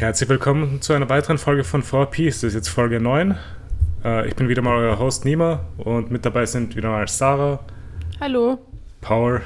[0.00, 2.24] Herzlich willkommen zu einer weiteren Folge von 4P.
[2.24, 3.36] Das ist jetzt Folge 9.
[4.02, 7.60] Äh, ich bin wieder mal euer Host Nima und mit dabei sind wieder mal Sarah,
[8.18, 8.58] Hallo.
[9.02, 9.42] Paul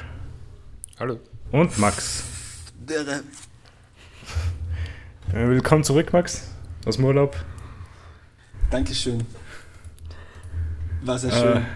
[1.01, 1.19] Hallo.
[1.51, 2.22] und Max.
[2.88, 3.25] Dere.
[5.32, 6.48] Äh, willkommen zurück, Max,
[6.86, 7.34] aus dem Urlaub.
[8.71, 9.27] Dankeschön.
[11.02, 11.66] War sehr Äh, schön.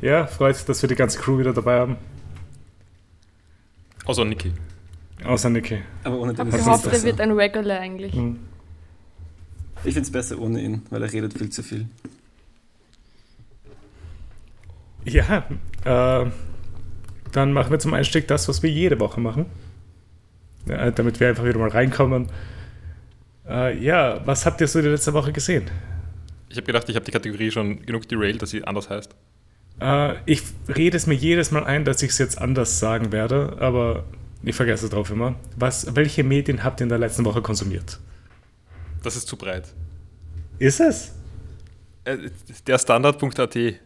[0.00, 1.96] ja, freut, dass wir die ganze Crew wieder dabei haben.
[4.04, 4.52] Außer Niki.
[5.24, 5.78] Außer Niki.
[6.04, 8.12] Aber ohne Ich habe den ist es gehofft, er wird ein Regular eigentlich.
[8.12, 8.38] Hm.
[9.84, 11.86] Ich finde es besser ohne ihn, weil er redet viel zu viel.
[15.04, 15.46] Ja,
[15.84, 16.26] äh,
[17.32, 19.46] dann machen wir zum Einstieg das, was wir jede Woche machen.
[20.68, 22.28] Ja, damit wir einfach wieder mal reinkommen.
[23.48, 25.70] Äh, ja, was habt ihr so die letzte Woche gesehen?
[26.48, 29.14] Ich habe gedacht, ich habe die Kategorie schon genug derailed, dass sie anders heißt.
[29.80, 33.58] Äh, ich rede es mir jedes Mal ein, dass ich es jetzt anders sagen werde,
[33.60, 34.04] aber
[34.42, 35.36] ich vergesse es drauf immer.
[35.56, 37.98] Was, welche Medien habt ihr in der letzten Woche konsumiert?
[39.02, 39.72] Das ist zu breit.
[40.58, 41.14] Ist es?
[42.04, 42.30] Äh,
[42.66, 43.56] der Standard.at.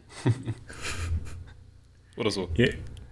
[2.16, 2.48] Oder so.
[2.54, 2.66] Ja,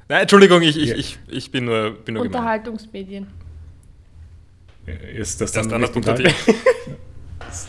[0.09, 0.97] Nein, Entschuldigung, ich, ich, Ja.
[0.97, 2.39] ich, ich bin nur, bin nur gemein.
[2.41, 3.27] Unterhaltungsmedien.
[5.14, 6.20] ist das nicht Standard.at.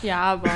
[0.02, 0.50] Ja, aber.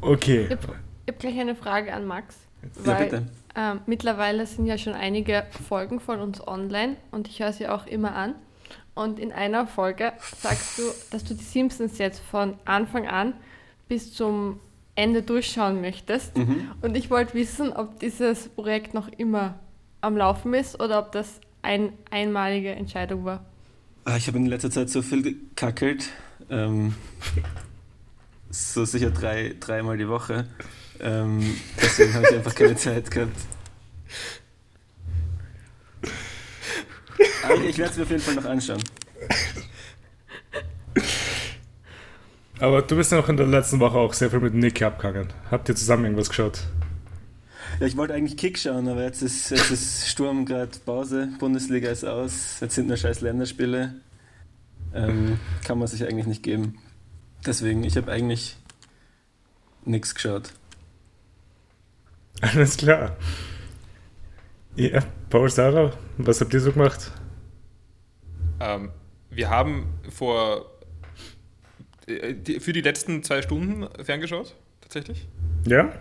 [0.00, 0.44] Okay.
[0.44, 0.74] Ich habe
[1.08, 2.36] hab gleich eine Frage an Max.
[2.84, 3.26] Ja, bitte.
[3.58, 7.86] Ähm, mittlerweile sind ja schon einige Folgen von uns online und ich höre sie auch
[7.88, 8.36] immer an.
[8.94, 13.34] Und in einer Folge sagst du, dass du die Simpsons jetzt von Anfang an
[13.88, 14.60] bis zum
[14.94, 16.36] Ende durchschauen möchtest.
[16.36, 16.70] Mhm.
[16.82, 19.58] Und ich wollte wissen, ob dieses Projekt noch immer
[20.02, 23.44] am Laufen ist oder ob das eine einmalige Entscheidung war.
[24.04, 26.10] Ah, Ich habe in letzter Zeit so viel gekackelt.
[26.48, 26.94] Ähm,
[28.50, 30.46] so sicher drei, dreimal die Woche.
[31.00, 33.36] Ähm, deswegen habe ich einfach keine Zeit gehabt.
[37.44, 38.82] Aber ich werde es mir auf jeden Fall noch anschauen.
[42.60, 45.28] Aber du bist ja noch in der letzten Woche auch sehr viel mit Nicky abgegangen.
[45.50, 46.64] Habt ihr zusammen irgendwas geschaut?
[47.78, 51.88] Ja, ich wollte eigentlich Kick schauen, aber jetzt ist, jetzt ist Sturm gerade Pause, Bundesliga
[51.90, 53.94] ist aus, jetzt sind nur scheiß Länderspiele.
[54.92, 56.78] Ähm, kann man sich eigentlich nicht geben.
[57.46, 58.56] Deswegen, ich habe eigentlich
[59.84, 60.52] nichts geschaut.
[62.40, 63.16] Alles klar.
[64.76, 67.10] Ja, Paul, Sarah, was habt ihr so gemacht?
[68.60, 68.90] Ähm,
[69.30, 70.66] wir haben vor
[72.06, 75.26] äh, für die letzten zwei Stunden ferngeschaut, tatsächlich.
[75.66, 75.92] Ja?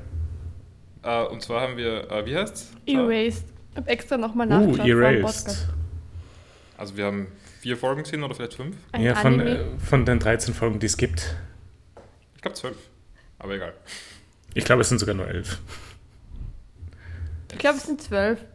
[1.04, 2.72] Äh, und zwar haben wir, äh, wie heißt's?
[2.86, 3.46] Erased.
[3.72, 4.88] Ich habe extra nochmal Uh, nachgeschaut.
[4.88, 5.68] dem Erased.
[6.78, 7.28] Also wir haben
[7.62, 8.76] vier Folgen gesehen oder vielleicht fünf.
[8.92, 9.50] Ein Ja, von, Anime.
[9.58, 11.36] äh, von den 13 Folgen, die es gibt.
[12.36, 12.78] Ich glaube zwölf.
[13.40, 13.74] Aber egal.
[14.54, 15.60] Ich glaube, es sind sogar nur 11.
[17.58, 18.46] Ich glaube, es sind zwölf.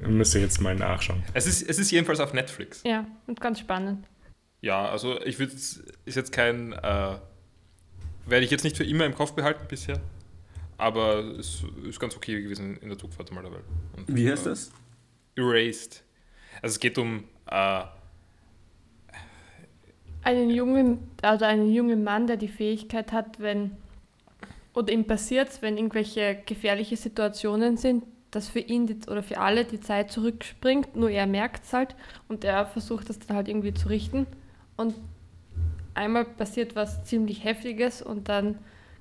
[0.00, 1.22] Müsst ihr jetzt mal nachschauen.
[1.32, 2.82] Es ist, es ist jedenfalls auf Netflix.
[2.82, 4.04] Ja, und ganz spannend.
[4.62, 7.18] Ja, also ich würde ist jetzt kein, äh,
[8.26, 10.00] werde ich jetzt nicht für immer im Kopf behalten bisher,
[10.76, 13.60] aber es ist ganz okay gewesen in der Zugfahrt mal dabei.
[13.96, 14.72] Und, Wie heißt äh, das?
[15.36, 16.02] Erased.
[16.62, 17.84] Also es geht um, äh,
[20.24, 23.76] Einen jungen, also einen jungen Mann, der die Fähigkeit hat, wenn,
[24.74, 29.64] oder ihm passiert, wenn irgendwelche gefährliche Situationen sind, dass für ihn die, oder für alle
[29.64, 31.96] die Zeit zurückspringt, nur er merkt es halt
[32.28, 34.26] und er versucht das dann halt irgendwie zu richten.
[34.76, 34.94] Und
[35.94, 38.58] einmal passiert was ziemlich Heftiges und dann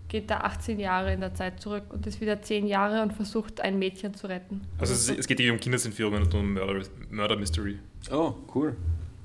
[0.07, 3.61] geht er 18 Jahre in der Zeit zurück und ist wieder 10 Jahre und versucht
[3.61, 4.61] ein Mädchen zu retten.
[4.79, 7.77] also es, es geht irgendwie um Kindesentführungen und um Murder, Murder Mystery.
[8.11, 8.75] Oh, cool.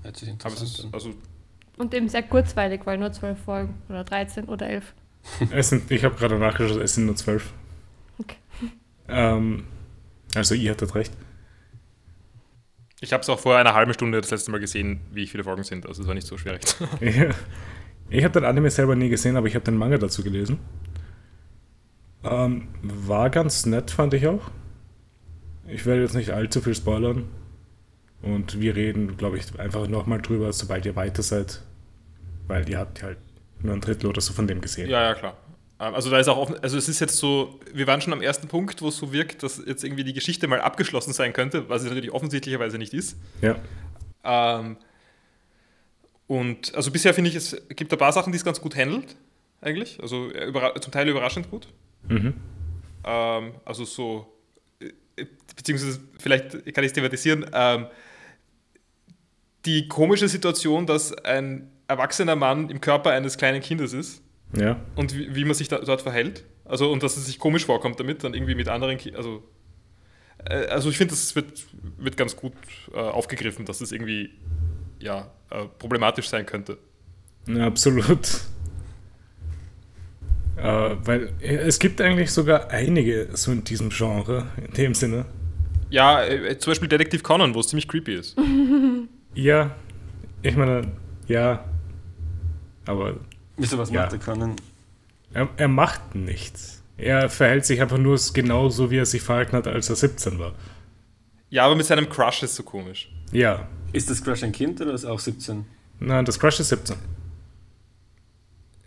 [0.03, 1.15] Hört sich Aber es interessant ist, also
[1.79, 4.95] Und eben sehr kurzweilig, weil nur 12 Folgen oder 13 oder 11.
[5.51, 7.53] Es sind, ich habe gerade nachgeschaut, es sind nur 12.
[8.19, 8.37] Okay.
[9.09, 9.65] Ähm,
[10.35, 11.13] also ihr hattet recht.
[13.01, 15.65] ich habe es auch vor einer halben Stunde das letzte Mal gesehen, wie viele Folgen
[15.65, 16.63] sind, also es war nicht so schwierig.
[17.01, 17.31] Ja.
[18.11, 20.59] Ich habe den Anime selber nie gesehen, aber ich habe den Manga dazu gelesen.
[22.23, 24.51] Ähm, war ganz nett, fand ich auch.
[25.67, 27.25] Ich werde jetzt nicht allzu viel spoilern.
[28.23, 31.63] Und wir reden, glaube ich, einfach nochmal drüber, sobald ihr weiter seid.
[32.47, 33.19] Weil ihr habt halt
[33.65, 34.89] nur ein Drittel oder so von dem gesehen.
[34.89, 35.37] Ja, ja, klar.
[35.81, 38.23] Ähm, Also da ist auch offen, also es ist jetzt so, wir waren schon am
[38.23, 41.69] ersten Punkt, wo es so wirkt, dass jetzt irgendwie die Geschichte mal abgeschlossen sein könnte,
[41.69, 43.17] was es natürlich offensichtlicherweise nicht ist.
[43.41, 43.57] Ja.
[44.23, 44.77] Ähm,
[46.27, 49.17] und also bisher finde ich, es gibt ein paar Sachen, die es ganz gut handelt,
[49.61, 50.01] eigentlich.
[50.01, 51.69] Also äh, zum Teil überraschend gut.
[52.09, 52.35] Mhm.
[53.05, 54.27] Ähm, also so,
[54.81, 55.27] äh,
[55.57, 57.87] beziehungsweise vielleicht kann ich es thematisieren, ähm,
[59.65, 64.23] die komische Situation, dass ein erwachsener Mann im Körper eines kleinen Kindes ist
[64.57, 64.77] Ja.
[64.97, 66.45] und wie, wie man sich da, dort verhält.
[66.65, 69.43] Also und dass es sich komisch vorkommt damit, dann irgendwie mit anderen, Ki also
[70.47, 71.65] äh, also ich finde, das wird,
[71.99, 72.55] wird ganz gut
[72.95, 74.31] äh, aufgegriffen, dass es irgendwie
[75.01, 76.79] ja äh, problematisch sein könnte.
[77.47, 78.27] Ja, absolut.
[80.57, 85.27] Äh, weil äh, es gibt eigentlich sogar einige so in diesem Genre, in dem Sinne.
[85.91, 88.37] Ja, äh, zum Beispiel Detektiv Conan, wo es ziemlich creepy ist.
[89.37, 89.75] Ja,
[90.43, 90.93] ich meine,
[91.27, 91.65] ja,
[92.87, 93.17] aber
[93.57, 94.03] Wieso, was Ja.
[94.03, 94.57] macht der Conan?
[95.33, 96.83] er, er macht nichts.
[96.97, 100.39] Er verhält sich einfach nur genau so, wie er sich verhalten hat, als er 17
[100.39, 100.55] war.
[101.51, 103.09] Ja, aber mit seinem Crush ist so komisch.
[103.33, 105.65] Ja, Ist das Crush ein Kind oder ist auch 17?
[106.01, 106.97] nein, das Crush ist 17.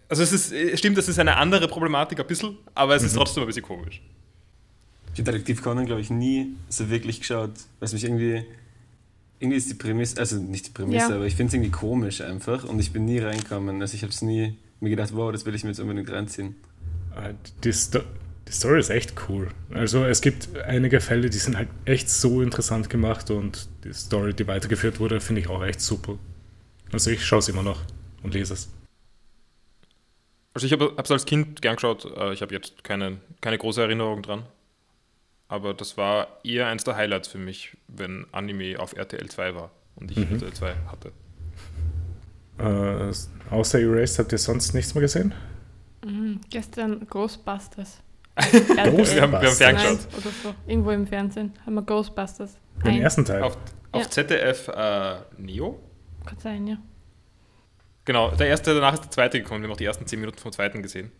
[0.09, 3.13] Also es ist, äh, stimmt, das ist eine andere Problematik ein bisschen, aber es ist
[3.15, 4.01] trotzdem ein bisschen komisch.
[5.13, 8.45] Ich habe Detektiv Conan, glaube ich, nie so wirklich geschaut, weil es mich irgendwie.
[9.39, 11.15] Irgendwie ist die Prämisse, also nicht die Prämisse, Ja.
[11.15, 13.81] aber ich finde es irgendwie komisch einfach und ich bin nie reingekommen.
[13.81, 16.55] Also ich habe es nie mir gedacht, wow, das will ich mir jetzt unbedingt reinziehen.
[17.15, 17.99] Äh, Die, Sto
[18.47, 19.49] die Story ist echt cool.
[19.73, 24.33] Also es gibt einige Fälle, die sind halt echt so interessant gemacht und die Story,
[24.33, 26.17] die weitergeführt wurde, finde ich auch echt super.
[26.91, 27.81] Also ich schaue es immer noch
[28.23, 28.69] und lese es.
[30.53, 33.81] Also ich habe es als Kind gern geschaut, äh, ich habe jetzt keine, keine große
[33.81, 34.43] Erinnerung dran.
[35.49, 39.71] Aber das war eher eins der Highlights für mich, wenn Anime auf RTL 2 war
[39.95, 40.33] und ich Mhm.
[40.33, 41.11] RTL 2 hatte.
[42.59, 45.33] Äh, außer Erased habt ihr sonst nichts mehr gesehen?
[46.05, 46.41] Mhm.
[46.49, 48.01] Gestern Ghostbusters.
[48.37, 49.21] Wir haben, wir Ghostbusters.
[49.21, 50.07] haben Nein, ferngeschaut.
[50.17, 50.55] oder so.
[50.67, 52.57] Irgendwo im Fernsehen haben wir Ghostbusters.
[52.83, 53.01] Den Ein.
[53.01, 53.41] ersten Teil.
[53.41, 53.57] Auf,
[53.91, 54.09] auf Ja.
[54.11, 55.79] ZDF äh, Neo.
[56.25, 56.77] Kann sein, ja.
[58.05, 59.61] Genau, der erste, danach ist der zweite gekommen.
[59.61, 61.11] Wir haben auch die ersten 10 Minuten vom zweiten gesehen.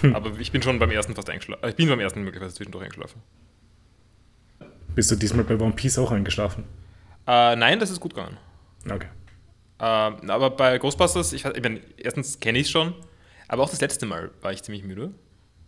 [0.00, 0.16] Hm.
[0.16, 1.68] Aber ich bin schon beim ersten fast eingeschlafen.
[1.68, 3.22] Ich bin beim ersten möglicherweise zwischendurch eingeschlafen.
[4.94, 6.64] Bist du diesmal bei One Piece auch eingeschlafen?
[7.26, 8.36] Äh, nein, das ist gut gegangen.
[8.90, 9.08] Okay.
[9.80, 12.94] Ähm, aber bei Ghostbusters, ich, ich meine, erstens kenne ich es schon,
[13.48, 15.12] aber auch das letzte Mal war ich ziemlich müde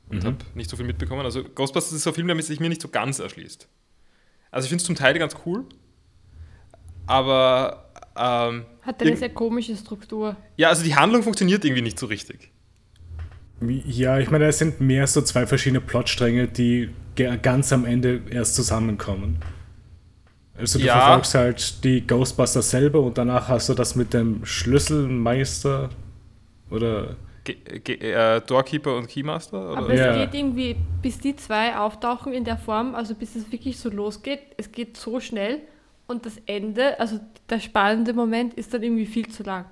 [0.09, 0.27] und Mhm.
[0.27, 1.23] habe nicht so viel mitbekommen.
[1.25, 3.69] Also Ghostbusters ist so ein Film, der sich mir nicht so ganz erschließt.
[4.53, 5.65] Also ich finde es zum Teil ganz cool,
[7.07, 10.37] aber ähm, Hat eine sehr komische Struktur.
[10.57, 12.51] ja, also die Handlung funktioniert irgendwie nicht so richtig.
[13.61, 18.55] Ja, ich meine, es sind mehr so zwei verschiedene Plotstränge, die ganz am Ende erst
[18.55, 19.39] zusammenkommen.
[20.59, 21.01] Also du Ja.
[21.01, 25.91] verfolgst halt die Ghostbusters selber und danach hast du das mit dem Schlüsselmeister
[26.71, 27.55] oder Ge
[27.85, 29.71] Ge äh, Doorkeeper und Keymaster?
[29.73, 29.79] Oder?
[29.79, 30.13] Aber Ja.
[30.13, 33.89] es geht irgendwie, bis die zwei auftauchen in der Form, also bis es wirklich so
[33.91, 35.61] losgeht, es geht so schnell
[36.09, 39.65] und das Ende, also der spannende Moment ist dann irgendwie viel zu lang.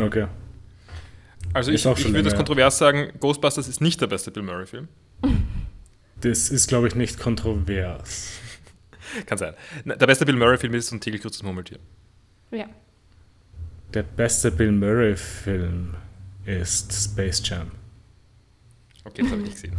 [0.00, 0.26] okay.
[1.54, 4.30] Also Ist ich, auch ich schon würde das kontrovers sagen, Ghostbusters ist nicht der beste
[4.30, 4.88] Bill Murray-Film.
[6.22, 8.30] Das ist, glaube ich, nicht kontrovers.
[9.26, 9.54] Kann sein.
[9.84, 11.78] Der beste Bill Murray-Film ist ein täglich kurzes Murmeltier.
[12.50, 12.68] Ja.
[13.92, 15.94] Der beste Bill Murray-Film
[16.46, 17.70] ist Space Jam.
[19.04, 19.76] Okay, das habe ich nicht gesehen.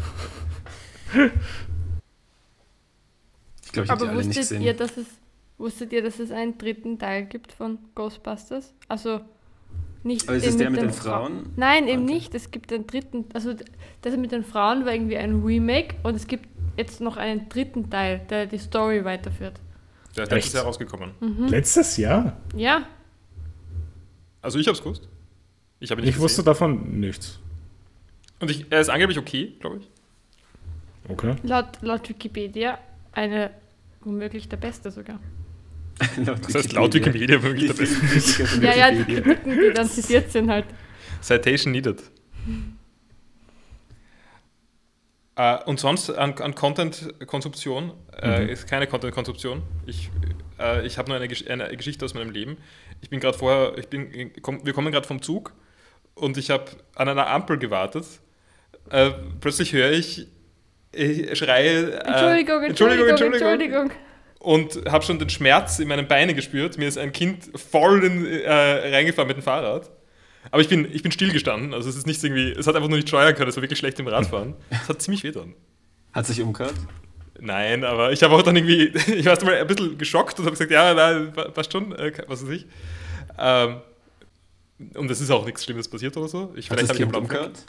[3.64, 4.62] Ich glaube, ich habe die Aber alle nicht gesehen.
[4.62, 5.08] ihr, dass es,
[5.58, 8.74] wusstet ihr, dass es einen dritten Teil gibt von Ghostbusters?
[8.88, 9.22] Also
[10.04, 11.50] nicht Aber ist den es der mit den Fra- Frauen?
[11.56, 12.14] Nein, eben Okay.
[12.14, 12.36] nicht.
[12.36, 13.54] Es gibt einen dritten, also
[14.02, 16.48] das mit den Frauen war irgendwie ein Remake und es gibt
[16.78, 19.60] jetzt noch einen dritten Teil, der die Story weiterführt.
[20.16, 20.36] Der ist Echt?
[20.38, 21.12] letztes Jahr rausgekommen.
[21.20, 21.48] Mhm.
[21.48, 22.38] Letztes Jahr?
[22.56, 22.84] Ja,
[24.42, 25.08] Also ich habe es gewusst.
[25.80, 27.40] Ich nicht Ich wusste davon nichts.
[28.40, 29.90] Und ich, er ist angeblich okay, glaube ich.
[31.10, 31.36] Okay.
[31.44, 32.78] laut, laut Wikipedia
[33.14, 33.52] eine
[34.02, 35.20] womöglich der beste sogar.
[36.48, 38.66] Das heißt laut Wikipedia wirklich der beste.
[38.66, 39.04] Ja, ja, die.
[39.04, 40.66] Kritiken, die dann zitiert sind halt.
[41.22, 42.02] Citation needed.
[45.36, 48.50] Äh, und sonst an, an Content-Konsumption äh, Mhm.
[48.50, 49.64] ist keine Content-Konsumption.
[49.88, 50.10] Ich,
[50.60, 52.58] äh, ich habe nur eine, Gesch eine Geschichte aus meinem Leben.
[53.02, 55.54] Ich bin gerade vorher, ich bin, komm, wir kommen gerade vom Zug
[56.14, 58.06] und ich habe an einer Ampel gewartet.
[58.90, 60.28] Äh, plötzlich höre ich,
[60.92, 61.92] ich schreie.
[61.92, 63.92] Äh, Entschuldigung, Entschuldigung, Entschuldigung.
[64.44, 66.78] Und habe schon den Schmerz in meinen Beinen gespürt.
[66.78, 69.90] Mir ist ein Kind voll in, äh, reingefahren mit dem Fahrrad.
[70.52, 71.74] Aber ich bin, ich bin stillgestanden.
[71.74, 73.80] Also es ist nichts irgendwie, es hat einfach nur nicht steuern können, es war wirklich
[73.80, 74.54] schlecht im Radfahren.
[74.70, 75.54] Es hat ziemlich weh dann.
[76.12, 76.76] Hat sich umgehört?
[77.40, 80.46] Nein, aber ich habe auch dann irgendwie, ich war erst mal ein bisschen geschockt und
[80.46, 82.68] habe gesagt, ja, nein, passt schon, äh, was weiß ich.
[83.40, 83.78] Ähm,
[84.96, 86.54] und es ist auch nichts Schlimmes passiert oder so.
[86.56, 87.66] Ich, Hat vielleicht das habe ich am Kind umgehört?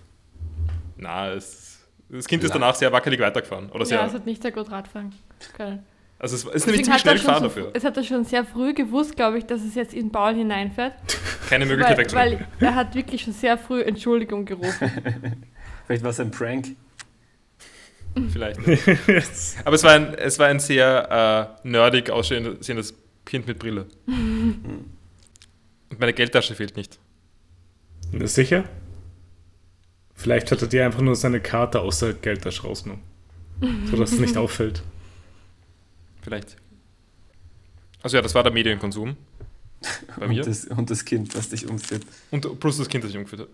[0.96, 1.78] Na, es,
[2.08, 3.70] das Kind ist danach sehr wackelig weitergefahren.
[3.70, 5.14] Oder sehr, Ja, es hat nicht sehr gut Radfahren
[5.56, 5.84] können.
[6.24, 7.70] Also es ist nämlich ziemlich hat schnell er schon gefahren so, dafür.
[7.74, 10.34] Es hat er schon sehr früh gewusst, glaube ich, dass es jetzt in den Ball
[10.34, 10.94] hineinfährt.
[11.50, 12.46] Keine Möglichkeit Weil, wegzulenken.
[12.58, 14.90] weil er hat wirklich schon sehr früh Entschuldigung gerufen.
[15.86, 16.76] Vielleicht war es ein Prank.
[18.32, 18.58] Vielleicht.
[19.66, 22.94] Aber es war ein, es war ein sehr äh, nerdig aussehendes
[23.26, 23.86] Kind mit Brille.
[24.06, 24.94] Und
[25.98, 26.98] meine Geldtasche fehlt nicht.
[28.22, 28.64] Sicher?
[30.14, 33.02] Vielleicht hat er dir einfach nur seine Karte aus der Geldtasche rausgenommen.
[33.90, 34.82] Sodass es nicht auffällt.
[36.24, 36.56] Vielleicht.
[38.02, 39.16] Also ja, das war der Medienkonsum.
[40.18, 40.38] Bei mir?
[40.40, 42.02] Und das, und das Kind, was dich umführt.
[42.30, 43.48] Und plus das Kind, das sich umgeführt hat.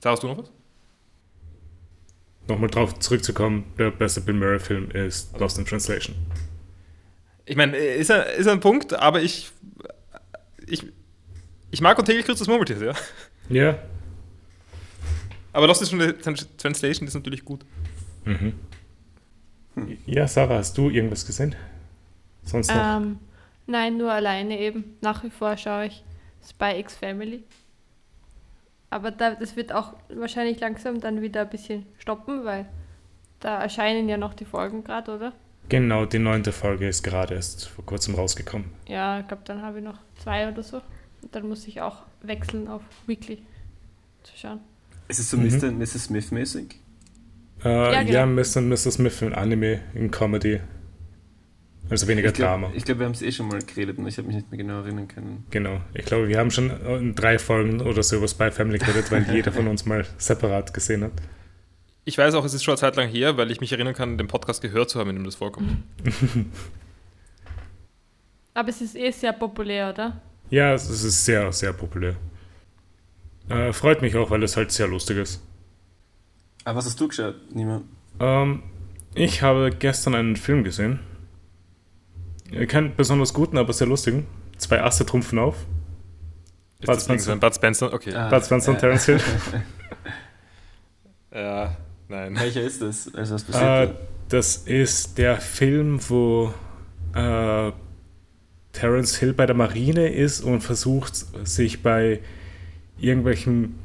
[0.00, 0.50] Sarah, hast du noch was?
[2.48, 6.16] Nochmal drauf zurückzukommen, der beste Bill Murray-Film ist Lost in Translation.
[7.44, 9.50] Ich meine, ist ein, ist ein Punkt, aber ich,
[10.66, 10.86] ich,
[11.70, 12.94] ich mag und täglich grüßt das Murmeltier, ja.
[13.50, 13.78] Ja.
[15.52, 17.64] Aber Lost in Trans- Translation ist natürlich gut.
[18.24, 18.54] Mhm.
[20.06, 21.54] Ja, Sarah, hast du irgendwas gesehen?
[22.48, 22.96] Sonst noch?
[22.96, 23.18] Ähm,
[23.66, 24.96] nein, nur alleine eben.
[25.00, 26.04] Nach wie vor schaue ich
[26.48, 27.44] Spy X Family.
[28.90, 32.66] Aber da, das wird auch wahrscheinlich langsam dann wieder ein bisschen stoppen, weil
[33.40, 35.32] da erscheinen ja noch die Folgen gerade, oder?
[35.68, 38.70] Genau, die neunte Folge ist gerade erst vor kurzem rausgekommen.
[38.86, 40.80] Ja, ich glaube, dann habe ich noch zwei oder so.
[41.20, 43.42] Und dann muss ich auch wechseln auf Weekly
[44.22, 44.60] zu schauen.
[45.08, 45.48] Ist es so Mhm.
[45.58, 45.68] Mr.
[45.68, 46.04] und Mrs.
[46.04, 46.76] Smith-mäßig?
[47.64, 48.40] Äh, Ja, ja, genau.
[48.40, 48.56] Mr.
[48.58, 48.94] und Mrs.
[48.94, 50.60] Smith in Anime, in Comedy.
[51.90, 52.72] Also weniger Ich glaube, Drama.
[52.84, 54.80] glaub, wir haben es eh schon mal geredet und ich habe mich nicht mehr genau
[54.80, 55.46] erinnern können.
[55.50, 55.80] Genau.
[55.94, 59.22] Ich glaube, wir haben schon in drei Folgen oder so über Spy Family geredet, weil
[59.34, 61.12] jeder von uns mal separat gesehen hat.
[62.04, 64.18] Ich weiß auch, es ist schon eine Zeit lang her, weil ich mich erinnern kann,
[64.18, 65.82] den Podcast gehört zu haben, in dem das vorkommt.
[68.54, 70.20] Aber es ist eh sehr populär, oder?
[70.50, 72.16] Ja, es ist sehr, sehr populär.
[73.48, 75.42] Äh, freut mich auch, weil es halt sehr lustig ist.
[76.64, 77.82] Aber was hast du geschaut, Nima?
[78.20, 78.62] Ähm,
[79.14, 81.00] ich habe gestern einen Film gesehen.
[82.50, 84.26] Äh, Keinen besonders guten, aber sehr lustigen.
[84.56, 85.56] Zwei Asse trumpfen auf.
[86.80, 87.36] Ist Bud das Spencer.
[87.36, 87.92] Bud Spencer?
[87.92, 88.14] Okay.
[88.14, 89.20] Ah, Bud Spencer und äh, Terence Hill.
[91.34, 91.76] Ja,
[92.08, 92.34] nein.
[92.38, 93.14] Welcher ist das?
[93.14, 93.94] Also was passiert Äh, da?
[94.30, 96.52] das ist der Film, wo
[97.14, 97.70] äh,
[98.72, 101.14] Terence Hill bei der Marine ist und versucht,
[101.46, 102.20] sich bei
[102.98, 103.78] irgendwelchen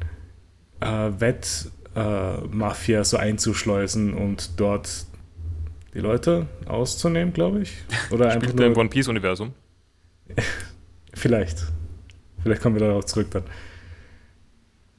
[0.79, 5.05] äh, Wettmafia so einzuschleusen und dort
[5.93, 7.73] die Leute auszunehmen, glaube ich.
[8.11, 9.53] Oder einfach Spielt im nur, One Piece-Universum?
[11.13, 11.65] vielleicht.
[12.41, 13.43] Vielleicht kommen wir darauf zurück dann.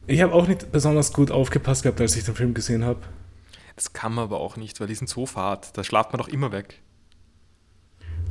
[0.06, 3.00] Ich habe auch nicht besonders gut aufgepasst gehabt, als ich den Film gesehen habe.
[3.76, 5.76] Das kann man aber auch nicht, weil die sind so fad.
[5.76, 6.80] Da schlaft man doch immer weg.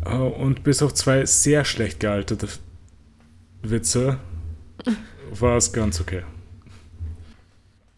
[0.05, 2.47] Äh, Und bis auf zwei sehr schlecht gealterte
[3.61, 4.19] Witze
[5.31, 6.23] war es ganz okay.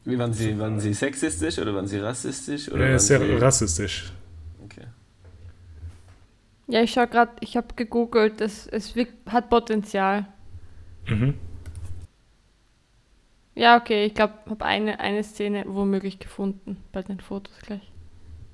[0.05, 2.71] Wie waren sie, waren sie sexistisch oder waren sie rassistisch?
[2.71, 4.13] Oder waren sehr sie, rassistisch.
[6.67, 10.25] Ja, ich schaue gerade, ich habe gegoogelt, es, es wirkt- hat Potenzial.
[11.07, 11.35] Mhm.
[13.55, 17.91] Ja, okay, ich glaube, habe eine, eine Szene womöglich gefunden bei den Fotos gleich.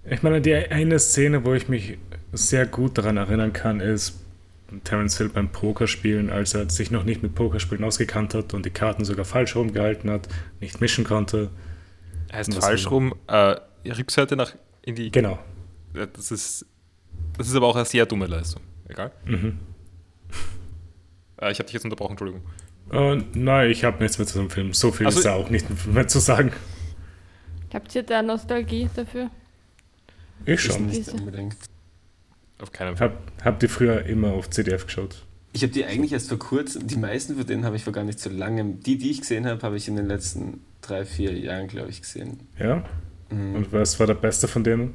[0.09, 1.97] Ich meine, die eine Szene, wo ich mich
[2.33, 4.19] sehr gut daran erinnern kann, ist
[4.83, 8.69] Terence Hill beim Pokerspielen, als er sich noch nicht mit Pokerspielen ausgekannt hat und die
[8.69, 10.27] Karten sogar falsch rumgehalten hat,
[10.59, 11.49] nicht mischen konnte.
[12.31, 15.11] Heißt falsch rum, äh, Rückseite nach in die.
[15.11, 15.39] Genau.
[15.93, 16.65] Ja, Das ist,
[17.41, 18.61] das ist aber auch eine sehr dumme Leistung.
[18.87, 19.11] Egal.
[19.25, 19.59] Mhm.
[21.41, 22.41] Äh, ich habe dich jetzt unterbrochen, Entschuldigung.
[22.91, 24.73] Äh, nein, ich habe nichts mehr zu dem Film.
[24.73, 26.51] So viel Also- ist da auch nicht mehr zu sagen.
[27.73, 29.29] Habt ihr da Nostalgie dafür?
[30.45, 30.87] Ich Ich schon.
[30.87, 31.55] nicht Diese- unbedingt.
[32.61, 33.09] Auf keinen Fall.
[33.09, 35.25] Hab, hab die früher immer auf CDF geschaut.
[35.53, 38.03] Ich habe die eigentlich erst vor kurzem, die meisten von denen habe ich vor gar
[38.03, 38.79] nicht so langem.
[38.81, 42.01] Die, die ich gesehen habe, habe ich in den letzten drei, vier Jahren, glaube ich,
[42.01, 42.39] gesehen.
[42.59, 42.83] Ja?
[43.29, 43.55] Mhm.
[43.55, 44.93] Und was war der beste von denen?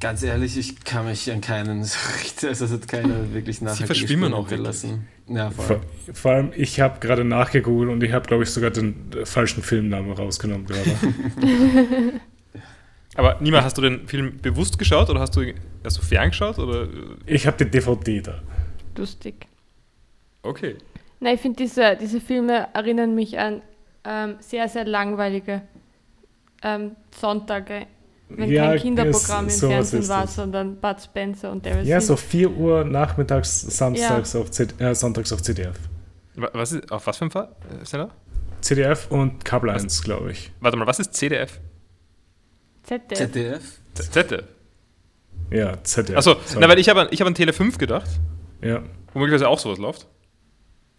[0.00, 1.80] Ganz ehrlich, ich kann mich an keinen
[2.42, 5.06] also es hat keiner wirklich nachhaltige verschwimmen Spuren auch hinterlassen.
[5.28, 5.66] Ja, voll.
[5.66, 5.80] Vor,
[6.14, 9.62] vor allem, ich habe gerade nachgegoogelt und ich habe, glaube ich, sogar den äh, falschen
[9.62, 10.90] Filmnamen rausgenommen gerade.
[13.14, 15.52] Aber Nima, hast du den Film bewusst geschaut oder hast du
[15.84, 16.58] hast du ferngeschaut?
[16.58, 16.88] Oder?
[17.26, 18.42] ich habe die DVD da.
[18.96, 19.46] Lustig.
[20.42, 20.76] Okay.
[21.20, 23.60] Nein, ich finde, diese, diese Filme erinnern mich an
[24.04, 25.62] ähm, sehr, sehr langweilige
[26.62, 27.86] ähm, Sonntage,
[28.30, 30.34] wenn Ja, kein Kinderprogramm es- im Fernsehen ist war, das.
[30.34, 35.32] sondern Bud Spencer und Terence Ja, so 4 Uhr nachmittags, samstags auf CD, äh, sonntags
[35.32, 35.76] auf CDF.
[36.36, 37.48] Wa- Was ist, auf was für ein Fall?
[37.80, 38.10] Äh, Sender?
[38.60, 40.52] CDF und Kabel 1, glaube ich.
[40.60, 41.60] Warte mal, was ist CDF?
[42.82, 43.18] ZDF.
[43.18, 43.62] ZDF?
[43.94, 44.44] ZDF.
[45.50, 46.16] Ja, ZDF.
[46.16, 48.08] Achso, na, weil ich habe an, ich hab an Tele 5 gedacht,
[48.62, 48.82] Ja.
[49.12, 50.06] wo möglicherweise auch sowas läuft.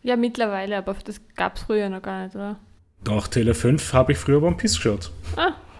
[0.04, 2.58] Ja, mittlerweile, aber das gab es früher noch gar nicht, oder?
[3.04, 5.12] Doch, Tele 5 habe ich früher One Piece geschaut.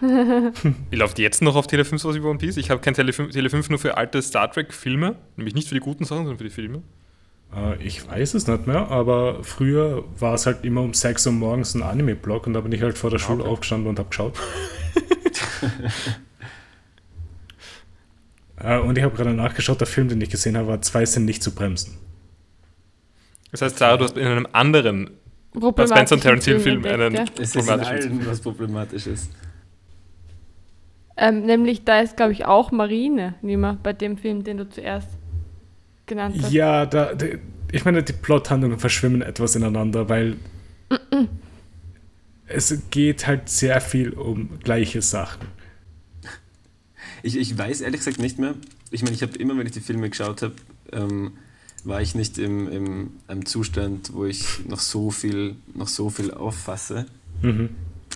[0.90, 2.56] Wie läuft jetzt noch auf Tele 5 sowas wie One Piece?
[2.56, 5.74] Ich habe kein Tele 5, Tele 5 nur für alte Star Trek-Filme, nämlich nicht für
[5.76, 6.82] die guten Sachen, sondern für die Filme.
[7.54, 11.32] Äh, ich weiß es nicht mehr, aber früher war es halt immer um 6 Uhr
[11.32, 13.52] morgens ein Anime-Blog und da bin ich halt vor der Schule Okay.
[13.52, 14.34] aufgestanden und habe geschaut.
[18.58, 21.24] Äh, und ich habe gerade nachgeschaut, der Film, den ich gesehen habe, war Zwei sind
[21.24, 21.98] nicht zu bremsen.
[23.50, 25.10] Das heißt, Sarah, du hast in einem anderen
[25.52, 27.24] Bud Spencer und Terence Hill Film entdeckt, einen ja.
[27.38, 29.30] Es ist in problematischen allen was problematisch ist.
[31.16, 35.08] Ähm, nämlich, da ist, glaube ich, auch Marine, Nima, bei dem Film, den du zuerst
[36.06, 36.52] genannt hast.
[36.52, 37.26] Ja, da, da,
[37.70, 40.36] ich meine, die Plothandlungen verschwimmen etwas ineinander, weil
[42.46, 45.46] es geht halt sehr viel um gleiche Sachen.
[47.22, 48.54] Ich, ich weiß ehrlich gesagt nicht mehr.
[48.90, 50.54] Ich meine, ich habe immer, wenn ich die Filme geschaut habe,
[50.92, 51.32] ähm,
[51.84, 56.32] war ich nicht im, im einem Zustand, wo ich noch so viel, noch so viel
[56.32, 57.06] auffasse.
[57.42, 57.70] Mhm.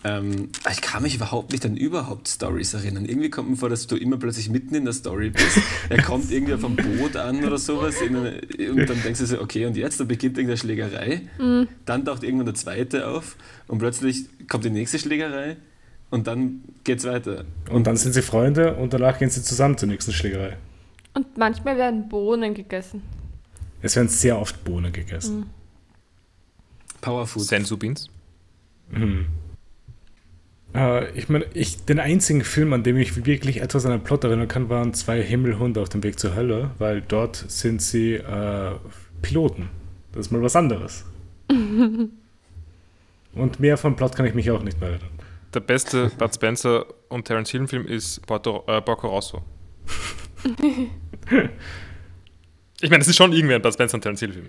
[0.04, 3.06] Ähm, ich kann mich überhaupt nicht an überhaupt Stories erinnern.
[3.06, 5.58] Irgendwie kommt mir vor, dass du immer plötzlich mitten in der Story bist.
[5.88, 9.66] Er kommt irgendwie vom Boot an oder sowas eine, und dann denkst du so, okay,
[9.66, 11.22] und jetzt, da beginnt irgendeine Schlägerei.
[11.38, 11.68] Mhm.
[11.86, 15.56] Dann taucht irgendwann der zweite auf und plötzlich kommt die nächste Schlägerei
[16.10, 17.44] und dann geht's weiter.
[17.70, 20.56] Und dann sind sie Freunde und danach gehen sie zusammen zur nächsten Schlägerei.
[21.14, 23.02] Und manchmal werden Bohnen gegessen.
[23.82, 25.40] Es werden sehr oft Bohnen gegessen.
[25.40, 25.46] Mhm.
[27.00, 27.42] Powerfood.
[27.42, 28.08] Sensu Beans.
[28.90, 29.26] Mhm.
[30.74, 34.24] Äh, ich meine, ich, den einzigen Film, an dem ich wirklich etwas an den Plot
[34.24, 38.72] erinnern kann, waren zwei Himmelhunde auf dem Weg zur Hölle, weil dort sind sie äh,
[39.22, 39.68] Piloten.
[40.12, 41.04] Das ist mal was anderes.
[43.34, 45.10] Und mehr vom Plot kann ich mich auch nicht mehr erinnern.
[45.52, 49.42] Der beste Bud Spencer und Terence Hill Film ist Porto, äh, Porco Rosso.
[52.80, 54.48] ich meine, es ist schon irgendwie ein Bud Spencer und Terence Hill Film.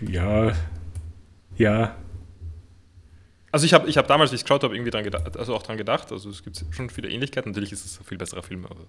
[0.00, 0.52] Ja,
[1.56, 1.96] ja,
[3.52, 5.62] Also ich habe ich hab damals, wie ich geschaut habe, irgendwie dran gedacht, also auch
[5.62, 6.10] dran gedacht.
[6.10, 7.50] Also es gibt schon viele Ähnlichkeiten.
[7.52, 8.86] Natürlich ist es ein viel besserer Film, aber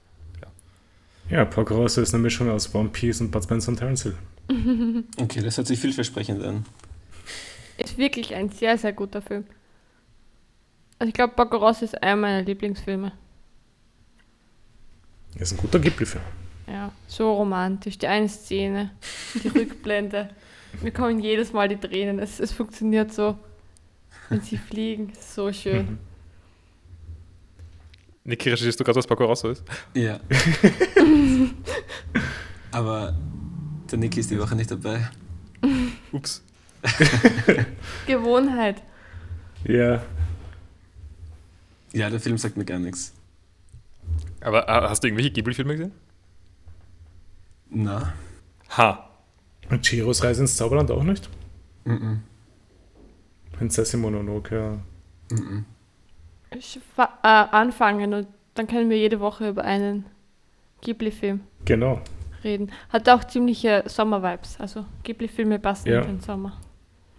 [1.30, 4.16] ja, Porco Rosso ist eine Mischung aus One Piece und Bud Spencer und Terence Hill.
[5.18, 6.66] Okay, das hört sich vielversprechend an.
[7.78, 9.46] Ist wirklich ein sehr, sehr guter Film.
[11.00, 13.14] Also ich glaube, Baccaros ist einer meiner Lieblingsfilme.
[15.36, 16.24] Ist ein guter Ghibli-Film.
[16.68, 17.98] Ja, so romantisch.
[17.98, 18.92] Die eine Szene,
[19.44, 20.30] die Rückblende.
[20.82, 22.20] Mir kommen jedes Mal die Tränen.
[22.20, 23.38] Es, es funktioniert so,
[24.30, 25.12] wenn sie fliegen.
[25.20, 25.86] So schön.
[25.92, 25.98] Mhm.
[28.26, 29.64] Niki, recherchierst du gerade, was Porco Rosso ist?
[29.94, 30.20] Ja.
[32.72, 33.14] Aber
[33.92, 35.10] der Niki ist die Woche nicht dabei.
[36.12, 36.42] Ups.
[38.08, 38.82] Gewohnheit.
[39.66, 40.02] Ja,
[41.94, 43.14] Ja, der Film sagt mir gar nichts.
[44.42, 45.92] Aber äh, hast du irgendwelche Ghibli-Filme gesehen?
[47.74, 48.14] Na.
[48.78, 49.10] Ha.
[49.70, 51.30] und Chiros Reise ins Zauberland auch nicht?
[51.86, 52.22] Mhm.
[53.54, 54.80] Prinzessin Mononoke.
[55.32, 55.66] Mhm.
[56.56, 60.06] Ich fa- äh, anfangen und dann können wir jede Woche über einen
[60.82, 62.02] Ghibli-Film Genau.
[62.44, 62.72] reden.
[62.90, 64.60] Hat auch ziemliche Sommer-Vibes.
[64.60, 66.02] Also Ghibli-Filme passen Ja.
[66.02, 66.58] in den Sommer.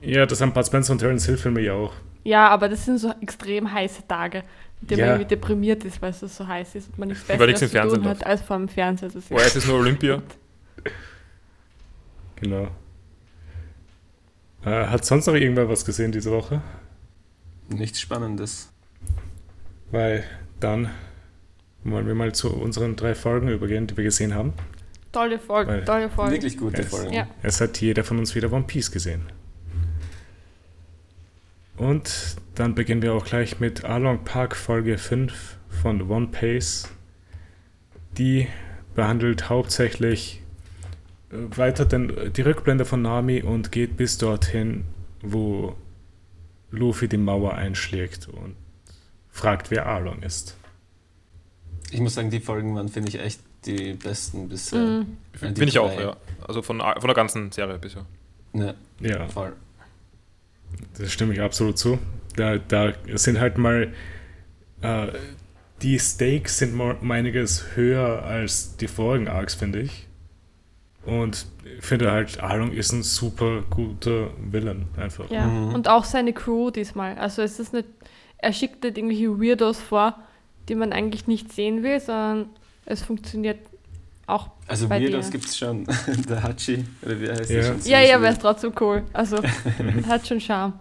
[0.00, 1.92] Ja, das haben Bud Spencer und Terence Hill Filme ja auch.
[2.24, 4.44] Ja, aber das sind so extrem heiße Tage,
[4.82, 5.06] in denen Ja.
[5.06, 7.62] man irgendwie deprimiert ist, weil es so heiß ist und man nichts Weil nichts Besseres
[7.62, 10.22] im zu tun Fernsehen hat, als vor dem Fernseher zu Oh, es ist nur Olympia.
[12.44, 12.68] Genau.
[14.66, 16.60] Äh, hat sonst noch irgendwer was gesehen diese Woche?
[17.70, 18.70] Nichts Spannendes.
[19.90, 20.24] Weil
[20.60, 20.90] dann
[21.84, 24.52] wollen wir mal zu unseren drei Folgen übergehen, die wir gesehen haben.
[25.12, 26.32] Tolle Folge, Weil- tolle Folge.
[26.32, 27.12] Wirklich gute Es- Folgen.
[27.14, 27.26] Ja.
[27.42, 29.22] Es hat jeder von uns wieder One Piece gesehen.
[31.76, 36.88] Und dann beginnen wir auch gleich mit Along Park Folge 5 von One Pace.
[38.18, 38.46] Die
[38.94, 40.40] behandelt hauptsächlich
[41.56, 44.84] weiter den, die Rückblende von Nami und geht bis dorthin,
[45.22, 45.74] wo
[46.70, 48.56] Luffy die Mauer einschlägt und
[49.30, 50.56] fragt, wer Arlong ist.
[51.90, 54.78] Ich muss sagen, die Folgen waren, finde ich, echt die besten bisher.
[54.78, 55.16] Mhm.
[55.40, 56.16] Die Bin ich auch, ja.
[56.46, 58.04] Also von, von der ganzen Serie bisher.
[58.52, 59.52] Ja, Ja, voll.
[60.98, 61.98] das stimme ich absolut zu.
[62.36, 63.92] Da, da sind halt mal
[64.82, 65.08] äh,
[65.82, 70.06] die Stakes sind mal einiges höher als die vorigen Arcs, finde ich.
[71.06, 71.46] Und
[71.78, 75.30] ich finde halt, Arlong ist ein super guter Villain, einfach.
[75.30, 75.46] Ja.
[75.46, 75.74] Mhm.
[75.74, 77.16] Und auch seine Crew diesmal.
[77.18, 77.88] Also es ist nicht,
[78.38, 80.18] er schickt nicht irgendwelche Weirdos vor,
[80.68, 82.48] die man eigentlich nicht sehen will, sondern
[82.86, 83.58] es funktioniert
[84.26, 85.84] auch Also bei Weirdos gibt es schon.
[86.28, 87.56] der Hachi, oder wie heißt Ja.
[87.56, 87.80] der schon?
[87.84, 89.02] Ja, ja, aber er ist trotzdem cool.
[89.12, 89.38] Also
[90.08, 90.72] hat schon Charme.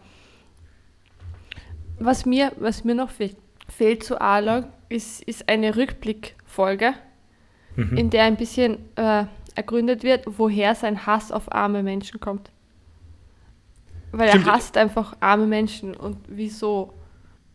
[1.99, 3.36] Was mir, was mir noch fehlt,
[3.69, 6.93] fehlt zu Arlong, ist, ist eine Rückblickfolge,
[7.75, 7.97] Mhm.
[7.97, 12.49] in der ein bisschen äh, ergründet wird, woher sein Hass auf arme Menschen kommt.
[14.11, 14.47] Weil Stimmt.
[14.47, 16.93] er hasst einfach arme Menschen und wieso.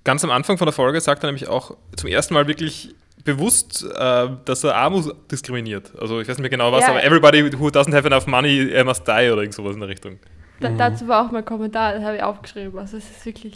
[0.04, 3.84] Ganz am Anfang von der Folge sagt er nämlich auch zum ersten Mal wirklich bewusst,
[3.84, 5.92] äh, dass er Armut diskriminiert.
[6.00, 6.90] Also ich weiß nicht mehr genau was, Ja.
[6.90, 9.88] aber everybody who doesn't have enough money uh, must die oder irgend sowas in der
[9.88, 10.18] Richtung.
[10.60, 12.78] Da, Dazu war auch mein Kommentar, das habe ich aufgeschrieben.
[12.78, 13.54] Also es ist wirklich.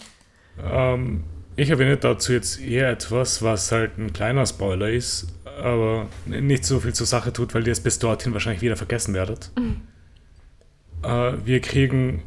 [0.63, 1.25] Ähm,
[1.57, 5.29] ich erwähne dazu jetzt eher etwas, was halt ein kleiner Spoiler ist,
[5.61, 9.15] aber nicht so viel zur Sache tut, weil ihr es bis dorthin wahrscheinlich wieder vergessen
[9.15, 9.51] werdet.
[11.03, 12.23] Äh, wir kriegen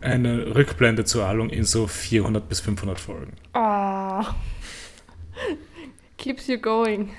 [0.00, 3.32] eine Rückblende zur Arlong in so 400 bis 500 Folgen.
[3.54, 4.22] Oh.
[6.18, 7.10] Keeps you going.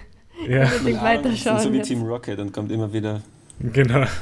[0.48, 1.60] Ja, Unbedingt weiterschauen.
[1.60, 1.88] so wie jetzt.
[1.88, 3.22] Team Rocket und kommt immer wieder.
[3.60, 4.06] genau.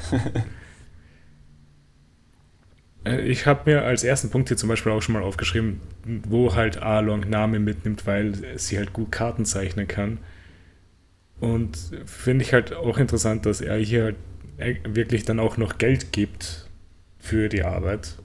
[3.03, 5.79] Äh, Ich habe mir als ersten Punkt hier zum Beispiel auch schon mal aufgeschrieben,
[6.27, 10.17] wo halt Arlong Name mitnimmt, weil sie halt gut Karten zeichnen kann.
[11.39, 14.15] Und finde ich halt auch interessant, dass er hier
[14.57, 16.69] halt wirklich dann auch noch Geld gibt
[17.19, 18.15] für die Arbeit.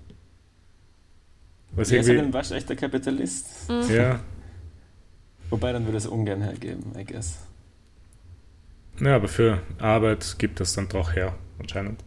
[1.73, 3.68] Was Er ist halt ein waschechter Kapitalist.
[3.88, 4.20] ja,
[5.51, 7.38] Wobei, dann würde es ungern hergeben, I guess.
[9.01, 12.05] ja, aber für Arbeit gibt es dann doch her, anscheinend.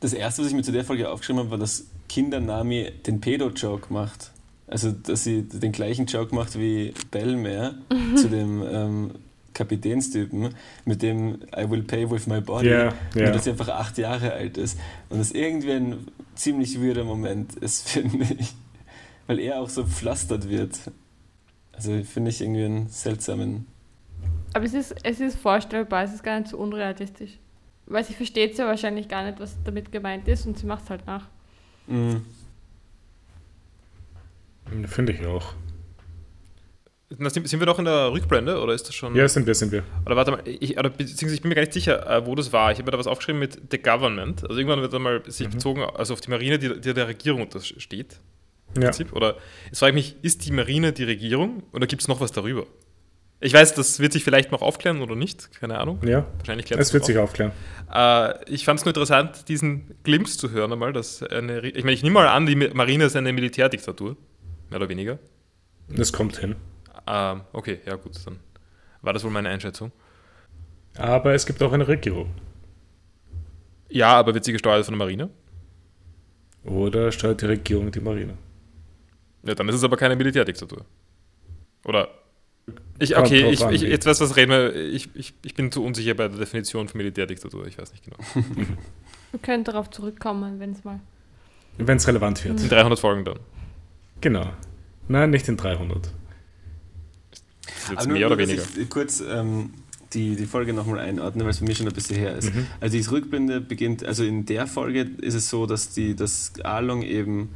[0.00, 3.20] Das erste, was ich mir zu der Folge aufgeschrieben habe, war, dass Kinder Nami den
[3.20, 4.30] Pedo-Joke macht.
[4.66, 7.76] Also, dass sie den gleichen Joke macht wie Bellmare
[8.16, 9.10] zu dem ähm,
[9.56, 12.68] Kapitänstypen, mit dem I will pay with my body.
[12.68, 12.92] Ja.
[13.14, 14.78] dass sie einfach acht Jahre alt ist.
[15.08, 18.54] Und das irgendwie ein ziemlich weirder Moment ist, finde ich.
[19.26, 20.78] Weil er auch so pflastert wird.
[21.72, 23.66] Also, finde ich irgendwie einen seltsamen.
[24.52, 27.38] Aber es ist, es ist vorstellbar, es ist gar nicht so unrealistisch.
[27.86, 30.90] Weil sie versteht ja wahrscheinlich gar nicht, was damit gemeint ist und sie macht es
[30.90, 31.28] halt nach.
[31.86, 32.16] Mm.
[34.86, 35.54] Finde ich auch.
[37.08, 39.14] Sind sind wir noch in der Rückblende oder ist das schon?
[39.14, 39.84] Ja, sind wir, sind wir.
[40.04, 42.52] Oder warte mal, ich, oder beziehungsweise ich bin mir gar nicht sicher, äh, wo das
[42.52, 42.72] war.
[42.72, 44.42] Ich habe mir da was aufgeschrieben mit The Government.
[44.42, 47.42] Also irgendwann wird da mal sich bezogen, also auf die Marine, die, die der Regierung
[47.42, 48.18] untersteht.
[48.74, 48.88] Im Ja.
[48.88, 49.12] Prinzip.
[49.12, 52.32] Oder jetzt frage ich mich, ist die Marine die Regierung oder gibt es noch was
[52.32, 52.66] darüber?
[53.38, 56.00] Ich weiß, das wird sich vielleicht noch aufklären oder nicht, keine Ahnung.
[56.04, 57.24] Ja, Wahrscheinlich klärt es wird noch sich auf.
[57.30, 57.52] aufklären.
[57.92, 61.92] Äh, ich fand es nur interessant, diesen Glimpse zu hören einmal, dass eine, ich meine,
[61.92, 64.16] ich nehme mal an, die Marine ist eine Militärdiktatur,
[64.70, 65.18] mehr oder weniger.
[65.88, 66.56] Das kommt hin.
[67.06, 68.38] Ähm, okay, ja gut, dann
[69.02, 69.92] war das wohl meine Einschätzung.
[70.96, 72.32] Aber es gibt auch eine Regierung.
[73.88, 75.30] Ja, aber wird sie gesteuert von der Marine?
[76.64, 78.36] Oder steuert die Regierung die Marine?
[79.44, 80.84] Ja, dann ist es aber keine Militärdiktatur.
[81.84, 82.08] Oder?
[82.98, 84.74] Ich, okay, ich, ich, jetzt weißt du, was reden wir.
[84.74, 87.66] Ich, ich, ich bin zu unsicher bei der Definition von Militärdiktatur.
[87.66, 88.16] Ich weiß nicht genau.
[89.30, 91.00] Wir können darauf zurückkommen, wenn es mal.
[91.78, 92.60] Wenn es relevant wird.
[92.60, 93.38] In 300 Folgen dann.
[94.20, 94.50] Genau.
[95.08, 96.10] Nein, nicht in 300.
[97.90, 98.62] Jetzt nur, mehr oder nur, weniger.
[98.80, 99.70] Ich kurz ähm,
[100.12, 102.54] die, die Folge nochmal einordne, weil es für mich schon ein bisschen her ist.
[102.54, 102.66] Mhm.
[102.80, 107.02] Also die Rückblende beginnt, also in der Folge ist es so, dass die dass Arlong
[107.02, 107.50] eben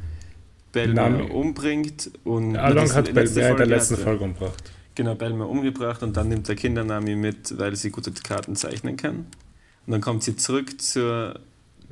[0.71, 4.03] Belmer umbringt und Along hat letzte in der letzten hatte.
[4.03, 4.71] Folge umgebracht.
[4.95, 9.25] Genau, Belmer umgebracht und dann nimmt der Kindernami mit, weil sie gute Karten zeichnen kann.
[9.85, 11.39] Und dann kommt sie zurück zur,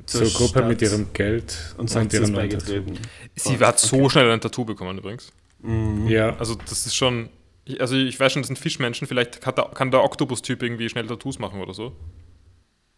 [0.06, 2.98] Zur, Gruppe Stadt mit ihrem Geld und sagt, sie ihrem beigetreten.
[3.34, 3.64] Sie Okay.
[3.64, 5.32] hat so schnell ein Tattoo bekommen übrigens.
[5.62, 6.08] Mhm.
[6.08, 7.28] Ja, Also das ist schon.
[7.74, 9.06] Ich- Also ich weiß schon, das sind Fischmenschen.
[9.06, 11.92] Vielleicht hat der, kann der Oktopus-Typ irgendwie schnell Tattoos machen oder so.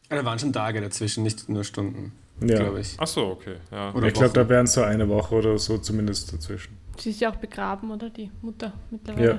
[0.08, 2.58] Da waren schon Tage dazwischen, nicht nur Stunden, ja.
[2.58, 2.96] glaube ich.
[2.98, 3.56] Ach so, okay.
[3.70, 3.94] Ja.
[3.94, 6.76] Oder Ich glaube, da wären so eine Woche oder so zumindest dazwischen.
[6.98, 8.10] Sie ist ja auch begraben, oder?
[8.10, 9.26] Die Mutter mittlerweile.
[9.30, 9.38] Ja.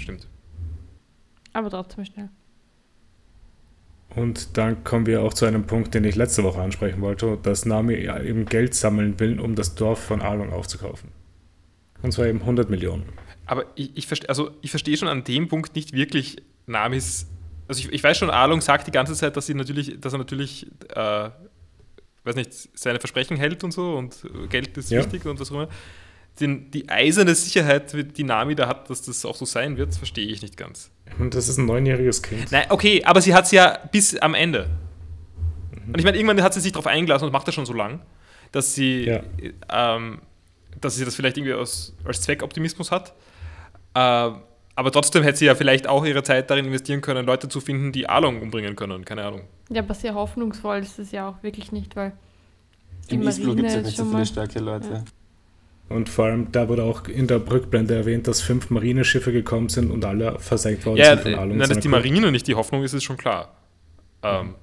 [0.00, 0.26] Stimmt.
[1.52, 2.30] Aber trotzdem schnell.
[4.14, 7.64] Und dann kommen wir auch zu einem Punkt, den ich letzte Woche ansprechen wollte, dass
[7.64, 11.10] Nami eben Geld sammeln will, um das Dorf von Arlong aufzukaufen.
[12.02, 13.04] Und zwar eben 100 Millionen.
[13.46, 17.26] Aber ich, ich verstehe also ich verstehe schon an dem Punkt nicht wirklich Namis.
[17.68, 20.18] Also ich, ich weiß schon, Arlong sagt die ganze Zeit, dass sie natürlich, dass er
[20.18, 21.30] natürlich, äh,
[22.24, 24.16] weiß nicht, seine Versprechen hält und so und
[24.50, 25.00] Geld ist Ja.
[25.00, 25.68] wichtig und was auch immer.
[26.40, 30.26] Den, die eiserne Sicherheit, die Nami da hat, dass das auch so sein wird, verstehe
[30.26, 30.90] ich nicht ganz.
[31.18, 32.50] Und das ist ein neunjähriges Kind.
[32.50, 34.70] Nein, okay, aber sie hat es ja bis am Ende.
[35.86, 38.00] Und ich meine, irgendwann hat sie sich darauf eingelassen und macht das schon so lang,
[38.50, 39.22] dass sie, Ja.
[39.70, 40.20] ähm,
[40.80, 43.12] dass sie das vielleicht irgendwie aus, als Zweckoptimismus hat.
[43.94, 44.36] Ähm,
[44.74, 47.92] aber trotzdem hätte sie ja vielleicht auch ihre Zeit darin investieren können, Leute zu finden,
[47.92, 49.04] die Along umbringen können.
[49.04, 49.42] Keine Ahnung.
[49.68, 52.12] Ja, aber sehr hoffnungsvoll ist es ja auch wirklich nicht, weil
[53.10, 55.04] die Im Eastblue gibt es ja nicht so viele starke Leute.
[55.88, 59.90] Und vor allem, da wurde auch in der Rückblende erwähnt, dass fünf Marineschiffe gekommen sind
[59.90, 61.48] und alle versenkt worden Ja, sind von äh, Arlong.
[61.58, 61.88] nein, und dass die.
[61.88, 63.54] Marine nicht die Hoffnung ist, ist schon klar.
[64.22, 64.54] Ähm,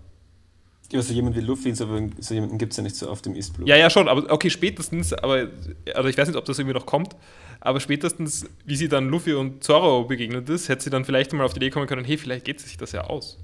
[0.91, 1.85] Ja, so jemand wie Luffy, so,
[2.17, 3.67] so jemanden gibt es ja nicht so oft im Eastblue.
[3.67, 5.49] Ja, ja, schon, aber okay, spätestens, aber
[5.93, 7.15] also ich weiß nicht, ob das irgendwie noch kommt,
[7.61, 11.43] aber spätestens, wie sie dann Luffy und Zoro begegnet ist, hätte sie dann vielleicht mal
[11.43, 13.37] auf die Idee kommen können, hey, vielleicht geht sich das ja aus.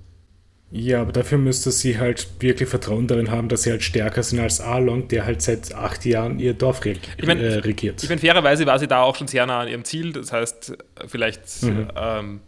[0.71, 4.39] Ja, aber dafür müsste sie halt wirklich Vertrauen darin haben, dass sie halt stärker sind
[4.39, 8.01] als Arlong, der halt seit acht Jahren ihr Dorf reg Ich mein- äh, regiert.
[8.03, 10.75] Ich meine, fairerweise war sie da auch schon sehr nah an ihrem Ziel, das heißt,
[11.07, 11.87] vielleicht Mhm.
[11.95, 12.39] ähm,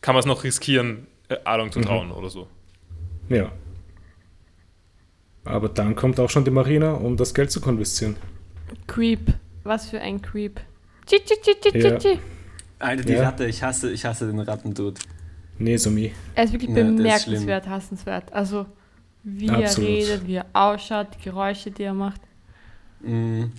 [0.00, 1.72] kann man es noch riskieren, äh, Along Mhm.
[1.72, 2.48] zu trauen oder so.
[3.28, 3.52] ja.
[5.44, 8.16] Aber dann kommt auch schon die Marine, um das Geld zu konfiszieren.
[8.86, 9.32] Creep.
[9.64, 10.60] Was für ein Creep.
[11.74, 11.98] Ja.
[12.78, 13.22] Alter, die Ja.
[13.24, 15.00] Ratte, ich hasse, ich hasse den Rattendude.
[15.58, 16.12] Nesumi.
[16.34, 18.32] Er ist wirklich Ja, bemerkenswert, hassenswert.
[18.32, 18.66] Also,
[19.22, 19.90] wie Absolut.
[19.90, 22.20] er redet, wie er ausschaut, die Geräusche, die er macht.
[23.02, 23.52] Mhm.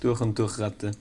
[0.00, 0.92] Durch und durch Ratte.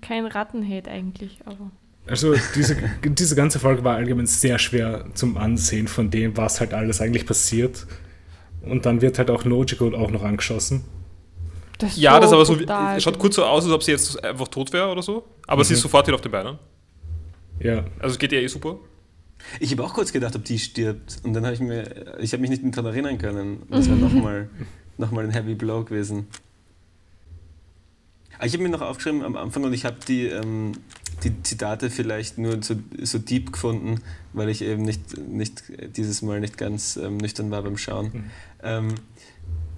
[0.00, 1.70] Kein Rattenhate eigentlich, aber.
[2.06, 6.72] Also diese, diese ganze Folge war allgemein sehr schwer zum Ansehen von dem, was halt
[6.72, 7.86] alles eigentlich passiert.
[8.62, 10.84] Und dann wird halt auch Nojiko auch noch angeschossen.
[11.78, 14.48] Das ja, das aber so, es schaut kurz so aus, als ob sie jetzt einfach
[14.48, 15.24] tot wäre oder so.
[15.46, 15.66] Aber mhm.
[15.66, 16.58] sie ist sofort wieder auf den Beinen.
[17.60, 17.84] Ja.
[17.98, 18.78] Also es geht ihr eh super.
[19.60, 21.18] Ich habe auch kurz gedacht, ob die stirbt.
[21.22, 23.62] Und dann habe ich mir, ich habe mich nicht daran erinnern können.
[23.70, 24.48] Das wäre nochmal
[24.98, 26.28] noch mal ein Heavy Blow gewesen.
[28.44, 30.72] Ich habe mir noch aufgeschrieben am Anfang und ich habe die, ähm,
[31.24, 34.02] die Zitate vielleicht nur so, so deep gefunden,
[34.34, 35.62] weil ich eben nicht, nicht
[35.96, 38.06] dieses Mal nicht ganz ähm, nüchtern war beim Schauen.
[38.06, 38.24] Mhm.
[38.62, 38.94] Ähm,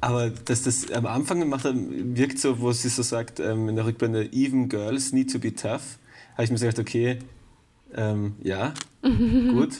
[0.00, 3.76] aber dass das am Anfang gemacht hat, wirkt so, wo sie so sagt, ähm, in
[3.76, 5.98] der Rückblende, even girls need to be tough,
[6.34, 7.18] habe ich mir so gedacht, okay,
[7.94, 9.74] ähm, ja, gut.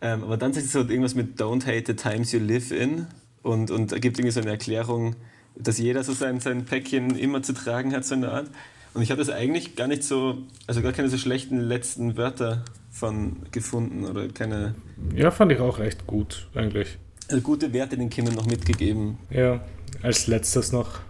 [0.00, 3.06] Ähm, aber dann sagt sie so irgendwas mit Don't hate the times you live in
[3.42, 5.16] und, und gibt irgendwie so eine Erklärung,
[5.56, 8.50] dass jeder so sein, sein Päckchen immer zu tragen hat, so eine Art.
[8.94, 12.64] Und ich habe das eigentlich gar nicht so, also gar keine so schlechten letzten Wörter
[12.90, 14.74] von gefunden oder keine.
[15.14, 16.98] Ja, fand ich auch recht gut, eigentlich.
[17.28, 19.18] Also gute Werte den Kindern noch mitgegeben.
[19.30, 19.60] Ja,
[20.02, 21.00] als letztes noch.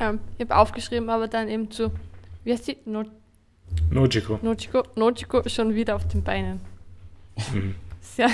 [0.00, 1.90] Ähm, ich habe aufgeschrieben, aber dann eben zu,
[2.44, 2.76] wie heißt die?
[2.84, 3.04] No
[3.90, 4.38] Nojiko.
[4.42, 4.82] Nojiko.
[4.96, 6.60] Nojiko schon wieder auf den Beinen.
[7.52, 7.74] Mhm.
[8.00, 8.30] Sehr,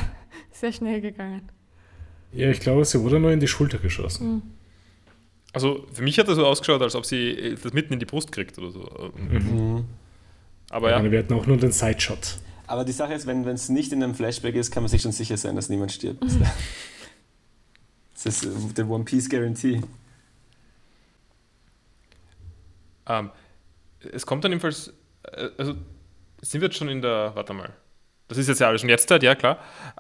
[0.51, 1.49] sehr schnell gegangen.
[2.33, 4.29] Ja, ich glaube, sie wurde nur in die Schulter geschossen.
[4.29, 4.43] Mhm.
[5.53, 8.05] Also für mich hat das so ausgeschaut, als ob sie äh, das mitten in die
[8.05, 9.13] Brust kriegt oder so.
[9.17, 9.85] Mhm.
[10.71, 11.11] Aber ja.
[11.11, 12.39] Wir hatten auch nur den Sideshot.
[12.69, 15.13] Aber die Sache ist, wenn es nicht in einem Flashback ist, kann man sich schon
[15.13, 16.23] sicher sein, dass niemand stirbt.
[16.23, 16.47] Mhm.
[18.25, 19.77] Das ist äh, der One Piece Guarantee.
[19.77, 19.85] Um,
[23.07, 23.31] ähm,
[24.13, 25.75] es kommt dann jedenfalls, äh, also
[26.41, 27.73] sind wir jetzt schon in der, warte mal,
[28.27, 29.59] das ist jetzt ja alles schon jetzt ja klar.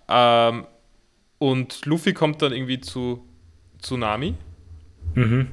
[0.08, 0.14] Um,
[0.58, 0.66] ähm,
[1.38, 3.24] und Luffy kommt dann irgendwie zu
[3.80, 4.34] Tsunami.
[5.14, 5.46] Mhm.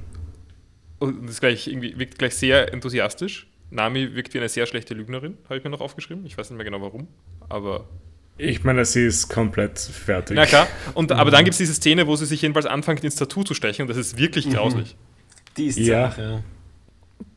[0.97, 3.45] Und das gleich irgendwie, wirkt gleich sehr enthusiastisch.
[3.75, 6.25] Nami wirkt wie eine sehr schlechte Lügnerin, habe ich mir noch aufgeschrieben.
[6.25, 7.07] Ich weiß nicht mehr genau warum,
[7.49, 7.88] aber.
[8.38, 10.35] Ich meine, sie ist komplett fertig.
[10.35, 13.15] Na klar, und, aber dann gibt es diese Szene, wo sie sich jedenfalls anfängt, ins
[13.15, 14.53] Tattoo zu stechen und das ist wirklich mhm.
[14.53, 14.95] grauslich.
[15.55, 16.09] Die ist ja.
[16.09, 16.43] Sache.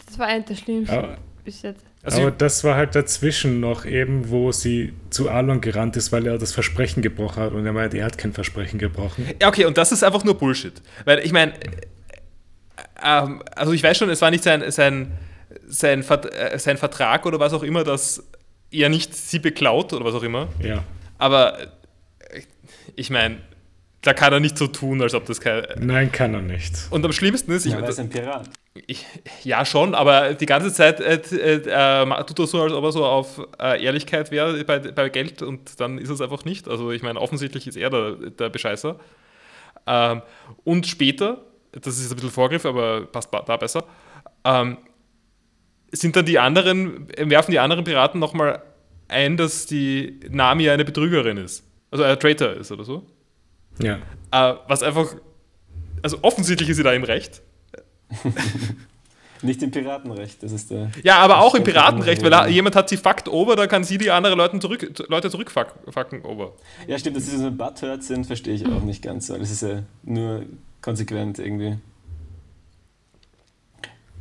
[0.07, 1.85] Das war eine der schlimmsten aber, bis jetzt.
[2.03, 6.27] Also aber das war halt dazwischen noch eben, wo sie zu Alon gerannt ist, weil
[6.27, 9.27] er das Versprechen gebrochen hat und er meint, er hat kein Versprechen gebrochen.
[9.41, 10.81] Ja, okay, und das ist einfach nur Bullshit.
[11.05, 11.53] Weil ich meine,
[13.03, 15.13] ähm, also ich weiß schon, es war nicht sein, sein,
[15.67, 18.25] sein, äh, sein Vertrag oder was auch immer, dass
[18.71, 20.49] er nicht sie beklaut oder was auch immer.
[20.63, 20.85] Ja.
[21.19, 21.59] Aber
[22.97, 23.39] ich meine,
[24.03, 25.65] da kann er nicht so tun, als ob das kein.
[25.79, 26.75] Nein, kann er nicht.
[26.91, 27.65] Und am schlimmsten ist.
[27.65, 28.49] Ja, ich, er ist ein Pirat.
[28.87, 29.05] Ich,
[29.43, 33.05] ja, schon, aber die ganze Zeit äh, äh, tut er so, als ob er so
[33.05, 36.69] auf äh, Ehrlichkeit wäre bei, bei Geld und dann ist es einfach nicht.
[36.69, 39.01] Also, ich meine, offensichtlich ist er der, der Bescheißer.
[39.87, 40.23] Ähm,
[40.65, 41.39] und später
[41.73, 43.85] das ist ein bisschen Vorgriff, aber passt da besser,
[44.45, 44.79] ähm,
[45.93, 48.63] sind dann die anderen, werfen die anderen Piraten nochmal
[49.09, 51.65] ein, dass die Nami eine Betrügerin ist.
[51.91, 53.07] Also ein Traitor ist oder so.
[53.81, 53.99] Ja.
[54.31, 55.15] Äh, was einfach,
[56.03, 57.43] also offensichtlich ist sie da im Recht.
[59.43, 60.91] Nicht im Piratenrecht, das ist der.
[61.05, 63.97] Ja, aber auch im Piratenrecht, weil er, jemand hat sie fucked over, da kann sie
[63.97, 66.55] die anderen Leute, zurück, Leute zurückfucken over.
[66.89, 69.39] Ja, stimmt, dass sie so ein Butthurt sind, verstehe ich auch nicht ganz so.
[69.39, 70.45] Das ist ja nur
[70.83, 71.79] konsequent irgendwie.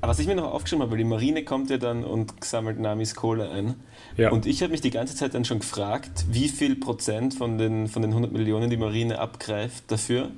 [0.02, 2.80] Aber was ich mir noch aufgeschrieben habe, weil die Marine kommt ja dann und sammelt
[2.80, 3.76] Namis Kohle ein.
[4.16, 4.32] Ja.
[4.32, 7.88] Und ich habe mich die ganze Zeit dann schon gefragt, wie viel Prozent von den,
[7.88, 10.32] von den 100 Millionen die Marine abgreift dafür.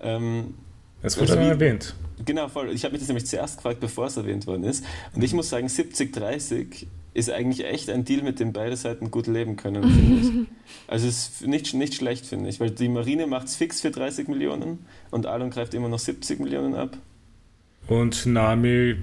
[0.00, 0.54] Ähm,
[1.02, 1.94] es wurde also erwähnt.
[2.24, 2.70] Genau, voll.
[2.70, 4.84] Ich habe mich das nämlich zuerst gefragt, bevor es erwähnt worden ist.
[5.14, 9.26] Und ich muss sagen, 70-30 ist eigentlich echt ein Deal, mit dem beide Seiten gut
[9.26, 10.32] leben können, finde ich.
[10.86, 13.90] Also es ist nicht, nicht schlecht, finde ich, weil die Marine macht es fix für
[13.90, 16.96] 30 Millionen und Alon greift immer noch 70 Millionen ab.
[17.90, 18.98] Und Nami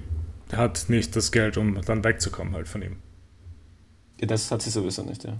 [0.50, 2.96] hat nicht das Geld, um dann wegzukommen halt von ihm.
[4.18, 5.36] Ja, das hat sie sowieso nicht, ja.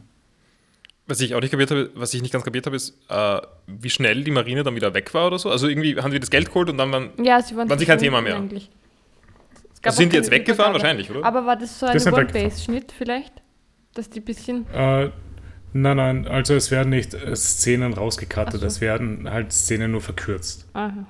[1.07, 3.89] Was ich auch nicht kapiert habe, was ich nicht ganz kapiert habe, ist, äh, wie
[3.89, 5.49] schnell die Marine dann wieder weg war oder so.
[5.49, 7.87] Also irgendwie haben wir das Geld geholt und dann waren, ja, sie waren, waren sie
[7.87, 8.37] kein Thema mehr.
[8.37, 8.71] Eigentlich.
[9.83, 10.75] Also sind die jetzt weggefahren?
[10.75, 11.25] Wahrscheinlich, oder?
[11.25, 13.33] Aber war das so ein One-Base-Schnitt vielleicht?
[13.95, 14.67] Dass die bisschen.
[14.75, 15.11] Äh,
[15.73, 18.67] nein, nein, also es werden nicht äh, Szenen rausgekattet, so.
[18.67, 20.69] es werden halt Szenen nur verkürzt.
[20.75, 21.07] Aha.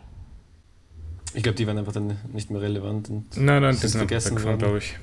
[1.34, 3.10] Ich glaube, die waren einfach dann nicht mehr relevant.
[3.10, 4.98] Und nein, nein, das sind vergessen weggefahren, glaube ich.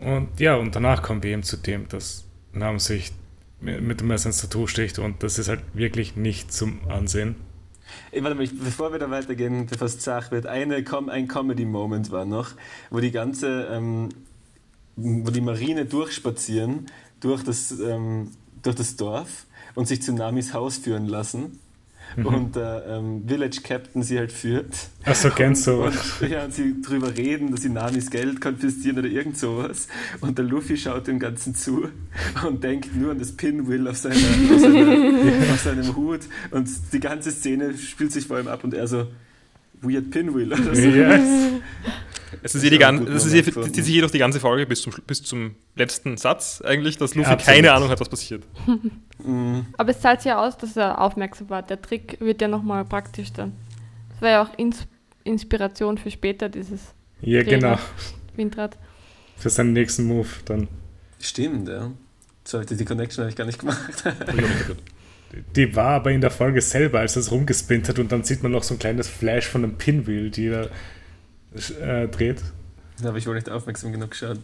[0.00, 3.12] Und ja, und danach kommen wir eben zu dem, dass Namen sich
[3.60, 7.34] mit dem Messer ins Tattoo sticht und das ist halt wirklich nicht zum Ansehen.
[8.12, 12.24] Ey, warte mal, bevor wir da weitergehen, bevor es zach wird, eine, ein Comedy-Moment war
[12.24, 12.50] noch,
[12.90, 14.10] wo die ganze, ähm,
[14.96, 16.86] wo die Marine durchspazieren
[17.20, 18.30] durch das, ähm,
[18.62, 21.58] durch das Dorf und sich zu Namis Haus führen lassen.
[22.16, 22.26] Mhm.
[22.26, 24.74] und der ähm, Village Captain sie halt führt.
[25.04, 25.82] Ach so, kennst du.
[25.84, 29.88] Und, und, ja, und sie drüber reden, dass sie Namis Geld konfiszieren oder irgend sowas.
[30.20, 31.88] Und der Luffy schaut dem Ganzen zu
[32.46, 36.20] und denkt nur an das Pinwheel auf, seiner, auf, seiner, auf seinem Hut.
[36.50, 39.06] Und die ganze Szene spielt sich vor ihm ab und er so,
[39.80, 40.82] Weird Pinwheel oder so.
[40.82, 41.22] Yes.
[42.42, 44.82] Es ist, eh die ganze, das ist eh, zieht sich jedoch die ganze Folge bis
[44.82, 47.54] zum, bis zum letzten Satz eigentlich, dass Luffy Absolut.
[47.54, 48.44] keine Ahnung hat, was passiert.
[49.24, 49.66] Mhm.
[49.78, 51.62] Aber es zahlt sich ja aus, dass er aufmerksam war.
[51.62, 53.52] Der Trick wird ja nochmal praktisch dann.
[54.10, 54.86] Das war ja auch Ins
[55.24, 57.78] Inspiration für später, dieses Ja, genau.
[58.36, 58.78] Windrad.
[59.36, 60.68] Für seinen nächsten Move dann.
[61.20, 61.90] Stimmt, ja.
[62.44, 63.78] So, die Connection habe ich gar nicht gemacht.
[65.54, 68.52] Die war aber in der Folge selber, als es rumgespinnt hat und dann sieht man
[68.52, 70.70] noch so ein kleines Flash von einem Pinwheel, die er
[71.80, 72.42] äh, dreht.
[73.00, 74.38] Da habe ich wohl nicht aufmerksam genug geschaut.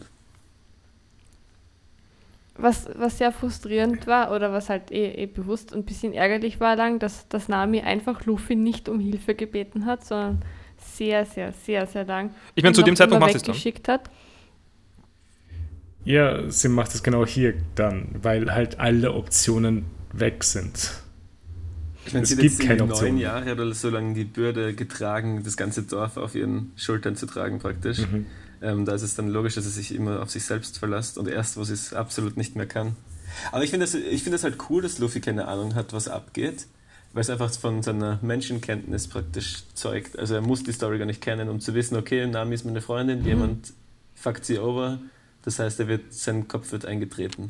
[2.57, 6.61] Was, was sehr frustrierend war oder was halt eh, eh bewusst und ein bisschen ärgerlich
[6.61, 10.41] war lang, dass, dass Nami einfach Luffy nicht um Hilfe gebeten hat, sondern
[10.77, 12.33] sehr, sehr, sehr, sehr lang.
[12.55, 13.55] Ich meine, zu dem Zeitpunkt macht es dann.
[13.55, 14.09] Hat.
[16.05, 20.91] Ja, sie macht es genau hier dann, weil halt alle Optionen weg sind.
[22.05, 23.09] Ich meine, es gibt keine Option.
[23.09, 27.25] neun Jahre oder so lange die Bürde getragen, das ganze Dorf auf ihren Schultern zu
[27.25, 27.99] tragen praktisch.
[27.99, 28.25] Mhm.
[28.61, 31.27] Ähm, da ist es dann logisch, dass er sich immer auf sich selbst verlässt und
[31.27, 32.95] erst, wo sie es absolut nicht mehr kann.
[33.51, 36.67] Aber ich finde das, find das halt cool, dass Luffy keine Ahnung hat, was abgeht,
[37.13, 40.17] weil es einfach von seiner Menschenkenntnis praktisch zeugt.
[40.17, 42.81] Also er muss die Story gar nicht kennen, um zu wissen, okay, Nami ist meine
[42.81, 43.27] Freundin, mhm.
[43.27, 43.73] jemand
[44.13, 44.99] fuckt sie over,
[45.43, 47.49] das heißt, er wird, sein Kopf wird eingetreten.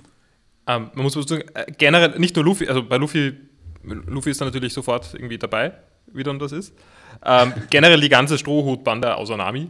[0.68, 3.36] Ähm, man muss sagen, äh, generell, nicht nur Luffy, also bei Luffy,
[3.86, 5.74] Luffy ist dann natürlich sofort irgendwie dabei,
[6.08, 6.74] wie dann das ist.
[7.24, 9.70] Ähm, generell die ganze Strohhutbande außer Nami.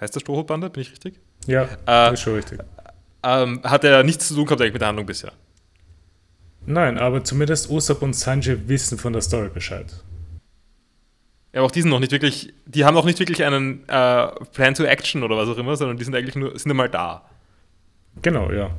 [0.00, 0.70] Heißt das Strohhutbande?
[0.70, 1.20] Bin ich richtig?
[1.46, 2.60] Ja, äh, ist schon richtig.
[3.22, 5.32] Ähm, hat er nichts zu tun gehabt mit der Handlung bisher?
[6.66, 9.92] Nein, aber zumindest Usopp und Sanji wissen von der Story Bescheid.
[11.52, 14.28] Ja, aber auch die sind noch nicht wirklich, die haben auch nicht wirklich einen äh,
[14.52, 17.24] Plan to Action oder was auch immer, sondern die sind eigentlich nur, sind einmal da.
[18.22, 18.70] Genau, ja.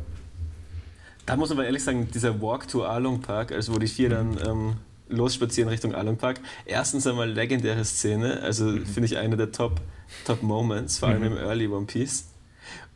[1.32, 4.10] Da muss man aber ehrlich sagen, dieser Walk to Along Park, also wo die vier
[4.10, 4.74] dann ähm,
[5.08, 8.86] losspazieren Richtung Along Park, erstens einmal legendäre Szene, also mhm.
[8.86, 9.80] finde ich eine der Top,
[10.26, 11.28] Top Moments, vor allem mhm.
[11.28, 12.26] im Early One Piece.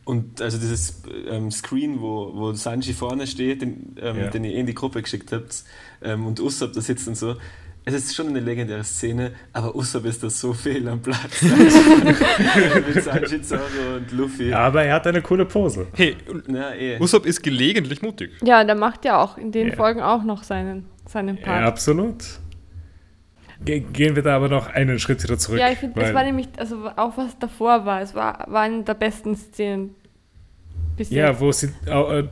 [0.04, 4.30] Und also dieses ähm, Screen, wo, wo Sanji vorne steht, den, ähm, ja.
[4.30, 5.64] den ihr in die Gruppe geschickt habt,
[6.02, 7.38] ähm, und Usopp da sitzt und so,
[7.86, 11.42] es ist schon eine legendäre Szene, aber Usopp ist da so fehl am Platz.
[11.44, 13.62] Mit Sanji, Zoro
[13.98, 14.52] und Luffy.
[14.52, 15.88] Aber er hat eine coole Pose.
[15.94, 16.18] Hey,
[16.48, 17.00] ja, eh.
[17.00, 18.32] Usopp ist gelegentlich mutig.
[18.44, 19.76] Ja, der macht ja auch in den ja.
[19.76, 21.62] Folgen auch noch seinen, seinen Part.
[21.62, 22.24] Ja, absolut.
[23.64, 25.60] Gehen wir da aber noch einen Schritt wieder zurück.
[25.60, 28.84] Ja, ich finde, es war nämlich, also auch was davor war, es war, war eine
[28.84, 29.96] der besten Szenen
[30.98, 31.18] Bisschen.
[31.18, 32.24] Ja, wo sie, äh,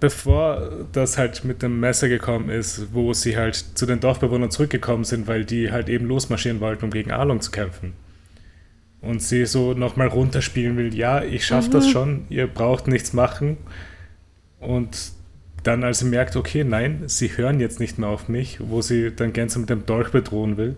[0.00, 5.04] bevor das halt mit dem Messer gekommen ist, wo sie halt zu den Dorfbewohnern zurückgekommen
[5.04, 7.92] sind, weil die halt eben losmarschieren wollten, um gegen Arlong zu kämpfen.
[9.02, 11.72] Und sie so nochmal runterspielen will, ja, ich schaff mhm.
[11.72, 13.58] das schon, ihr braucht nichts machen.
[14.60, 15.12] Und
[15.62, 19.10] dann, als sie merkt, okay, nein, sie hören jetzt nicht mehr auf mich, wo sie
[19.14, 20.76] dann Gänse mit dem Dolch bedrohen will,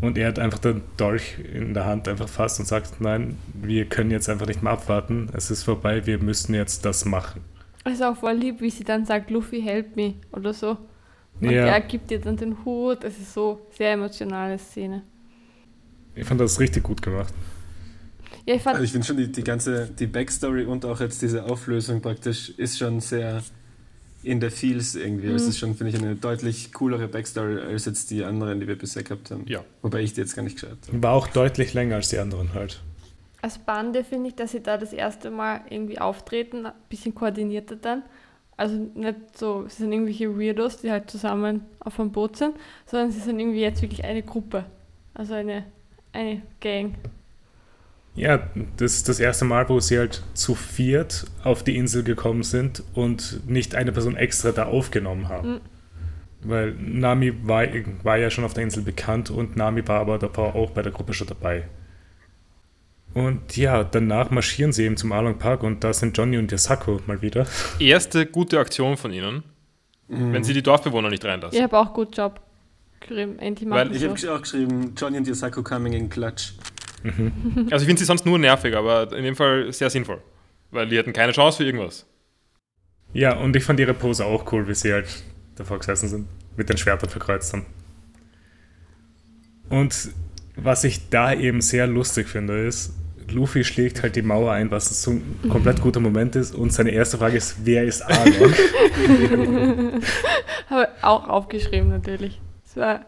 [0.00, 3.86] und er hat einfach den Dolch in der Hand einfach fast und sagt, nein, wir
[3.86, 7.42] können jetzt einfach nicht mehr abwarten, es ist vorbei, wir müssen jetzt das machen.
[7.84, 10.78] Es ist auch voll lieb, wie sie dann sagt, Luffy, help me oder so.
[11.40, 11.66] Und ja.
[11.66, 15.02] er gibt ihr dann den Hut, es ist so sehr emotionale Szene.
[16.14, 17.34] Ich fand das richtig gut gemacht.
[18.46, 21.22] Ja, ich, fand also ich finde schon die, die ganze, die Backstory und auch jetzt
[21.22, 23.42] diese Auflösung praktisch ist schon sehr
[24.24, 25.28] in der Feels irgendwie.
[25.28, 25.32] Mhm.
[25.32, 28.76] Das ist schon, finde ich, eine deutlich coolere Backstory als jetzt die anderen, die wir
[28.76, 29.44] bisher gehabt haben.
[29.46, 29.64] Ja.
[29.82, 31.02] Wobei ich die jetzt gar nicht geschaut habe.
[31.02, 32.80] War auch deutlich länger als die anderen halt.
[33.42, 37.76] Als Bande finde ich, dass sie da das erste Mal irgendwie auftreten, ein bisschen koordinierter
[37.76, 38.02] dann.
[38.56, 42.54] Also nicht so, sie sind irgendwelche Weirdos, die halt zusammen auf einem Boot sind,
[42.86, 44.64] sondern sie sind irgendwie jetzt wirklich eine Gruppe.
[45.12, 45.64] Also eine,
[46.12, 46.94] eine Gang.
[48.16, 52.44] Ja, das ist das erste Mal, wo sie halt zu viert auf die Insel gekommen
[52.44, 55.54] sind und nicht eine Person extra da aufgenommen haben.
[55.54, 55.60] Mhm.
[56.42, 57.64] Weil Nami war,
[58.02, 60.92] war ja schon auf der Insel bekannt und Nami war aber davor auch bei der
[60.92, 61.64] Gruppe schon dabei.
[63.14, 67.00] Und ja, danach marschieren sie eben zum Along Park und da sind Johnny und Yasako
[67.06, 67.46] mal wieder.
[67.78, 69.42] Erste gute Aktion von ihnen,
[70.08, 70.32] mhm.
[70.32, 71.56] wenn sie die Dorfbewohner nicht reinlassen.
[71.56, 72.40] Ich habe auch gut Job
[73.00, 73.38] geschrieben.
[73.70, 76.54] Weil ich habe auch geschrieben, Johnny und Yasako coming in Clutch.
[77.04, 77.68] Mhm.
[77.70, 80.20] Also ich finde sie sonst nur nervig, aber in dem Fall sehr sinnvoll.
[80.70, 82.06] Weil die hatten keine Chance für irgendwas.
[83.12, 85.22] Ja, und ich fand ihre Pose auch cool, wie sie halt
[85.54, 86.26] davor gesessen sind.
[86.56, 87.66] Mit den Schwertern verkreuzt haben.
[89.68, 90.10] Und
[90.56, 92.94] was ich da eben sehr lustig finde, ist,
[93.30, 96.54] Luffy schlägt halt die Mauer ein, was so ein komplett guter Moment ist.
[96.54, 98.52] Und seine erste Frage ist, wer ist Arlong?
[100.70, 102.40] Habe auch aufgeschrieben natürlich.
[102.64, 103.06] Das war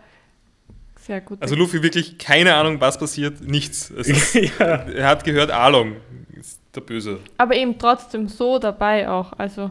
[1.07, 1.41] sehr gut.
[1.43, 3.91] Also Luffy wirklich keine Ahnung, was passiert, nichts.
[3.91, 4.67] Es ist, ja.
[4.67, 5.97] er hat gehört, Arlong
[6.39, 7.19] ist der Böse.
[7.39, 9.33] Aber eben trotzdem so dabei auch.
[9.39, 9.71] Also,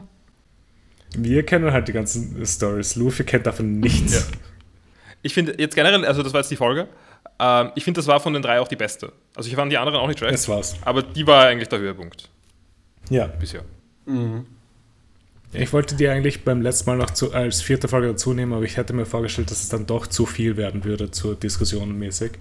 [1.16, 2.96] Wir kennen halt die ganzen Stories.
[2.96, 4.28] Luffy kennt davon nichts.
[5.22, 6.88] Ich finde jetzt generell, also das war jetzt die Folge,
[7.38, 9.12] ähm, ich finde, das war von den drei auch die beste.
[9.34, 10.76] Also ich fand die anderen auch nicht schlecht, Das war's.
[10.84, 12.28] aber die war eigentlich der Höhepunkt
[13.10, 13.26] Ja.
[13.26, 13.62] bisher.
[14.06, 14.46] Mhm.
[15.52, 18.64] Ich wollte die eigentlich beim letzten Mal noch zu, als vierte Folge dazu nehmen, aber
[18.64, 22.32] ich hätte mir vorgestellt, dass es dann doch zu viel werden würde zur Diskussion mäßig.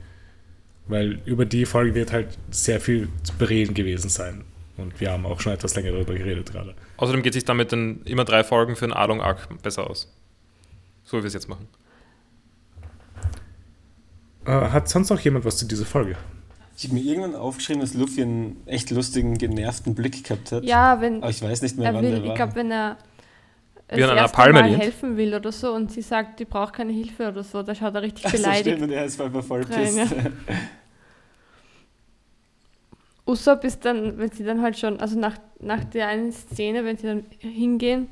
[0.87, 4.43] Weil über die Folge wird halt sehr viel zu bereden gewesen sein.
[4.77, 6.75] Und wir haben auch schon etwas länger darüber geredet gerade.
[6.97, 10.13] Außerdem geht sich damit dann immer drei Folgen für einen Arlong-Arc besser aus.
[11.03, 11.67] So wie wir es jetzt machen.
[14.45, 16.17] Äh, hat sonst noch jemand was zu dieser Folge?
[16.77, 20.63] Ich habe mir irgendwann aufgeschrieben, dass Luffy einen echt lustigen, genervten Blick gehabt hat.
[20.63, 22.97] ja, wenn Aber ich weiß nicht mehr, er wann will, der ich glaube, wenn er
[23.93, 26.91] Wie an einer Palme Mal helfen will oder so und sie sagt, die braucht keine
[26.91, 29.43] Hilfe oder so, da schaut er richtig Ach so, beleidigt stimmt, und er ist einfach
[29.43, 30.11] voll rein, pisst.
[30.11, 30.17] ja.
[33.27, 36.97] Usopp ist dann, wenn sie dann halt schon, also nach, nach der einen Szene, wenn
[36.97, 38.07] sie dann hingehen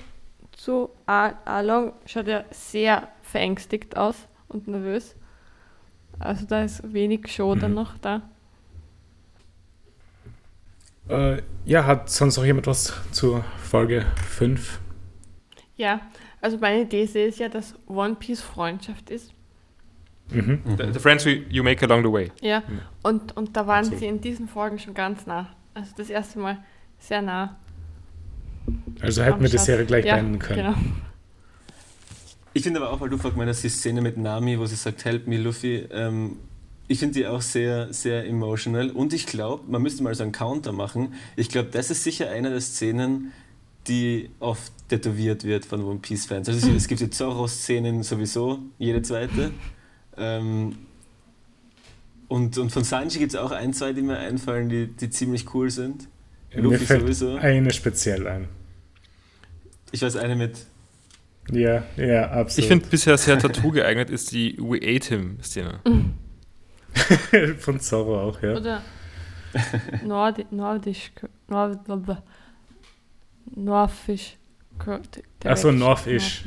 [0.54, 4.16] zu A- Along, schaut er sehr verängstigt aus
[4.48, 5.16] und nervös.
[6.20, 7.76] Also da ist wenig Show dann Mhm.
[7.76, 8.22] noch da.
[11.10, 14.80] Äh, ja, hat sonst noch jemand was zur Folge 5?
[15.76, 16.02] Ja,
[16.42, 19.34] also meine These ist ja, dass One Piece Freundschaft ist.
[20.30, 20.62] Mhm.
[20.78, 22.32] The, the friends you you make along the way.
[22.42, 22.80] Ja, Mhm.
[23.04, 24.00] und, und da waren Absolut.
[24.00, 25.50] sie in diesen Folgen schon ganz nah.
[25.74, 26.60] Also das erste Mal
[27.00, 27.58] sehr nah.
[29.02, 29.58] Also hätten wir die.
[29.58, 30.74] Serie gleich ja, beenden können.
[30.74, 30.78] Genau.
[32.54, 34.76] Ich finde aber auch, weil du vorhin gemeint hast, die Szene mit Nami, wo sie
[34.76, 36.38] sagt, help me Luffy, ähm,
[36.88, 38.90] ich finde die auch sehr, sehr emotional.
[38.90, 41.14] Und ich glaube, man müsste mal so einen Counter machen.
[41.36, 43.32] Ich glaube, das ist sicher eine der Szenen,
[43.88, 46.48] die oft tätowiert wird von One Piece Fans.
[46.48, 49.52] Also es, gibt die Zorro-Szenen sowieso, jede zweite.
[50.18, 50.76] Ähm,
[52.28, 55.54] und, und von Sanji gibt es auch ein, zwei, die mir einfallen, die, die ziemlich
[55.54, 56.08] cool sind.
[56.54, 57.36] Mir Luffy fällt sowieso.
[57.36, 58.48] eine speziell ein.
[59.92, 60.66] Ich weiß eine mit.
[61.52, 62.60] Ja, ja, absolut.
[62.60, 65.80] Ich finde bisher sehr Tattoo geeignet ist die We Ate Him-Szene.
[67.60, 68.54] Von Zorro auch, ja.
[68.56, 68.82] Oder
[70.04, 71.12] Nordi Nordisch,
[71.48, 71.80] Nord,
[73.56, 74.38] Norfisch.
[75.46, 76.44] Ach so, Northisch.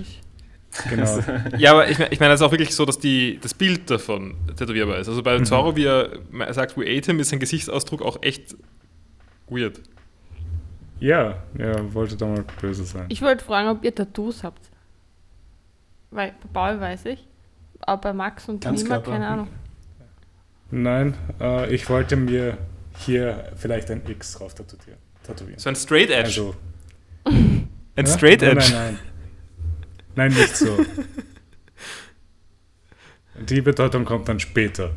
[0.91, 1.19] Genau.
[1.59, 3.89] Ja, aber ich, mein- ich meine, es ist auch wirklich so, dass die, das Bild
[3.91, 5.09] davon tätowierbar ist.
[5.09, 5.45] Also bei Mhm.
[5.47, 6.11] Zorro, wie er
[6.53, 8.57] sagt, we ate him, ist sein Gesichtsausdruck auch echt
[9.49, 9.81] weird.
[11.01, 13.07] Ja, er wollte da mal böse sein.
[13.09, 14.71] Ich wollte fragen, ob ihr Tattoos habt.
[16.11, 17.27] Weil bei Paul weiß ich,
[17.81, 19.11] aber bei Max und Nima Ganzkörper.
[19.13, 19.49] keine Ahnung.
[20.71, 22.59] Nein, äh, ich wollte mir
[22.99, 24.99] hier vielleicht ein X drauf tätowieren.
[25.59, 26.25] So ein Straight Edge.
[26.25, 26.55] Also,
[27.25, 28.07] ein ja?
[28.07, 28.73] Straight nein, Edge.
[28.73, 28.99] Nein,
[30.15, 30.31] nein.
[30.31, 30.79] Nein, nicht so.
[33.39, 34.93] Die Bedeutung kommt dann später.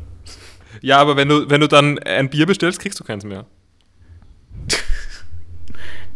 [0.80, 3.44] Ja, aber wenn du, wenn du dann ein Bier bestellst, kriegst du keins mehr.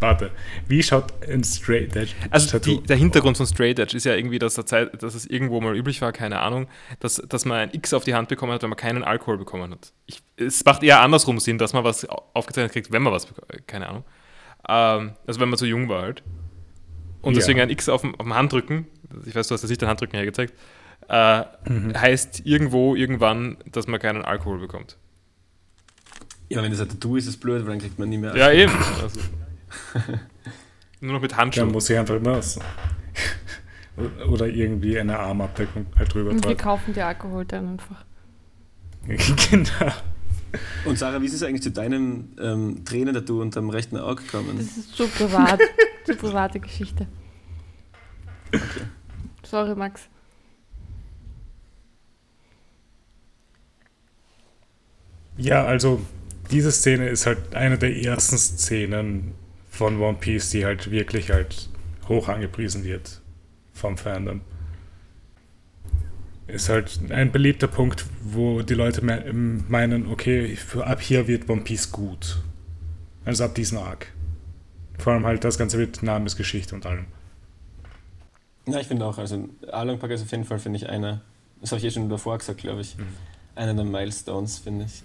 [0.05, 0.31] Warte,
[0.69, 4.39] wie schaut ein Straight Edge Also die, der Hintergrund von Straight Edge ist ja irgendwie,
[4.39, 6.69] dass, der Zeit, dass es irgendwo mal üblich war, keine Ahnung,
[7.01, 9.73] dass, dass man ein X auf die Hand bekommen hat, wenn man keinen Alkohol bekommen
[9.73, 9.93] hat.
[10.07, 13.27] Ich, es macht eher andersrum Sinn, dass man was au- aufgezeichnet kriegt, wenn man was
[13.27, 13.67] bekommt.
[13.67, 14.05] Keine Ahnung.
[14.69, 16.23] Ähm, also wenn man zu jung war halt.
[17.23, 17.39] Und Ja.
[17.41, 18.87] deswegen ein X auf dem, auf dem Handrücken,
[19.27, 20.53] ich weiß, du hast das nicht den Handrücken hergezeigt,
[21.09, 21.99] äh, Mhm.
[21.99, 24.99] heißt irgendwo, irgendwann, dass man keinen Alkohol bekommt.
[26.51, 28.37] Ja, wenn das ein Tattoo ist, ist es blöd, weil dann kriegt man nie mehr.
[28.37, 28.73] Ja, eben.
[29.03, 29.21] Also,
[31.01, 31.73] nur noch mit Dann Handschuhen.
[31.73, 32.61] muss ich einfach immer so-
[34.29, 36.57] oder irgendwie eine Armabdeckung halt drüber Und wir tragen.
[36.59, 38.05] kaufen die Alkohol dann einfach.
[39.51, 39.93] genau.
[40.85, 44.55] Und Sarah, wie ist es eigentlich zu deinem ähm, Tränen-Tattoo unterm rechten Auge gekommen?
[44.57, 45.61] Das ist zu privat.
[46.05, 47.07] zu private Geschichte.
[49.43, 50.09] Sorry, Max.
[55.37, 56.01] Ja, also
[56.51, 59.33] diese Szene ist halt eine der ersten Szenen
[59.75, 61.69] von One Piece, die halt wirklich halt
[62.09, 63.21] hoch angepriesen wird
[63.73, 64.41] vom Fandom.
[66.47, 69.25] Ist halt ein beliebter Punkt, wo die Leute me-
[69.69, 72.41] meinen, okay, ab hier wird One Piece gut.
[73.25, 74.13] Also ab diesem Arc.
[74.99, 77.07] Vor allem halt das Ganze mit Namensgeschichte und allem.
[78.67, 81.23] Ja, ich finde auch, also Along Park ist auf jeden Fall, finde ich, einer,
[81.61, 83.03] das habe ich eh schon davor gesagt, glaube ich, Mhm.
[83.57, 85.03] einer der Milestones, finde ich.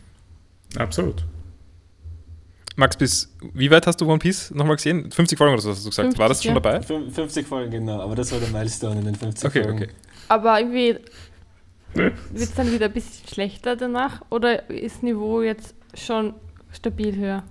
[0.78, 1.26] Absolut.
[2.80, 5.11] Max, bis wie weit hast du One Piece nochmal gesehen?
[5.11, 6.17] 50 Folgen oder so hast du gesagt.
[6.17, 6.59] War das 50, schon ja.
[6.61, 6.86] dabei?
[6.86, 9.84] Fün- 50 Folgen, genau, aber das war der Milestone in den 50 Okay, Folgen.
[9.84, 9.89] okay.
[10.30, 10.97] Aber irgendwie
[11.93, 16.34] wird es dann wieder ein bisschen schlechter danach oder ist Niveau jetzt schon
[16.71, 17.43] stabil höher?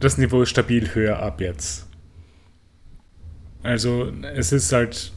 [0.00, 1.86] das Niveau ist stabil höher ab jetzt.
[3.62, 5.12] Also es ist halt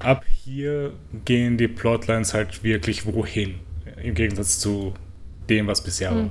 [0.00, 0.92] ab hier
[1.24, 3.60] gehen die Plotlines halt wirklich wohin.
[4.02, 4.94] Im Gegensatz zu
[5.48, 6.30] dem, was bisher war.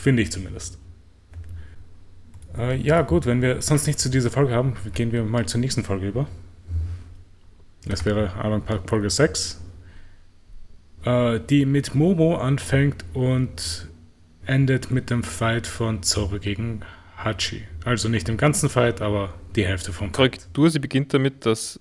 [0.00, 0.78] Finde ich zumindest.
[2.56, 5.60] Äh, ja, gut, wenn wir sonst nichts zu dieser Folge haben, gehen wir mal zur
[5.60, 6.26] nächsten Folge über.
[7.86, 9.60] Das wäre Alan Park Folge 6.
[11.04, 13.88] Äh, die mit Momo anfängt und
[14.46, 16.80] endet mit dem Fight von Zoro gegen
[17.16, 17.62] Hachi.
[17.84, 20.14] Also nicht im ganzen Fight, aber die Hälfte vom Fight.
[20.16, 21.78] Korrektur, sie beginnt damit, dass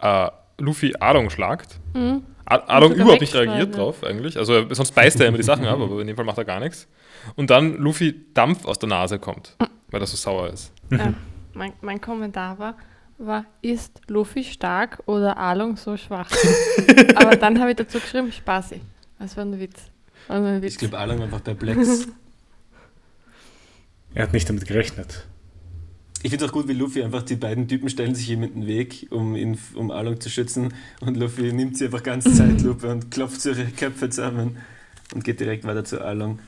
[0.00, 0.28] äh,
[0.58, 1.78] Luffy Arlong schlagt.
[1.94, 2.22] Mhm.
[2.46, 3.76] A- Arlong sogar überhaupt nicht reagiert ja.
[3.76, 4.36] drauf eigentlich.
[4.38, 6.60] Also sonst beißt er immer die Sachen ab, aber in dem Fall macht er gar
[6.60, 6.86] nichts.
[7.36, 9.56] Und dann Luffy Dampf aus der Nase kommt,
[9.90, 10.72] weil er so sauer ist.
[10.90, 11.14] Ähm,
[11.54, 12.76] mein, mein Kommentar war,
[13.18, 16.30] war, ist Luffy stark oder Along so schwach?
[17.16, 18.80] Aber dann habe ich dazu geschrieben, Spaßig.
[19.18, 19.90] Das war ein Witz.
[20.26, 20.72] War ein Witz.
[20.72, 22.08] Ich glaube, Alan einfach perplex.
[24.14, 25.26] Er hat nicht damit gerechnet.
[26.22, 28.54] Ich finde es auch gut, wie Luffy einfach die beiden Typen stellen sich ihm in
[28.54, 30.72] den Weg, um ihn, um Along zu schützen.
[31.00, 34.56] Und Luffy nimmt sie einfach ganz Zeitlupe und klopft ihre Köpfe zusammen
[35.14, 36.38] und geht direkt weiter zu Along.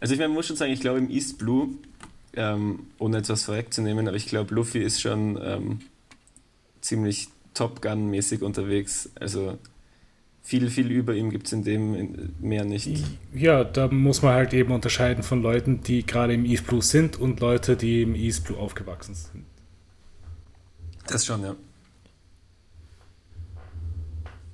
[0.00, 1.70] Also ich meine, muss schon sagen, ich glaube im East Blue,
[2.34, 5.80] ähm, ohne etwas vorwegzunehmen, aber ich glaube, Luffy ist schon ähm,
[6.80, 9.10] ziemlich Top Gun-mäßig unterwegs.
[9.18, 9.58] Also
[10.42, 13.04] viel, viel über ihm gibt es in dem mehr nicht.
[13.34, 17.18] Ja, da muss man halt eben unterscheiden von Leuten, die gerade im East Blue sind
[17.18, 19.44] und Leute, die im East Blue aufgewachsen sind.
[21.06, 21.56] Das schon, ja.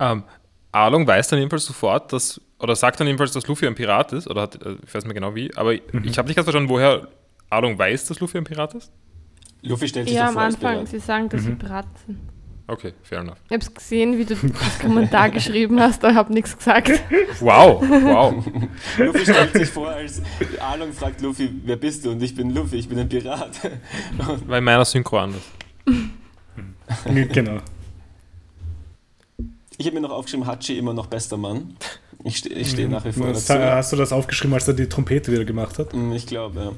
[0.01, 0.25] Ähm,
[0.73, 4.29] Arlong weiß dann jedenfalls sofort, dass, oder sagt dann jedenfalls, dass Luffy ein Pirat ist,
[4.29, 5.83] oder hat, äh, ich weiß nicht mehr genau wie, aber ich
[6.19, 7.09] habe nicht ganz verstanden, woher
[7.51, 8.91] Arlong weiß, dass Luffy ein Pirat ist.
[9.63, 10.89] Luffy stellt sich Ja, am vor als Anfang, Pirat.
[10.89, 11.59] sie sagen, dass sie Mhm.
[11.59, 12.19] Piraten sind.
[12.67, 13.37] Okay, fair enough.
[13.47, 16.89] Ich habe es gesehen, wie du das Kommentar geschrieben hast, aber ich habe nichts gesagt.
[17.41, 18.43] Wow, wow.
[18.99, 20.23] Luffy stellt sich vor, als
[20.61, 22.13] Arlong fragt Luffy, wer bist du?
[22.13, 23.61] Und ich bin Luffy, ich bin ein Pirat.
[24.49, 25.43] In meiner Synchro anders.
[27.05, 27.59] genau.
[29.77, 31.77] ich habe mir noch aufgeschrieben, Hachi immer noch bester Mann.
[32.25, 33.55] Ich, ste ich stehe nach wie vor dazu.
[33.55, 35.93] hast du das aufgeschrieben, als er die Trompete wieder gemacht hat?
[35.95, 36.73] Mm, Ich glaube, ja.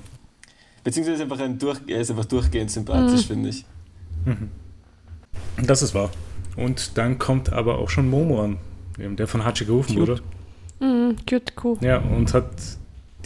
[0.85, 3.27] Beziehungsweise einfach ein durch, er ist einfach durchgehend sympathisch, Mhm.
[3.29, 3.65] finde ich.
[5.63, 6.11] Das ist wahr.
[6.57, 8.59] Und dann kommt aber auch schon Momo an,
[8.99, 10.09] der von Hachi gerufen Cute.
[10.09, 10.23] wurde.
[10.81, 11.77] Mhm, cute Kuh.
[11.81, 12.51] Ja, und hat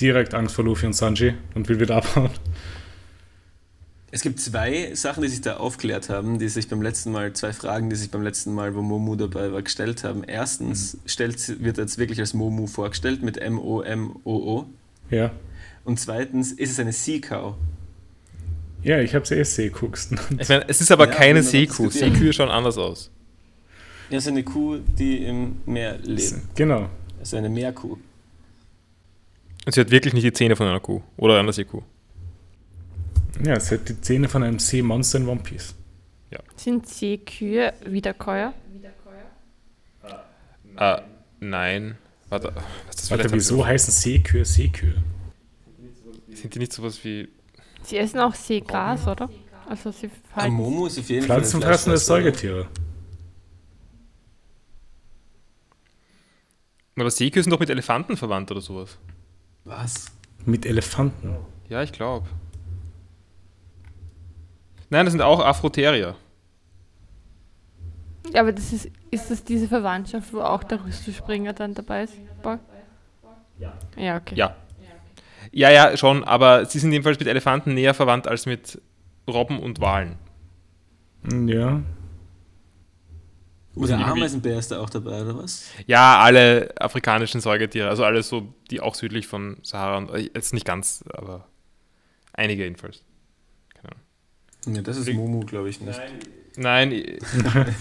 [0.00, 2.30] direkt Angst vor Luffy und Sanji und will wieder abhauen.
[4.12, 7.52] Es gibt zwei Sachen, die sich da aufklärt haben, die sich beim letzten Mal, zwei
[7.52, 10.24] Fragen, die sich beim letzten Mal, wo Momu dabei war, gestellt haben.
[10.24, 14.66] Erstens stellt, sie- wird er jetzt wirklich als Momu vorgestellt mit M-O-M-O-O.
[15.10, 15.30] Ja.
[15.84, 17.54] Und zweitens ist es eine Sea Cow.
[18.82, 20.08] Ja, ich habe sie eh geguckt.
[20.38, 21.90] Ich meine, es ist aber Ja, keine haben Seekuh.
[21.90, 23.10] Seekühe schauen anders aus.
[24.08, 26.34] Ja, es ist eine Kuh, die im Meer lebt.
[26.56, 26.88] Genau.
[27.20, 27.96] Also eine Meerkuh.
[29.66, 31.82] Und sie hat wirklich nicht die Zähne von einer Kuh oder einer Seekuh.
[33.44, 35.74] Ja, es hat die Zähne von einem Seemonster in One Piece.
[36.56, 38.52] Sind Seekühe Wiederkäuer?
[40.76, 41.00] Äh,
[41.40, 41.96] nein.
[42.28, 44.94] Warte, was ist das Warte, wieso heißen Seekühe Seekühe?
[46.32, 47.28] Sind die nicht sowas wie.
[47.82, 49.28] Sie essen auch Seegras, oder?
[49.68, 51.96] Also sie Ah, halten Momo ist auf jeden Pflanzenfressende?
[51.98, 52.68] Säugetiere.
[56.96, 58.98] Aber Seekühe sind doch mit Elefanten verwandt oder sowas.
[59.64, 60.06] Was?
[60.44, 61.36] Mit Elefanten.
[61.68, 62.26] Ja, ich glaube.
[64.90, 66.16] Nein, das sind auch Afroterier.
[68.32, 72.14] Ja, aber das ist, ist das diese Verwandtschaft, wo auch der Rüstelspringer dann dabei ist?
[72.42, 72.58] Boah.
[73.96, 74.34] Ja, okay.
[74.34, 74.56] Ja.
[75.52, 78.80] Ja, ja, schon, aber sie sind jedenfalls mit Elefanten näher verwandt als mit
[79.28, 80.16] Robben und Walen.
[81.24, 81.82] Ja.
[83.74, 85.70] sind Oder Ameisenbär ist da auch dabei, oder was?
[85.86, 90.54] Ja, alle afrikanischen Säugetiere, also alle so, die auch südlich von Sahara, und, äh, jetzt
[90.54, 91.48] nicht ganz, aber
[92.32, 93.02] einige jedenfalls.
[94.66, 96.00] Ja, das ist Momo, glaube ich nicht.
[96.56, 97.18] Nein, äh,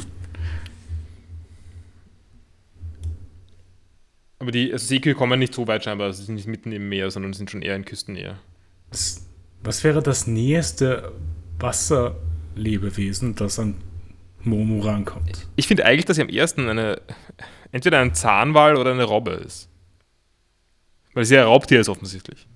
[4.40, 7.12] aber die also Seekühe kommen nicht so weit scheinbar, sie sind nicht mitten im Meer,
[7.12, 8.38] sondern sind schon eher in Küstennähe.
[8.90, 9.26] Das,
[9.62, 11.12] was wäre das nächste
[11.60, 13.76] Wasserlebewesen, das an
[14.44, 15.48] Momo rankommt?
[15.58, 17.02] Ich finde eigentlich, dass sie am ersten eine,
[17.72, 19.68] entweder ein Zahnwal oder eine Robbe ist.
[21.14, 22.48] Weil sie ja ein Raubtier ist offensichtlich.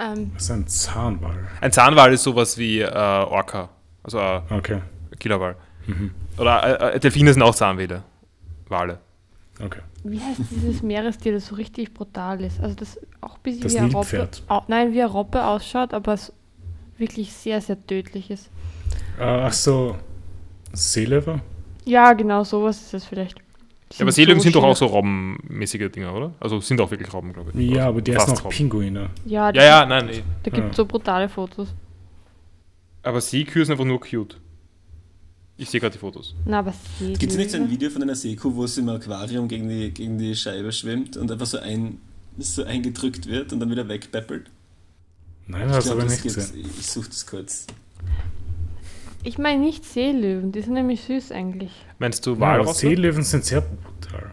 [0.00, 1.48] Ähm, Das ist ein Zahnwal.
[1.60, 3.68] Ein Zahnwal ist sowas wie äh, Orca,
[4.02, 4.80] also äh, Okay.
[5.18, 5.56] Killerwal.
[5.86, 6.12] Mhm.
[6.38, 8.02] Oder äh, äh, Delfine sind auch Zahnwale.
[8.68, 8.98] Wale.
[9.62, 9.80] Okay.
[10.04, 12.60] wie heißt dieses Meerestier, das so richtig brutal ist?
[12.60, 14.28] Also das auch ein bisschen Das wie eine Robbe.
[14.48, 16.32] Au, nein, wie eine Robbe ausschaut, aber es
[16.96, 18.48] wirklich sehr, sehr tödlich ist.
[19.18, 19.96] Äh, ach so.
[20.72, 21.40] Seelever?
[21.84, 23.36] Ja, genau, sowas ist es vielleicht.
[23.94, 26.32] Ja, aber Seelöwen sind doch auch so robbenmäßige Dinger, oder?
[26.38, 27.70] Also sind auch wirklich Robben, glaube ich.
[27.70, 28.56] Ja, aber der ist Fast noch Robben.
[28.56, 29.10] Pinguine.
[29.24, 30.22] Ja, Ja, ja, nein, nee.
[30.44, 30.74] da gibt es Ja.
[30.76, 31.74] so brutale Fotos.
[33.02, 34.38] Aber Seekühe sind einfach nur cute.
[35.56, 36.34] Ich sehe gerade die Fotos.
[36.46, 39.48] Na, was Gibt es nicht so ein Video von einer Seekuh, wo sie im Aquarium
[39.48, 41.98] gegen die, gegen die Scheibe schwimmt und einfach so, ein,
[42.38, 44.50] so eingedrückt wird und dann wieder wegpeppelt?
[45.48, 46.64] Nein, das aber das nicht gesehen.
[46.78, 47.66] Ich suche das kurz.
[49.22, 51.72] Ich meine nicht Seelöwen, die sind nämlich süß eigentlich.
[51.98, 52.80] Meinst du Ja, aber Walrosse?
[52.80, 54.30] Seelöwen sind sehr brutal.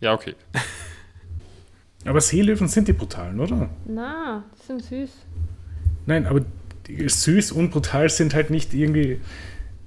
[0.00, 0.34] Ja, okay.
[2.04, 3.70] Aber Seelöwen sind die brutalen, oder?
[3.86, 5.10] Na, die sind süß.
[6.04, 6.42] Nein, aber
[6.86, 9.20] die süß und brutal sind halt nicht irgendwie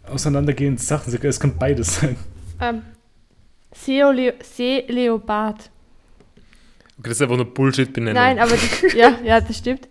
[0.03, 1.14] auseinandergehende Sachen.
[1.14, 2.16] Es kann beides sein.
[2.60, 2.82] Ähm,
[3.72, 5.70] Seeleopard.
[6.97, 8.16] Okay, das ist einfach nur Bullshit-Benennung.
[8.16, 9.88] Nein, aber die, ja, ja, das stimmt.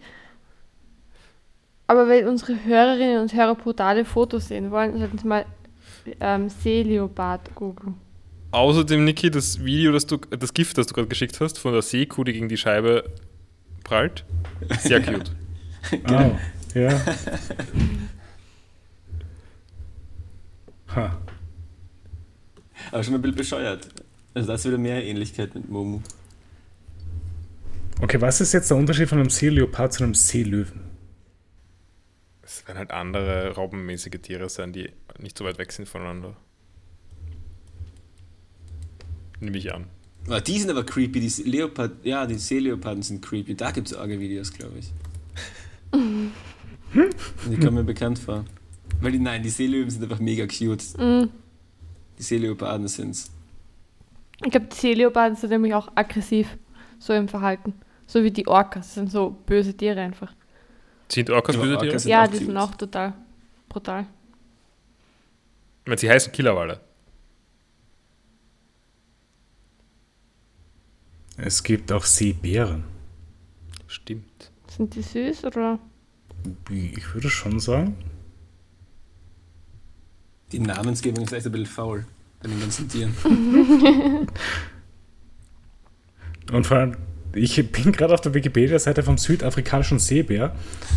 [1.86, 5.44] Aber wenn unsere Hörerinnen und Hörer brutale Fotos sehen wollen, sollten sie mal
[6.20, 7.94] ähm, Seeleopard googeln.
[8.50, 11.82] Außerdem, Niki, das Video, das du, das Gift, das du gerade geschickt hast, von der
[11.82, 13.04] Seekuh, die gegen die Scheibe
[13.84, 14.24] prallt.
[14.80, 15.30] Sehr cute.
[16.04, 16.30] Ah,
[16.74, 17.00] ja.
[20.94, 21.18] Ha.
[22.90, 23.88] Aber schon ein bisschen bescheuert.
[24.32, 26.00] Also da ist wieder mehr Ähnlichkeit mit Momu.
[28.00, 30.85] Okay, was ist jetzt der Unterschied von einem Seeleopard zu einem Seelöwen?
[32.66, 34.90] Es werden halt andere robbenmäßige Tiere sein, die
[35.20, 36.34] nicht so weit weg sind voneinander.
[39.38, 39.84] Nehme ich an.
[40.28, 41.20] Ah, die sind aber creepy.
[41.20, 43.54] Die Leopard, ja, die Seeleoparden sind creepy.
[43.54, 44.92] Da gibt es arge Videos, glaube ich.
[45.92, 48.44] die kommen mir bekannt vor.
[49.00, 50.82] Weil die, nein, die Seelöwen sind einfach mega cute.
[50.98, 51.28] Mm.
[52.18, 53.30] Die Seeleoparden sind's.
[54.44, 56.48] Ich glaube, die Seeleoparden sind nämlich auch aggressiv,
[56.98, 57.74] so im Verhalten.
[58.08, 60.34] So wie die Orcas, das sind so böse Tiere einfach.
[61.08, 62.08] Sind Orcas Ja, böse Tiere?
[62.08, 63.14] ja, die sind auch total
[63.68, 64.06] brutal.
[65.84, 66.80] Ich meine, sie heißen Killerwale.
[71.36, 72.84] Es gibt auch Seebären.
[73.86, 74.50] Stimmt.
[74.68, 75.78] Sind die süß oder?
[76.70, 77.96] Ich würde schon sagen.
[80.52, 82.06] Die Namensgebung ist echt ein bisschen faul
[82.42, 83.14] bei den ganzen Tieren.
[86.52, 86.96] Und vor allem,
[87.36, 90.54] ich bin gerade auf der Wikipedia-Seite vom südafrikanischen Seebär.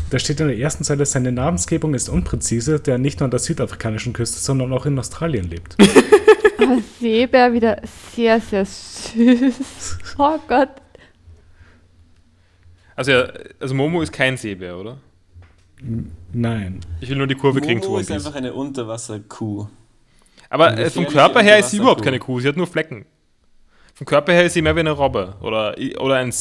[0.10, 3.40] Da steht in der ersten Zeile, seine Namensgebung ist unpräzise, der nicht nur an der
[3.40, 5.76] südafrikanischen Küste, sondern auch in Australien lebt.
[6.58, 7.82] Aber Seebär wieder
[8.14, 9.98] sehr, sehr süß.
[10.18, 10.70] Oh Gott.
[12.96, 13.30] Also, ja,
[13.60, 14.98] also Momo ist kein Seebär, oder?
[16.34, 16.82] Nein.
[17.00, 19.68] Ich will nur die Kurve kriegen zu Momo ist einfach eine Unterwasserkuh.
[20.50, 23.06] Aber äh, vom Körper her ist sie überhaupt keine Kuh, sie hat nur Flecken.
[23.94, 26.34] Vom Körper her ist sie mehr wie eine Robbe oder, oder ein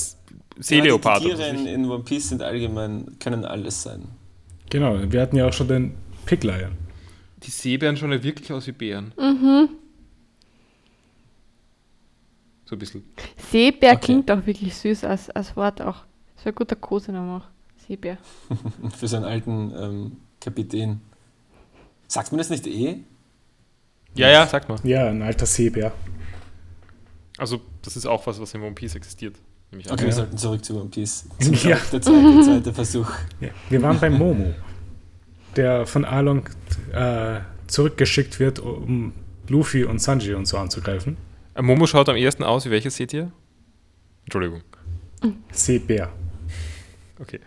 [0.59, 1.23] Seeleopard.
[1.23, 4.09] Ja, die, Tiere in, in One Piece sind allgemein, können alles sein.
[4.71, 5.95] Genau, wir hatten ja auch schon den
[6.27, 6.73] Piglion.
[7.43, 9.13] die Seebären schauen ja wirklich aus wie Bären.
[9.19, 9.69] Mhm.
[12.67, 13.03] So ein bisschen.
[13.51, 14.01] Seebär Okay.
[14.05, 16.05] klingt auch wirklich süß als, als Wort auch.
[16.37, 17.47] Das wäre ein guter Kosename auch.
[17.87, 18.19] Seebär.
[18.97, 21.01] Für so einen alten ähm, Kapitän.
[22.07, 22.99] Sagt man das nicht eh?
[24.15, 24.79] Ja, ja, sag mal.
[24.85, 25.93] Ja, ein alter Seebär.
[27.39, 29.37] Also, das ist auch was, was in One Piece existiert.
[29.73, 29.81] An.
[29.81, 30.07] Okay, Ja.
[30.07, 31.27] wir sollten zurück zu One Piece.
[31.63, 31.79] Ja.
[31.93, 33.11] Der zweite, zweite Versuch.
[33.41, 33.49] Ja.
[33.71, 34.55] Wir waren bei Momo,
[35.57, 36.49] der von Arlong
[36.93, 39.13] äh, zurückgeschickt wird, um
[39.49, 41.17] Luffy und Sanji und so anzugreifen.
[41.55, 43.31] Äh, Momo schaut am ehesten aus wie welches seht ihr?
[44.25, 44.63] Entschuldigung.
[45.53, 46.11] Seebär.
[47.21, 47.41] Okay.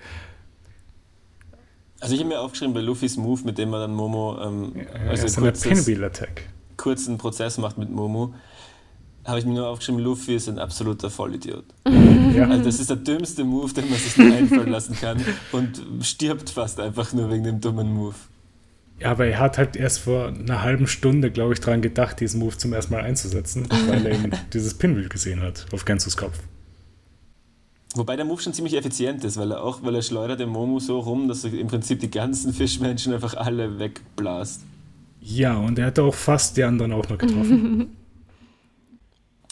[1.99, 5.09] Also ich habe mir aufgeschrieben bei Luffys Move, mit dem man dann Momo, ähm, also
[5.09, 6.47] Also ist eine kurzes, Pinwheel-Attack.
[6.77, 8.33] kurzen Prozess macht mit Momo,
[9.25, 11.65] habe ich mir nur aufgeschrieben, Luffy ist ein absoluter Vollidiot.
[12.31, 12.47] Ja.
[12.47, 16.49] Also das ist der dümmste Move, den man sich nur einfallen lassen kann und stirbt
[16.49, 18.15] fast einfach nur wegen dem dummen Move.
[19.01, 22.39] ja, aber er hat halt erst vor einer halben Stunde, glaube ich, dran gedacht, diesen
[22.39, 26.39] Move zum ersten Mal einzusetzen, weil er eben dieses Pinwheel gesehen hat auf Gensus Kopf.
[27.95, 30.79] Wobei der Move schon ziemlich effizient ist, weil er auch, weil er schleudert den Momo
[30.79, 34.61] so rum, dass er im Prinzip die ganzen Fischmenschen einfach alle wegblasst.
[35.19, 37.89] Ja, und er hat auch fast die anderen auch noch getroffen.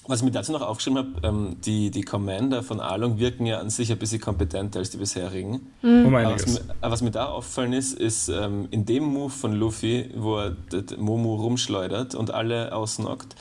[0.09, 3.59] Was ich mir dazu noch aufgeschrieben habe, ähm, die, die Commander von Arlong wirken ja
[3.59, 5.67] an sich ein bisschen kompetenter als die bisherigen.
[5.83, 9.29] um Aber was, mir, aber was mir da auffallen ist, ist ähm, in dem Move
[9.29, 10.55] von Luffy, wo er
[10.97, 13.35] Momo rumschleudert und alle ausnockt,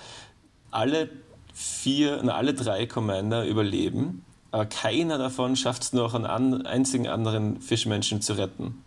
[0.71, 1.09] alle
[1.55, 7.09] vier, na, alle drei Commander überleben, aber keiner davon schafft es noch, einen an, einzigen
[7.09, 8.85] anderen Fischmenschen zu retten.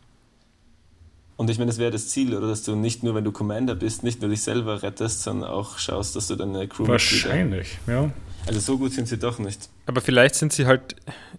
[1.42, 2.48] Und ich meine, das wäre das Ziel, oder?
[2.48, 5.80] Dass du nicht nur, wenn du Commander bist, nicht nur dich selber rettest, sondern auch
[5.80, 8.12] schaust, dass du deine Crew Wahrscheinlich, ja.
[8.46, 9.68] Also so gut sind sie doch nicht.
[9.88, 10.96] Aber vielleicht sind sie halt,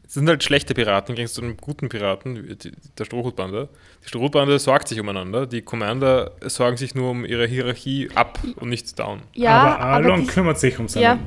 [0.08, 3.68] sind halt schlechte Piraten gegen so einen guten Piraten, die, der Strohhutbande.
[4.04, 8.70] Die Strohhutbande sorgt sich umeinander, die Commander sorgen sich nur um ihre Hierarchie ab und
[8.70, 9.20] nicht down.
[9.34, 11.18] Ja, aber Arlong die- kümmert sich um seine Ja.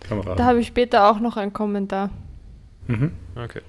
[0.00, 0.38] Kameraden.
[0.38, 2.08] da habe ich später auch noch einen Kommentar.
[2.86, 3.12] Mhm.
[3.34, 3.60] Okay.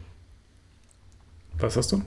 [1.60, 2.02] Was hast du?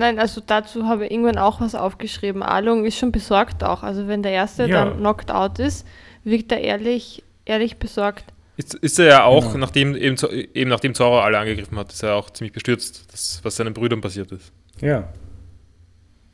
[0.00, 2.42] Nein, also dazu habe ich irgendwann auch was aufgeschrieben.
[2.42, 3.82] Alung ist schon besorgt auch.
[3.82, 4.86] Also wenn der Erste Ja.
[4.86, 5.86] dann knocked out ist,
[6.24, 8.24] wirkt er ehrlich, ehrlich besorgt.
[8.56, 9.58] Ist, ist er ja auch, Genau.
[9.58, 10.16] nachdem eben,
[10.54, 14.00] eben nachdem Zora alle angegriffen hat, ist er auch ziemlich bestürzt, das, was seinen Brüdern
[14.00, 14.52] passiert ist.
[14.80, 15.08] Ja.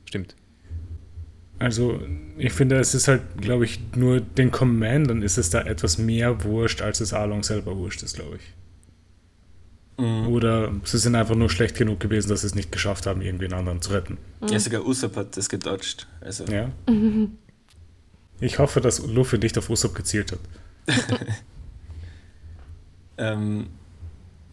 [0.04, 0.36] Stimmt.
[1.58, 2.00] Also,
[2.38, 6.44] ich finde, es ist halt, glaube ich, nur den Commandern ist es da etwas mehr
[6.44, 8.42] wurscht, als es Along selber wurscht ist, glaube ich.
[9.98, 10.28] Mhm.
[10.28, 13.46] Oder sie sind einfach nur schlecht genug gewesen, dass sie es nicht geschafft haben, irgendwie
[13.46, 14.18] einen anderen zu retten.
[14.48, 16.06] Ja, sogar Usopp hat das gedodged.
[16.20, 16.70] Also, Ja.
[18.38, 20.40] Ich hoffe, dass Luffy nicht auf Usopp gezielt hat.
[23.16, 23.68] ähm,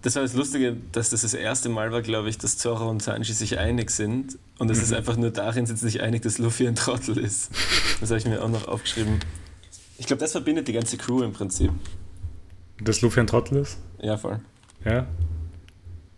[0.01, 3.03] das war das Lustige, dass das das erste Mal war, glaube ich, dass Zoro und
[3.03, 4.37] Sanji sich einig sind.
[4.57, 7.51] Und es ist einfach nur darin, sind sie sich einig, dass Luffy ein Trottel ist.
[7.99, 9.19] Das habe ich mir auch noch aufgeschrieben.
[9.97, 11.71] Ich glaube, das verbindet die ganze Crew im Prinzip.
[12.81, 13.77] Dass Luffy ein Trottel ist?
[14.01, 14.39] Ja, voll.
[14.85, 15.07] Ja.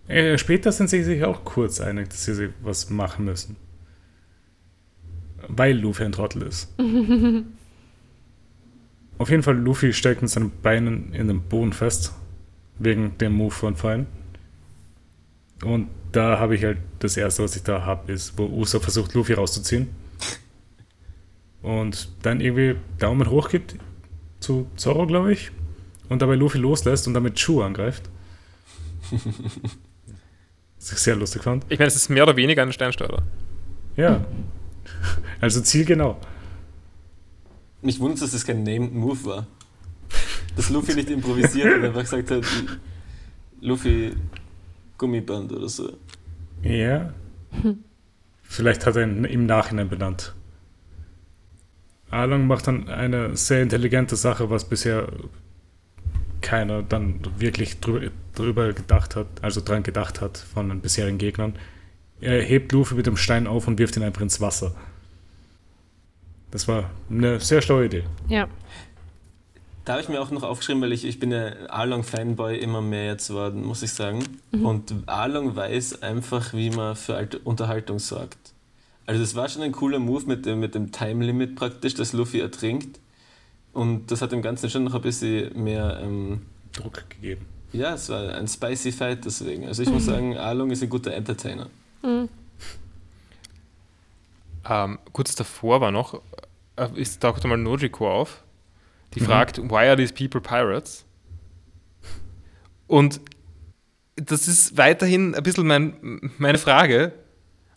[0.08, 3.56] Äh, später sind sie sich auch kurz einig, dass sie was machen müssen.
[5.48, 6.74] Weil Luffy ein Trottel ist.
[9.18, 12.14] Auf jeden Fall, Luffy steckt mit seinen Beinen in den Boden fest.
[12.78, 14.06] Wegen dem Move von vorhin.
[15.64, 19.14] Und da habe ich halt das erste, was ich da habe, ist, wo Usopp versucht,
[19.14, 19.88] Luffy rauszuziehen.
[21.62, 23.78] Und dann irgendwie Daumen hoch gibt
[24.40, 25.52] zu Zoro, glaube ich.
[26.10, 28.10] Und dabei Luffy loslässt und damit Schuh angreift.
[30.86, 31.66] Was ich sehr lustig fand.
[31.70, 33.24] Ich meine, es ist mehr oder weniger ein Steinsteuer.
[33.96, 34.24] Ja.
[35.42, 36.22] Also zielgenau.
[37.82, 39.48] Mich wundert, dass das kein Named Move war.
[40.56, 42.44] Dass Luffy nicht improvisiert und einfach gesagt hat,
[43.62, 44.14] Luffy
[45.00, 45.98] Gummiband oder so.
[46.62, 47.12] Ja.
[48.44, 50.36] Vielleicht hat er ihn im Nachhinein benannt.
[52.12, 55.08] Arlong macht dann eine sehr intelligente Sache, was bisher
[56.46, 61.56] keiner dann wirklich drüber, drüber gedacht hat, also dran gedacht hat von den bisherigen Gegnern.
[62.22, 64.74] Er hebt Luffy mit dem Stein auf und wirft ihn einfach ins Wasser.
[66.52, 68.04] Das war eine sehr schlaue Idee.
[68.30, 68.48] Ja.
[69.84, 73.06] Da habe ich mir auch noch aufgeschrieben, weil ich, ich bin ja Arlong-Fanboy immer mehr
[73.06, 74.24] jetzt worden, muss ich sagen.
[74.52, 78.54] Und Arlong weiß einfach, wie man für Unterhaltung sorgt.
[79.06, 82.40] Also das war schon ein cooler Move mit dem, mit dem Time-Limit praktisch, dass Luffy
[82.40, 83.00] ertrinkt.
[83.76, 86.42] Und das hat dem Ganzen schon noch ein bisschen mehr, ähm,
[86.74, 87.46] Druck gegeben.
[87.74, 89.68] ja, es war ein spicy Fight deswegen.
[89.68, 91.68] Also ich muss sagen, Arlong ist ein guter Entertainer.
[94.68, 96.22] Ähm, kurz davor war noch,
[96.76, 98.44] äh, ist taucht einmal Nojiko auf,
[99.14, 99.26] die Mhm.
[99.26, 101.06] fragt, why are these people pirates?
[102.88, 103.20] Und
[104.16, 107.12] das ist weiterhin ein bisschen mein, meine Frage.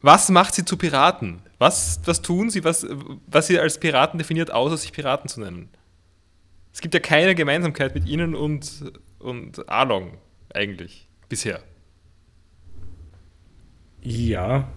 [0.01, 1.41] Was macht sie zu Piraten?
[1.59, 2.87] Was, was tun sie, was,
[3.27, 5.69] was sie als Piraten definiert, außer sich Piraten zu nennen?
[6.73, 10.19] Es gibt ja keine Gemeinsamkeit mit ihnen und, und Arlong
[10.53, 11.61] eigentlich bisher.
[14.01, 14.69] Ja,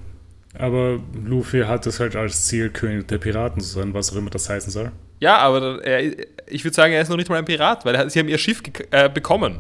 [0.57, 4.29] aber Luffy hat es halt als Ziel, König der Piraten zu sein, was auch immer
[4.29, 4.91] das heißen soll.
[5.19, 6.01] Ja, aber er,
[6.47, 8.39] ich würde sagen, er ist noch nicht mal ein Pirat, weil er, sie haben ihr
[8.39, 9.59] Schiff äh, bekommen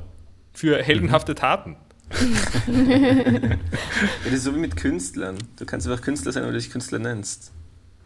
[0.53, 1.77] für heldenhafte Taten.
[4.23, 5.37] Ja, das ist so wie mit Künstlern.
[5.57, 7.51] Du kannst einfach Künstler sein, weil du dich Künstler nennst.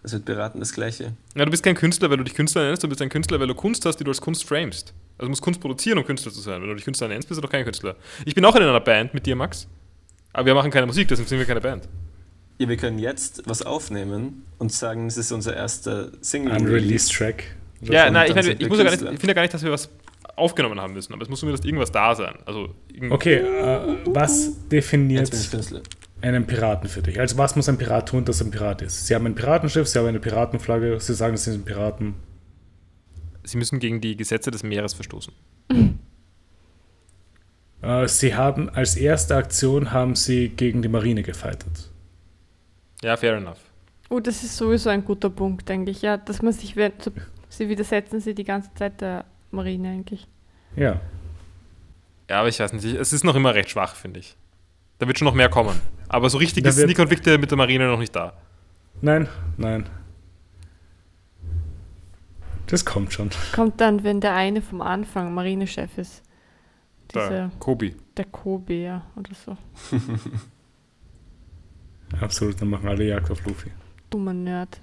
[0.05, 1.13] Das wird beraten das Gleiche.
[1.35, 3.47] Ja, du bist kein Künstler, weil du dich Künstler nennst, du bist ein Künstler, weil
[3.47, 4.93] du Kunst hast, die du als Kunst framest.
[5.17, 6.61] Also du musst Kunst produzieren, um Künstler zu sein.
[6.61, 7.95] Wenn du dich Künstler nennst, bist du doch kein Künstler.
[8.23, 9.67] Ich bin auch in einer Band mit dir, Max.
[10.31, 11.89] Aber wir machen keine Musik, deswegen sind wir keine Band.
[12.59, 16.55] Ja, wir können jetzt was aufnehmen und sagen, es ist unser erster Single.
[16.55, 17.55] Unreleased Track.
[17.81, 19.11] Ja, nein, ich, meine, ich, muss ja gar nicht, Künstler.
[19.11, 19.89] ich finde ja gar nicht, dass wir was
[20.35, 22.35] aufgenommen haben müssen, aber es muss zumindest irgendwas da sein.
[22.45, 22.75] Also,
[23.09, 25.81] Okay, äh, was Jetzt definiert bin ich Künstler.
[26.25, 27.19] Einen Piraten für dich?
[27.19, 29.07] Also was muss ein Pirat tun, dass er ein Pirat ist?
[29.07, 32.15] Sie haben ein Piratenschiff, sie haben eine Piratenflagge, sie sagen, sie sind Piraten.
[33.43, 35.33] sie müssen gegen die Gesetze des Meeres verstoßen.
[37.81, 41.91] Äh, sie haben als erste Aktion haben sie gegen die Marine gefightet.
[43.03, 43.59] Ja, fair enough.
[44.09, 47.11] Oh, das ist sowieso ein guter Punkt, eigentlich, ja, dass man sich, so,
[47.49, 50.27] sie widersetzen sie die ganze Zeit der Marine eigentlich.
[50.75, 50.99] Ja.
[52.29, 54.35] Ja, aber ich weiß nicht, es ist noch immer recht schwach, finde ich.
[54.99, 55.79] Da wird schon noch mehr kommen.
[56.07, 58.33] Aber so richtig Da sind die Konflikte mit der Marine noch nicht da.
[59.01, 59.27] Nein,
[59.57, 59.89] nein.
[62.67, 63.29] Das kommt schon.
[63.53, 66.23] Kommt dann, wenn der eine vom Anfang Marinechef ist.
[67.13, 67.95] Dieser, Kobi.
[68.17, 69.57] der Kobe, ja, oder so.
[72.19, 73.69] Absolut, dann machen alle Jagd auf Luffy.
[74.09, 74.79] Dummer Nerd.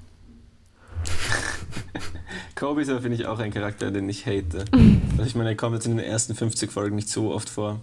[2.54, 4.64] Kobe ist aber, finde ich, auch ein Charakter, den ich hate.
[5.12, 7.82] Also ich meine, er kommt jetzt in den ersten 50 Folgen nicht so oft vor.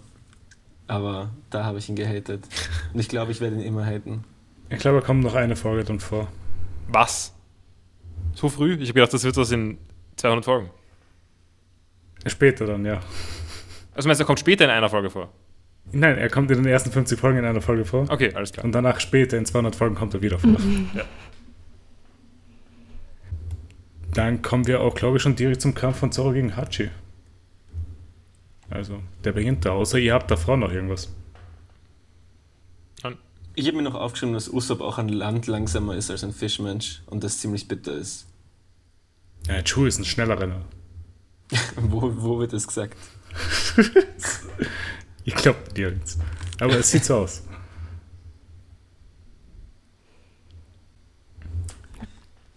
[0.90, 2.48] Aber da habe ich ihn gehatet.
[2.92, 4.24] Und ich glaube, ich werde ihn immer haten.
[4.70, 6.26] Ich glaube, da kommt noch eine Folge dann vor.
[6.88, 7.32] Was?
[8.34, 8.74] So früh?
[8.74, 9.78] Ich habe gedacht, das wird was in
[10.16, 10.70] 200 Folgen.
[12.26, 12.98] Später dann, ja.
[13.94, 15.32] Also meinst du, er kommt später in einer Folge vor?
[15.92, 18.10] Nein, er kommt in den ersten 50 Folgen in einer Folge vor.
[18.10, 18.64] Okay, alles klar.
[18.64, 20.56] Und danach später in 200 Folgen kommt er wieder vor.
[20.94, 21.04] Ja.
[24.12, 26.90] Dann kommen wir auch, glaube ich, schon direkt zum Kampf von Zoro gegen Hachi.
[28.70, 31.12] Also, der beginnt da, außer ihr habt davor noch irgendwas.
[33.56, 37.02] Ich habe mir noch aufgeschrieben, dass Usopp auch an Land langsamer ist als ein Fischmensch
[37.06, 38.26] und das ziemlich bitter ist.
[39.48, 40.64] Ja, Chu ist ein schneller Renner.
[41.76, 42.96] wo, wo wird das gesagt?
[45.24, 46.18] Ich glaube nirgends.
[46.58, 47.42] Aber es sieht so aus.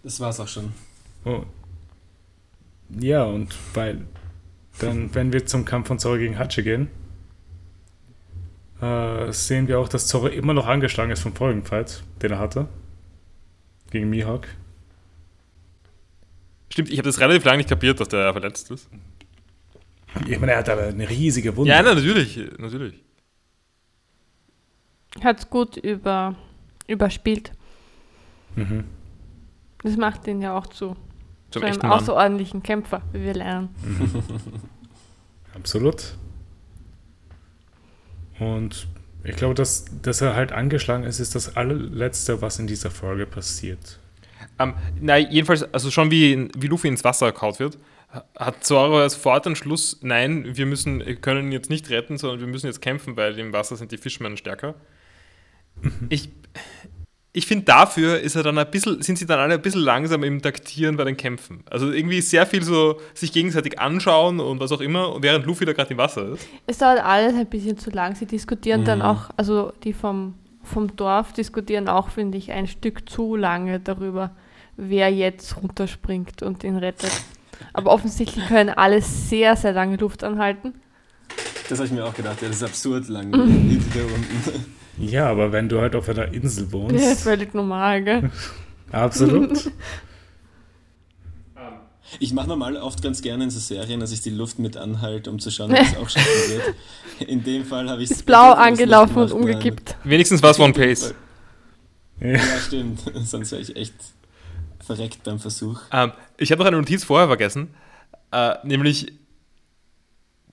[0.02, 0.72] Das war's auch schon.
[1.24, 1.44] Oh.
[2.98, 4.06] Ja, und weil
[4.78, 6.88] dann, wenn wir zum Kampf von Zoro gegen Hachi gehen,
[8.80, 12.38] äh, sehen wir auch, dass Zoro immer noch angeschlagen ist vom vorigen Fight, den er
[12.38, 12.68] hatte.
[13.90, 14.48] Gegen Mihawk.
[16.70, 18.88] Stimmt, ich habe das relativ lange nicht kapiert, dass der verletzt ist.
[20.26, 21.70] Ich meine, er hat aber eine riesige Wunde.
[21.70, 23.02] Ja, natürlich, natürlich.
[25.22, 26.34] Hat es gut über,
[26.88, 27.52] überspielt.
[28.56, 28.84] Mhm.
[29.82, 30.96] Das macht ihn ja auch zu,
[31.54, 31.92] Zum zu einem Mann.
[31.92, 33.74] außerordentlichen Kämpfer, wie wir lernen.
[35.54, 36.14] Absolut.
[38.38, 38.88] Und
[39.22, 43.26] ich glaube, dass, dass er halt angeschlagen ist, ist das allerletzte, was in dieser Folge
[43.26, 43.98] passiert.
[44.58, 47.78] Ähm, nein, jedenfalls, also schon wie, wie Luffy ins Wasser kaut wird,
[48.36, 52.46] hat Zoro sofort den Schluss, nein, wir müssen, können ihn jetzt nicht retten, sondern wir
[52.46, 54.74] müssen jetzt kämpfen, weil im Wasser sind die Fischmänner stärker.
[56.08, 56.28] Ich,
[57.36, 60.22] ich finde, dafür ist er dann ein bisschen, sind sie dann alle ein bisschen langsam
[60.22, 61.64] im Taktieren bei den Kämpfen.
[61.68, 65.72] Also irgendwie sehr viel so sich gegenseitig anschauen und was auch immer, während Luffy da
[65.72, 66.46] gerade im Wasser ist.
[66.68, 68.14] Es dauert alles ein bisschen zu lang.
[68.14, 69.04] Sie diskutieren dann Mhm.
[69.04, 74.30] auch, also die vom, vom Dorf diskutieren auch, finde ich, ein Stück zu lange darüber,
[74.76, 77.10] wer jetzt runterspringt und ihn rettet.
[77.72, 80.74] Aber offensichtlich können alle sehr, sehr lange Luft anhalten.
[81.68, 83.32] Das habe ich mir auch gedacht, ja, das ist absurd lang.
[83.34, 84.83] unten.
[84.98, 87.20] Ja, aber wenn du halt auf einer Insel Ja, wohnst.
[87.20, 88.30] völlig normal, gell?
[88.92, 89.70] absolut.
[92.20, 95.30] Ich mache normal oft ganz gerne in so Serien, dass ich die Luft mit anhalte,
[95.30, 96.74] um zu schauen, ob es auch schaffen wird.
[97.28, 99.96] In dem Fall habe ich Ist blau angelaufen und umgekippt.
[100.04, 101.14] Wenigstens war es One Pace.
[102.20, 102.28] Ja.
[102.32, 103.00] Ja, stimmt.
[103.24, 103.94] Sonst wäre ich echt
[104.78, 105.80] verreckt beim Versuch.
[105.92, 107.74] Ähm, ich habe noch eine Notiz vorher vergessen,
[108.30, 109.12] äh, nämlich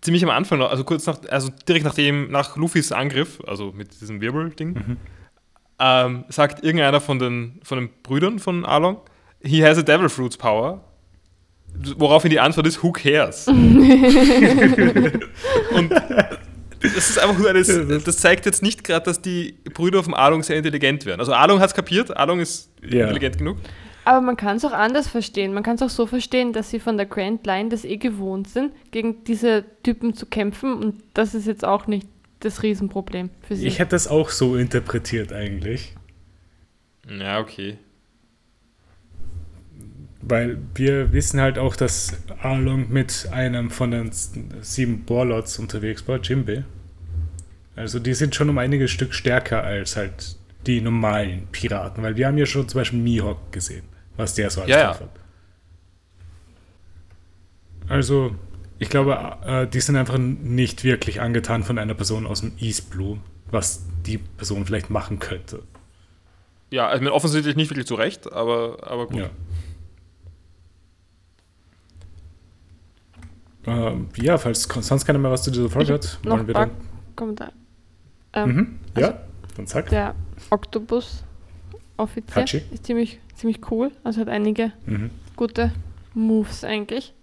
[0.01, 3.99] ziemlich am Anfang, noch, also kurz nach, also direkt nachdem, nach Luffys Angriff, also mit
[4.01, 4.97] diesem Wirbel-Ding,
[5.79, 8.97] ähm, sagt irgendeiner von den, von den Brüdern von Arlong,
[9.43, 10.83] he has a Devil Fruits Power.
[11.97, 13.47] Woraufhin die Antwort ist, who cares?
[13.47, 13.57] Und
[16.81, 20.43] das ist einfach nur eine, das zeigt jetzt nicht gerade, dass die Brüder vom Arlong
[20.43, 21.19] sehr intelligent werden.
[21.19, 23.01] Also Arlong hat es kapiert, Arlong ist Ja.
[23.01, 23.57] intelligent genug.
[24.03, 25.53] Aber man kann es auch anders verstehen.
[25.53, 28.49] Man kann es auch so verstehen, dass sie von der Grand Line das eh gewohnt
[28.49, 30.73] sind, gegen diese Typen zu kämpfen.
[30.73, 32.07] Und das ist jetzt auch nicht
[32.39, 33.67] das Riesenproblem für sie.
[33.67, 35.95] Ich hätte das auch so interpretiert eigentlich.
[37.07, 37.77] Ja, okay.
[40.21, 44.11] Weil wir wissen halt auch, dass Arlong mit einem von den
[44.61, 46.63] sieben Warlords unterwegs war, Jimbe.
[47.75, 50.37] Also die sind schon um einiges Stück stärker als halt
[50.67, 53.83] die normalen Piraten, weil wir haben ja schon zum Beispiel Mihawk gesehen,
[54.17, 55.09] was der so als Ja, drauf hat.
[57.89, 58.35] Also,
[58.79, 62.89] ich glaube, äh, die sind einfach nicht wirklich angetan von einer Person aus dem East
[62.89, 63.19] Blue,
[63.51, 65.63] was die Person vielleicht machen könnte.
[66.69, 69.17] Ja, also offensichtlich nicht wirklich zu Recht, aber, aber gut.
[69.17, 69.29] Ja.
[73.65, 76.71] Ähm, ja, falls sonst keiner mehr was zu dieser Folge hat, wollen wir dann.
[77.15, 77.51] Kommentare.
[78.33, 78.79] Ähm, Mhm.
[78.97, 79.19] Ja,
[79.57, 79.89] dann zack.
[79.89, 80.15] Der
[80.49, 82.61] Octopus-Offizier Hachi.
[82.71, 83.91] ist ziemlich, ziemlich cool.
[84.03, 85.09] Also hat einige Mhm.
[85.35, 85.71] gute
[86.13, 87.13] Moves eigentlich.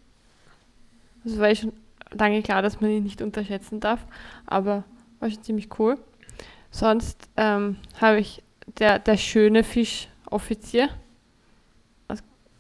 [1.24, 1.72] Also war eh schon
[2.10, 4.04] lange klar, dass man ihn nicht unterschätzen darf,
[4.46, 4.84] aber
[5.20, 5.98] war schon ziemlich cool.
[6.70, 8.42] Sonst ähm, habe ich
[8.78, 10.88] der, der schöne Fisch-Offizier,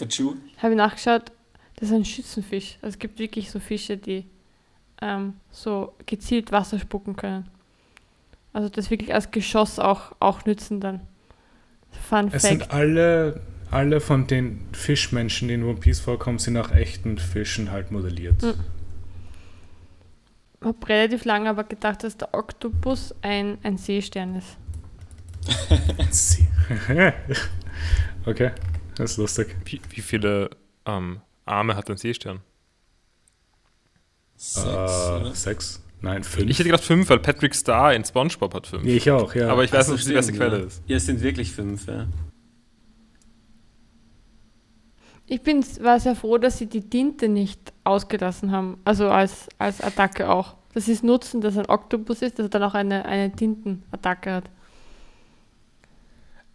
[0.00, 0.36] Der Chu?
[0.58, 1.32] habe ich nachgeschaut,
[1.76, 2.78] das ist ein Schützenfisch.
[2.82, 4.24] Also es gibt wirklich so Fische, die
[5.02, 7.48] ähm, so gezielt Wasser spucken können.
[8.52, 11.00] Also das wirklich als Geschoss auch, auch nützen dann.
[11.98, 12.42] Fun Es Fact.
[12.42, 13.40] sind alle,
[13.70, 18.42] alle von den Fischmenschen, die in One Piece vorkommen, sind nach echten Fischen halt modelliert.
[18.42, 18.54] Mhm.
[20.60, 24.56] Ich habe relativ lange aber gedacht, dass der Oktopus ein, ein Seestern ist.
[28.26, 28.50] Okay,
[28.96, 29.56] das ist lustig.
[29.64, 30.50] Wie, wie viele
[30.84, 32.40] ähm, Arme hat ein Seestern?
[34.36, 35.82] Sechs, äh, sechs?
[36.00, 36.48] Nein, fünf.
[36.48, 38.84] Ich hätte gedacht fünf, weil Patrick Star in SpongeBob hat fünf.
[38.84, 39.50] ich auch, ja.
[39.50, 40.64] Aber ich weiß so, nicht, ob es die beste Quelle ja.
[40.64, 40.82] ist.
[40.86, 42.06] Ja, es sind wirklich fünf, ja.
[45.26, 48.78] Ich bin, war sehr froh, dass sie die Tinte nicht ausgelassen haben.
[48.84, 50.56] Also als, als Attacke auch.
[50.72, 53.32] dass sie es nutzen, dass er ein Oktopus ist, dass er dann auch eine, eine
[53.32, 54.44] Tintenattacke hat.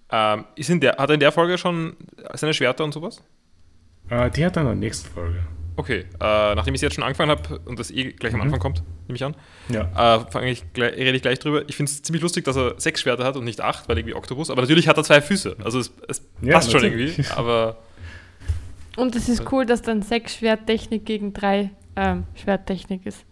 [0.10, 1.96] Ähm, ist in der, hat er in der Folge schon
[2.34, 3.22] seine Schwerter und sowas?
[4.10, 5.40] Äh, die hat dann in der nächsten Folge.
[5.76, 8.46] Okay, äh, nachdem ich jetzt schon angefangen habe und das eh gleich am Mhm.
[8.46, 9.36] Anfang kommt, nehme ich an,
[9.70, 10.18] Ja.
[10.18, 11.64] äh, fange ich gleich, rede ich gleich drüber.
[11.68, 14.14] Ich finde es ziemlich lustig, dass er sechs Schwerter hat und nicht acht, weil irgendwie
[14.16, 14.52] Oktopus.
[14.52, 15.56] Aber natürlich hat er zwei Füße.
[15.64, 17.26] Also es, es Ja, passt schon irgendwie.
[17.36, 17.78] Aber
[18.98, 23.26] Und es ist cool, dass dann sechs Schwerttechnik gegen drei ähm, Schwerttechnik ist.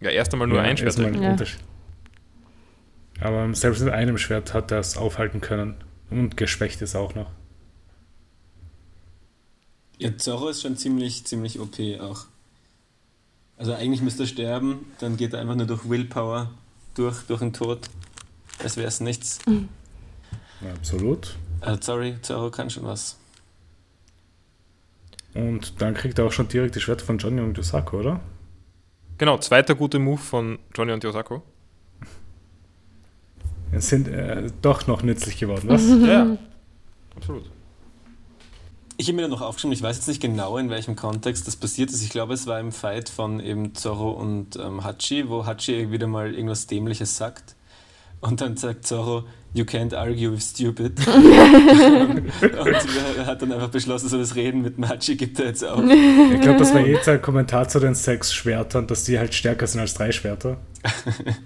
[0.00, 0.98] ja, erst einmal nur ja, ein Schwert.
[0.98, 1.36] ein Ja.
[3.22, 5.76] Aber selbst mit einem Schwert hat er es aufhalten können.
[6.10, 7.30] Und geschwächt ist auch noch.
[10.00, 12.24] Ja, Zorro ist schon ziemlich, ziemlich OP auch.
[13.58, 16.50] Also eigentlich müsste er sterben, dann geht er einfach nur durch Willpower
[16.94, 17.90] durch, durch den Tod.
[18.62, 19.40] Als wäre es nichts.
[20.62, 21.36] Ja, absolut.
[21.60, 23.18] Äh, sorry, Zorro kann schon was.
[25.34, 28.20] Und dann kriegt er auch schon direkt die Schwerter von Johnny und Yosako, oder?
[29.18, 31.42] Genau, zweiter guter Move von Johnny und Yosako.
[33.76, 35.86] Sind äh, doch noch nützlich geworden, was?
[36.06, 36.38] Ja,
[37.14, 37.50] absolut.
[39.00, 41.56] Ich habe mir da noch aufgeschrieben, ich weiß jetzt nicht genau, in welchem Kontext das
[41.56, 42.02] passiert ist.
[42.02, 46.06] Ich glaube, es war im Fight von eben Zorro und ähm, Hachi, wo Hachi wieder
[46.06, 47.56] mal irgendwas Dämliches sagt.
[48.20, 49.24] Und dann sagt Zorro,
[49.54, 51.00] you can't argue with stupid.
[51.08, 52.30] und
[53.16, 55.80] er hat dann einfach beschlossen, so das Reden mit dem Hachi gibt er jetzt auf.
[56.34, 59.66] Ich glaube, das war jetzt ein Kommentar zu den sechs Schwertern, dass die halt stärker
[59.66, 60.58] sind als drei Schwerter.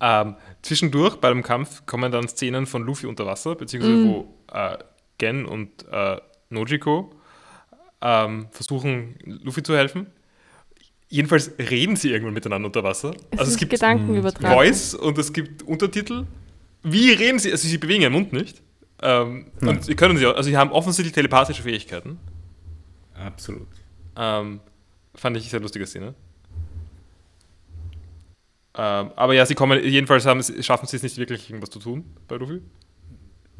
[0.00, 4.78] Ähm, zwischendurch bei dem Kampf kommen dann Szenen von Luffy unter Wasser, beziehungsweise wo äh,
[5.18, 6.16] Gen und äh,
[6.50, 7.12] Nojiko
[8.00, 10.06] ähm, versuchen, Luffy zu helfen.
[11.08, 13.14] Jedenfalls reden sie irgendwann miteinander unter Wasser.
[13.30, 14.56] Es also es gibt Gedankenübertragung.
[14.56, 16.26] Voice und es gibt Untertitel.
[16.82, 17.50] Wie reden sie?
[17.50, 18.62] Also sie bewegen ihren Mund nicht.
[19.00, 19.76] Ähm, Nein.
[19.76, 22.18] und sie können sie auch, also sie haben offensichtlich telepathische Fähigkeiten.
[23.14, 23.68] Absolut.
[24.16, 24.60] Ähm,
[25.14, 26.14] fand ich eine sehr lustige Szene.
[28.74, 32.04] Ähm, aber ja, sie kommen, jedenfalls haben, schaffen sie es nicht wirklich, irgendwas zu tun
[32.28, 32.60] bei Luffy.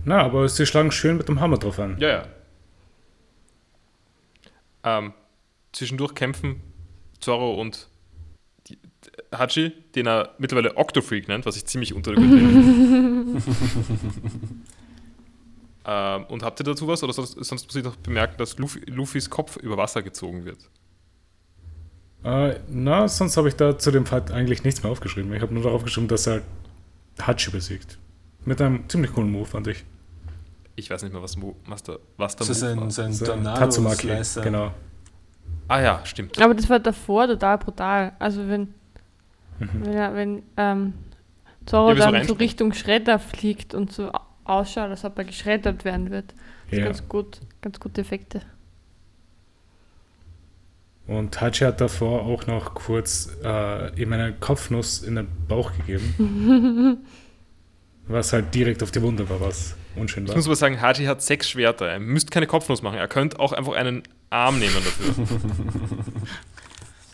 [0.08, 1.98] Na, aber sie schlagen schön mit dem Hammer drauf an.
[2.00, 2.26] Ja, ja.
[4.82, 5.12] Ähm,
[5.72, 6.62] zwischendurch kämpfen
[7.20, 7.88] Zorro und
[8.68, 8.78] die,
[9.36, 13.42] Hachi, den er mittlerweile Octofreak nennt, was ich ziemlich unter der Gürtel finde.
[15.84, 17.02] ähm, Und habt ihr dazu was?
[17.04, 20.70] Oder sonst, sonst muss ich noch bemerken, dass Luffy, Luffys Kopf über Wasser gezogen wird.
[22.24, 25.34] Äh, na, sonst habe ich da zu dem Fight eigentlich nichts mehr aufgeschrieben.
[25.34, 26.40] Ich habe nur darauf geschrieben, dass er
[27.20, 27.98] Hachi besiegt.
[28.46, 29.84] Mit einem ziemlich coolen Move, fand ich.
[30.78, 33.26] Ich weiß nicht mehr, was, was da, was da Das ist ein, so ein So,
[33.26, 34.42] Tornado-Slicer.
[34.42, 34.72] genau.
[35.66, 36.40] Ah ja, stimmt.
[36.40, 38.12] Aber das war davor total brutal.
[38.18, 38.74] Also wenn,
[39.58, 39.68] Mhm.
[39.86, 40.94] wenn, wenn ähm,
[41.66, 42.34] Zorro Ja, dann so.
[42.34, 46.32] Richtung Schredder fliegt und so au- ausschaut, als ob er geschreddert werden wird.
[46.32, 46.84] Das ist Ja.
[46.84, 48.40] ganz gut, ganz gute Effekte.
[51.08, 56.98] Und Hachi hat davor auch noch kurz äh, ihm eine Kopfnuss in den Bauch gegeben.
[58.06, 61.22] was halt direkt auf die Wunde war, was unschön Ich muss aber sagen, Haji hat
[61.22, 61.86] sechs Schwerter.
[61.86, 62.98] Er müsste keine Kopfnuss machen.
[62.98, 65.26] Er könnte auch einfach einen Arm nehmen dafür.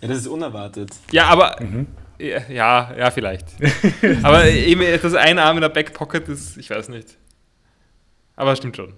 [0.01, 0.91] Ja, das ist unerwartet.
[1.13, 1.57] ja, aber.
[1.63, 1.87] Mhm.
[2.19, 3.47] Ja, ja, vielleicht.
[4.23, 7.17] aber eben, das ein Arm in der Backpocket ist, ich weiß nicht.
[8.37, 8.93] Aber stimmt schon.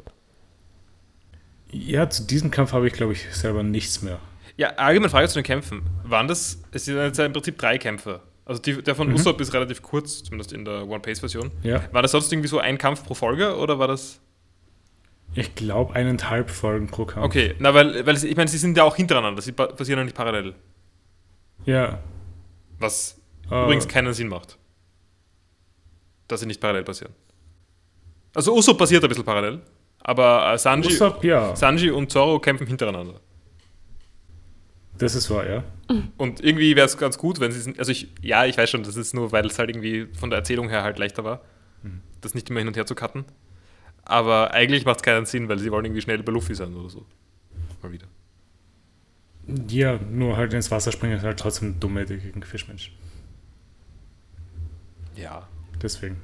[1.70, 4.18] Ja, zu diesem Kampf habe ich, glaube ich, selber nichts mehr.
[4.56, 5.82] Ja, allgemeine Frage zu den Kämpfen.
[6.02, 8.20] Waren das, es sind jetzt im Prinzip drei Kämpfe.
[8.46, 9.14] Also die, der von Mhm.
[9.16, 11.50] Usopp ist relativ kurz, zumindest in der One-Piece-Version.
[11.62, 14.20] Ja, War das sonst irgendwie so ein Kampf pro Folge oder war das.
[15.34, 17.26] ich glaube eineinhalb Folgen pro Kampf.
[17.26, 20.04] Okay, na, weil, weil ich meine, sie sind ja auch hintereinander, sie pa- passieren ja
[20.04, 20.54] nicht parallel.
[21.64, 21.98] Ja.
[22.78, 23.20] Was
[23.50, 24.56] äh, übrigens keinen Sinn macht.
[26.28, 27.12] Dass sie nicht parallel passieren.
[28.34, 29.60] Also Usopp passiert ein bisschen parallel,
[30.00, 31.56] aber äh, Sanji, Usopp, ja.
[31.56, 33.20] Sanji und Zoro kämpfen hintereinander.
[34.98, 35.64] Das ist wahr, ja.
[36.16, 37.78] Und irgendwie wäre es ganz gut, wenn sie sind.
[37.78, 40.38] Also ich, ja, ich weiß schon, das ist nur, weil es halt irgendwie von der
[40.38, 41.42] Erzählung her halt leichter war,
[42.20, 43.24] das nicht immer hin und her zu cutten.
[44.02, 46.88] Aber eigentlich macht es keinen Sinn, weil sie wollen irgendwie schnell bei Luffy sein oder
[46.88, 47.04] so.
[47.82, 48.06] Mal wieder.
[49.68, 52.92] Ja, nur halt ins Wasser springen ist halt trotzdem dumme Idee gegen Fischmensch.
[55.14, 55.48] Ja.
[55.82, 56.16] Deswegen.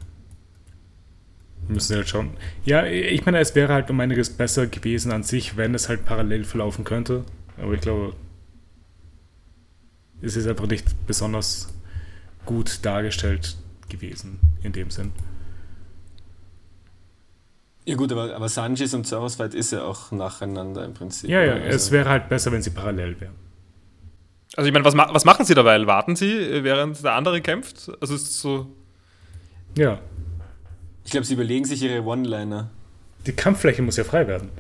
[1.69, 2.31] Müssen sie halt schauen.
[2.65, 6.05] Ja, ich meine, es wäre halt um einiges besser gewesen an sich, wenn es halt
[6.05, 7.25] parallel verlaufen könnte.
[7.57, 8.15] Aber ich glaube,
[10.23, 11.69] es ist einfach nicht besonders
[12.47, 13.57] gut dargestellt
[13.89, 15.13] gewesen in dem Sinn.
[17.85, 21.29] Ja gut, aber, aber Sanjis und Zoros Fight ist ja auch nacheinander im Prinzip.
[21.29, 23.35] Ja, ja, Also- es wäre halt besser, wenn sie parallel wären.
[24.57, 25.85] Also ich meine, was, ma was machen sie dabei?
[25.87, 27.91] Warten sie, äh, während der andere kämpft?
[28.01, 28.67] Also es ist so.
[29.77, 29.99] Ja,
[31.05, 32.71] Ich glaube, sie überlegen sich ihre One-Liner.
[33.27, 34.51] die Kampffläche muss ja frei werden.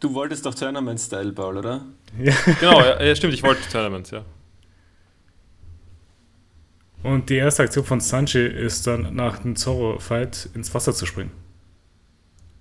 [0.00, 1.84] Du wolltest doch Tournament-Style, Paul, oder?
[2.18, 2.34] Ja.
[2.60, 4.24] Genau, ja, stimmt, ich wollte Tournament, ja.
[7.02, 11.30] Und die erste Aktion von Sanji ist dann nach dem Zorro-Fight ins Wasser zu springen.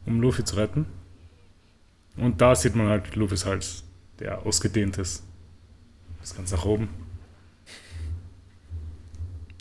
[0.06, 0.86] Um Luffy zu retten.
[2.18, 3.84] Und da sieht man halt Luffys Hals,
[4.20, 5.24] der ausgedehnt ist.
[6.22, 6.90] Das ganz nach oben.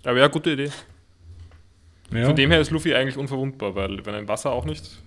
[0.04, 0.70] Aber ja, gute Idee.
[2.10, 2.26] Ja.
[2.26, 5.02] Von dem her ist Luffy eigentlich unverwundbar, weil wenn er im Wasser auch nicht,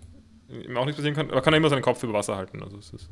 [0.50, 2.64] ihm auch nichts passieren kann, aber kann er immer seinen Kopf über Wasser halten.
[2.64, 3.10] Also es ist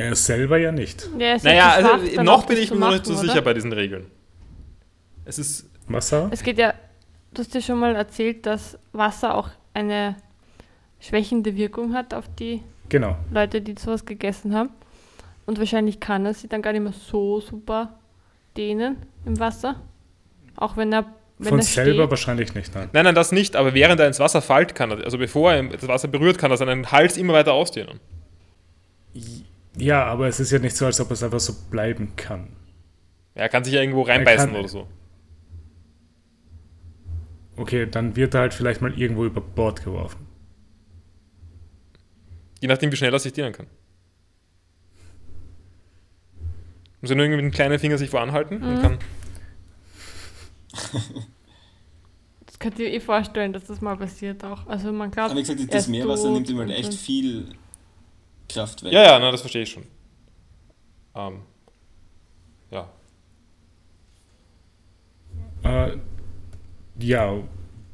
[0.00, 1.08] er selber ja nicht.
[1.18, 3.20] Ja, ist naja, ja also schwach, noch bin ich mir noch nicht so oder?
[3.22, 4.06] sicher bei diesen Regeln.
[5.24, 6.28] Es ist, Wasser?
[6.32, 6.74] Es geht ja,
[7.32, 10.16] du hast dir schon mal erzählt, dass Wasser auch eine
[10.98, 13.16] schwächende Wirkung hat auf die Genau.
[13.32, 14.70] Leute, die sowas gegessen haben.
[15.46, 17.98] Und wahrscheinlich kann er sie dann gar nicht mehr so super
[18.56, 19.80] dehnen im Wasser.
[20.56, 21.06] Auch wenn er,
[21.38, 22.10] wenn Von er selber steht.
[22.10, 22.88] wahrscheinlich nicht, nein.
[22.92, 25.62] nein, nein, das nicht, aber während er ins Wasser fällt, kann er, also bevor er
[25.64, 28.00] das Wasser berührt, kann er seinen Hals immer weiter ausdehnen.
[29.76, 32.48] Ja, aber es ist ja nicht so, als ob es einfach so bleiben kann.
[33.34, 34.88] Er kann sich ja irgendwo reinbeißen kann- oder so.
[37.56, 40.26] Okay, dann wird er halt vielleicht mal irgendwo über Bord geworfen.
[42.60, 43.66] Je nachdem, wie schnell er sich dehnen kann.
[47.00, 48.62] Muss er nur irgendwie mit dem kleinen Finger sich wo anhalten Mhm.
[48.64, 48.98] und kann.
[52.46, 54.66] Das könnt ihr eh vorstellen, dass das mal passiert auch.
[54.66, 57.46] Also man glaubt, Aber wie gesagt, das ist Meerwasser nimmt ihm halt echt viel
[58.52, 58.92] Kraft weg.
[58.92, 59.84] Ja, ja, na, das verstehe ich schon.
[61.14, 61.40] Ähm,
[62.70, 62.88] ja.
[65.62, 65.96] Äh,
[66.98, 67.42] ja,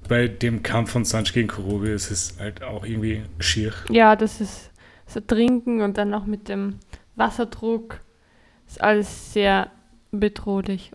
[0.08, 3.72] bei dem Kampf von Sanji gegen Kurobe ist es halt auch irgendwie schier.
[3.90, 4.70] Ja, das ist
[5.06, 6.78] so trinken und dann auch mit dem
[7.14, 8.00] Wasserdruck.
[8.66, 9.70] Ist alles sehr
[10.10, 10.92] bedrohlich.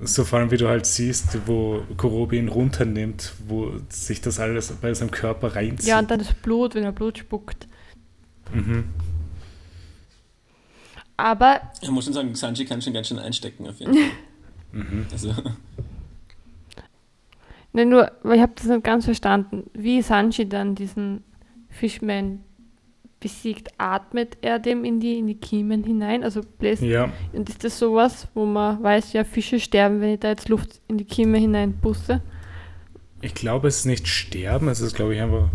[0.00, 4.72] So vor allem, wie du halt siehst, wo Kurobe ihn runternimmt, wo sich das alles
[4.72, 5.88] bei seinem Körper reinzieht.
[5.88, 7.68] Ja, und dann das Blut, wenn er Blut spuckt.
[8.52, 8.84] Mhm.
[11.16, 14.02] Aber Ich muss schon sagen, Sanji kann schon ganz schön einstecken auf jeden Fall.
[14.74, 15.04] Mhm.
[15.12, 15.34] Also,
[17.74, 19.64] Ne, nur, weil ich habe das nicht ganz verstanden.
[19.74, 21.22] Wie Sanji dann diesen
[21.68, 22.40] Fishman
[23.20, 26.24] besiegt, atmet er dem in die, in die Kiemen hinein?
[26.24, 26.82] Also bläst.
[26.82, 30.48] Ja, Und ist das sowas, wo man weiß, ja, Fische sterben, wenn ich da jetzt
[30.48, 32.20] Luft in die Kiemen hinein puste?
[33.22, 35.48] ich glaube, es ist nicht sterben, es ist, glaube ich, einfach.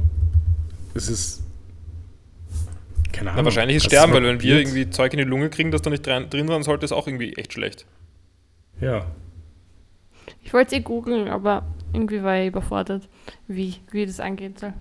[0.93, 1.43] Es ist.
[3.11, 3.41] Keine Ahnung.
[3.41, 5.89] Na, wahrscheinlich ist sterben, weil wenn wir irgendwie Zeug in die Lunge kriegen, das da
[5.89, 7.85] nicht drin, drin sein sollte, ist auch irgendwie echt schlecht.
[8.81, 9.05] Ja.
[10.43, 13.07] Ich wollte es eh googeln, aber irgendwie war ich überfordert,
[13.47, 14.73] wie, wie das angehen soll.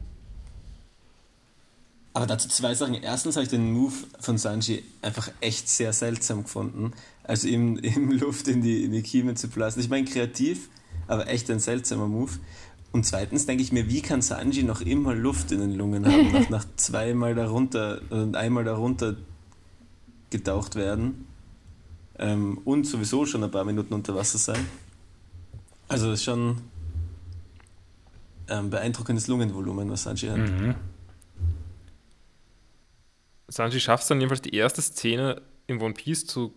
[2.17, 2.95] aber dazu zwei Sachen.
[2.95, 6.93] Erstens habe ich den Move von Sanji einfach echt sehr seltsam gefunden.
[7.25, 9.83] Also ihm, ihm Luft in die, in die Kiemen zu blasen.
[9.83, 10.71] Ich meine, kreativ,
[11.09, 12.33] aber echt ein seltsamer Move.
[12.93, 16.33] Und zweitens denke ich mir, wie kann Sanji noch immer Luft in den Lungen haben,
[16.33, 19.17] nach, nach zweimal darunter und einmal darunter
[20.31, 21.27] getaucht werden
[22.19, 24.67] ähm, und sowieso schon ein paar Minuten unter Wasser sein.
[25.89, 26.59] Also das ist schon
[28.49, 30.39] ähm, beeindruckendes Lungenvolumen, was Sanji hat.
[30.39, 30.75] Mhm.
[33.49, 36.55] Sanji schafft es dann jedenfalls die erste Szene in One Piece zu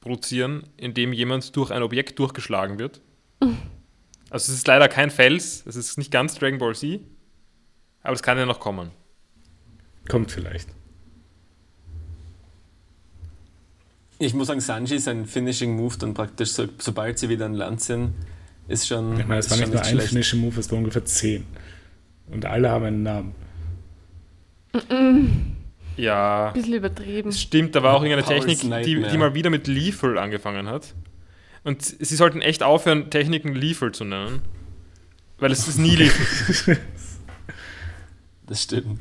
[0.00, 3.00] produzieren, in dem jemand durch ein Objekt durchgeschlagen wird.
[4.32, 7.00] Also es ist leider kein Fels, es ist nicht ganz Dragon Ball Z,
[8.02, 8.90] aber es kann ja noch kommen.
[10.08, 10.70] Kommt vielleicht.
[14.18, 17.82] Ich muss sagen, Sanji, sein Finishing Move dann praktisch, so, sobald sie wieder an Land
[17.82, 18.14] sind,
[18.68, 19.20] ist schon.
[19.20, 20.08] Ich meine, es ist war nicht nur ein schlecht.
[20.08, 21.44] Finishing Move, es waren ungefähr zehn.
[22.30, 23.34] Und alle haben einen Namen.
[25.98, 27.32] Ja, Bisschen übertrieben.
[27.32, 30.94] stimmt, da war auch irgendeine Technik, die, die mal wieder mit Lethal angefangen hat.
[31.64, 34.42] Und sie sollten echt aufhören, Techniken Lethal zu nennen.
[35.38, 36.78] Weil es ist nie Lethal.
[38.44, 39.00] Das stimmt.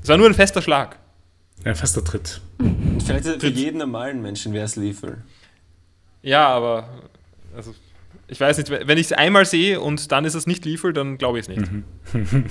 [0.00, 0.98] Es war nur ein fester Schlag.
[1.64, 2.40] Ein fester Tritt.
[2.58, 5.24] Und vielleicht für jeden normalen Menschen wäre es lethal.
[6.22, 6.88] Ja, aber
[7.56, 7.74] also,
[8.28, 11.18] ich weiß nicht, wenn ich es einmal sehe und dann ist es nicht Lethal, dann
[11.18, 11.68] glaube ich es nicht.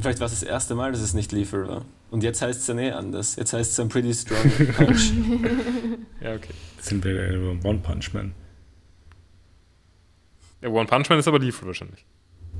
[0.00, 1.84] Vielleicht war es das erste Mal, dass es nicht lethal war.
[2.10, 3.36] Und jetzt heißt es ja eh anders.
[3.36, 5.12] Jetzt heißt es ein pretty strong punch.
[6.20, 6.52] Ja, okay.
[6.76, 8.32] Jetzt sind wir beim One Punch Man.
[10.62, 12.04] Der One Punch Man ist aber Lethal wahrscheinlich.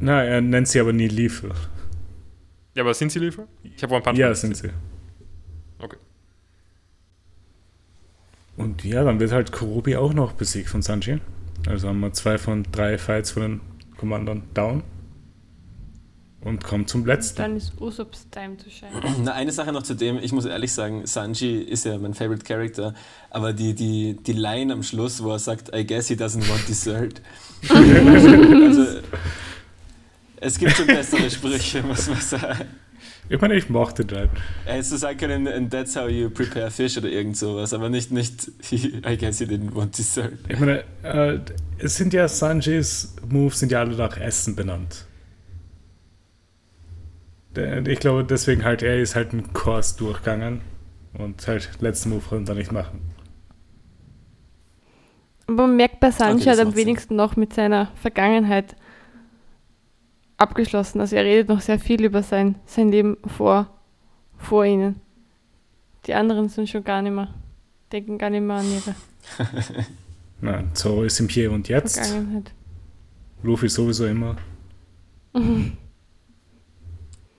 [0.01, 1.51] Na, er nennt sie aber nie Lethal.
[2.75, 3.47] Ja, aber sind sie Lethal?
[3.63, 4.35] Ich habe One Punch Ja, Man.
[4.37, 4.71] sind sie.
[5.81, 5.97] Okay.
[8.57, 11.21] Und ja, dann wird halt Kurobi auch noch besiegt von Sanji.
[11.69, 13.61] Also haben wir zwei von drei Fights von den
[13.97, 14.83] Commandern down.
[16.41, 17.43] Und kommt zum letzten.
[17.43, 18.91] Dann ist Usops Time to shine.
[19.25, 22.45] Na, eine Sache noch zu dem, ich muss ehrlich sagen, Sanji ist ja mein favorite
[22.45, 22.95] Character,
[23.31, 26.69] aber die, die, die Line am Schluss, wo er sagt, I guess he doesn't want
[26.69, 27.21] dessert.
[27.69, 29.01] also,
[30.41, 32.67] es gibt schon bessere Sprüche, muss man sagen.
[33.31, 34.31] Ich meine, ich mochte den.
[34.65, 37.91] Er hätte so sagen können, and that's how you prepare fish oder irgend sowas, aber
[37.91, 40.33] nicht, nicht, I guess he didn't want dessert.
[40.49, 41.41] Ich meine, äh,
[41.79, 45.08] es sind ja Sanjis Moves sind ja alle nach Essen benannt.
[47.87, 50.61] Ich glaube, deswegen halt, er ist halt einen Kurs durchgegangen
[51.15, 53.01] und halt letzten Move konnte er nicht machen.
[55.47, 56.87] Aber man merkt bei Sanji Okay, am macht Sinn.
[56.87, 58.77] wenigsten noch mit seiner Vergangenheit
[60.37, 61.01] abgeschlossen.
[61.01, 63.71] Also er redet noch sehr viel über sein, sein Leben vor,
[64.37, 65.01] vor ihnen.
[66.07, 67.29] Die anderen sind schon gar nicht mehr,
[67.93, 68.95] denken gar nicht mehr an ihre
[70.41, 71.99] Nein, Zoro ist im Hier und Jetzt.
[71.99, 72.53] Vergangenheit.
[73.43, 74.37] Luffy sowieso immer.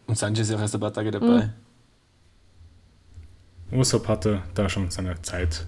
[0.10, 1.50] Und Sanji ist ja auch erst ein paar Tage dabei.
[3.72, 5.68] Usopp hatte da schon seine Zeit.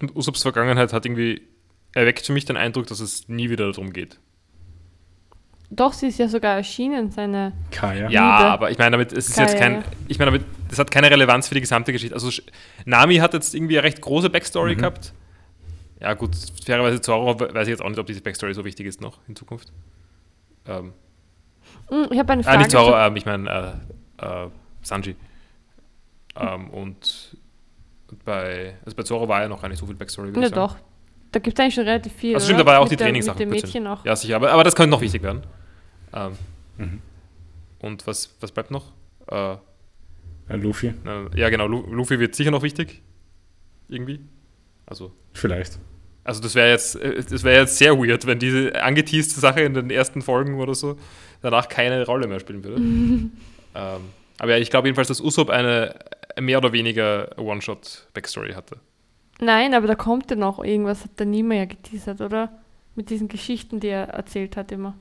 [0.00, 1.42] Und Usops Vergangenheit hat irgendwie,
[1.92, 4.18] erweckt für mich den Eindruck, dass es nie wieder darum geht.
[5.72, 7.52] Doch, sie ist ja sogar erschienen, seine.
[7.70, 8.08] Kaya.
[8.10, 10.90] Ja, aber ich meine damit, es ist Kaya, jetzt kein, ich meine damit, das hat
[10.90, 12.14] keine Relevanz für die gesamte Geschichte.
[12.14, 12.30] Also
[12.84, 14.78] Nami hat jetzt irgendwie eine recht große Backstory Mhm.
[14.78, 15.12] gehabt.
[16.00, 16.30] Ja gut,
[16.64, 19.34] fairerweise Zoro weiß ich jetzt auch nicht, ob diese Backstory so wichtig ist noch in
[19.36, 19.72] Zukunft.
[20.66, 20.92] Ähm, Hm,
[22.10, 22.58] Ich habe eine ah, Frage.
[22.58, 23.78] nicht Zoro, ähm, ich meine
[24.20, 24.48] äh, äh,
[24.82, 25.16] Sanji.
[26.36, 27.36] Ähm, und
[28.24, 30.32] bei, also bei Zoro war ja noch gar nicht so viel Backstory.
[30.40, 30.76] ja, doch.
[31.32, 32.34] Da gibt es eigentlich schon relativ viel.
[32.34, 33.38] Also stimmt, da war ja auch Mit die der- Trainingssachen.
[33.48, 33.66] Mit dem.
[33.66, 34.04] Mädchen auch.
[34.04, 35.42] Ja, sicher, aber, aber das könnte noch wichtig werden.
[36.12, 36.32] Ähm,
[36.76, 37.02] Mhm.
[37.80, 38.92] Und was, was bleibt noch?
[39.30, 39.56] Äh,
[40.48, 43.02] Äh, Luffy, äh, ja, genau, Lu Luffy wird sicher noch wichtig.
[43.88, 44.20] Irgendwie.
[44.86, 45.78] Also, vielleicht.
[46.24, 49.74] Also das wäre jetzt, äh, das wäre jetzt sehr weird, wenn diese angeteaste Sache in
[49.74, 50.96] den ersten Folgen oder so
[51.42, 52.80] danach keine Rolle mehr spielen würde.
[53.74, 54.00] ähm,
[54.38, 55.94] aber ja, ich glaube jedenfalls, dass Usopp eine
[56.40, 58.76] mehr oder weniger One-Shot-Backstory hatte.
[59.40, 62.50] Nein, aber da kommt ja noch irgendwas, hat der Nima ja geteasert, oder?
[62.94, 64.94] Mit diesen Geschichten, die er erzählt hat immer.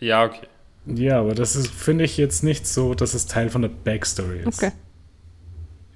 [0.00, 0.46] Ja, okay.
[0.86, 4.40] Ja, aber das ist, finde ich jetzt nicht so, dass es Teil von der Backstory
[4.40, 4.62] ist.
[4.62, 4.72] Okay.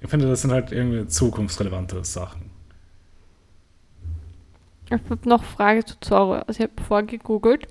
[0.01, 2.46] Ich finde, das sind halt irgendwie zukunftsrelevante Sachen.
[4.87, 6.33] Ich habe noch Frage zu Zoro.
[6.33, 7.67] Also ich habe vorgegoogelt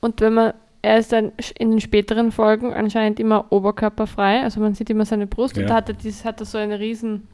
[0.00, 4.74] und wenn man, er ist dann in den späteren Folgen anscheinend immer oberkörperfrei, also man
[4.74, 5.68] sieht immer seine Brust und Ja.
[5.68, 7.26] da hat er, dieses, hat er so eine riesen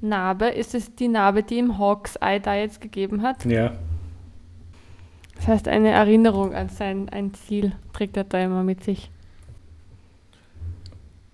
[0.00, 0.46] Narbe.
[0.46, 3.44] Ist es die Narbe, die ihm Hawks Eye da jetzt gegeben hat?
[3.44, 3.72] Ja,
[5.36, 9.10] Das heißt, eine Erinnerung an sein ein Ziel trägt er da immer mit sich.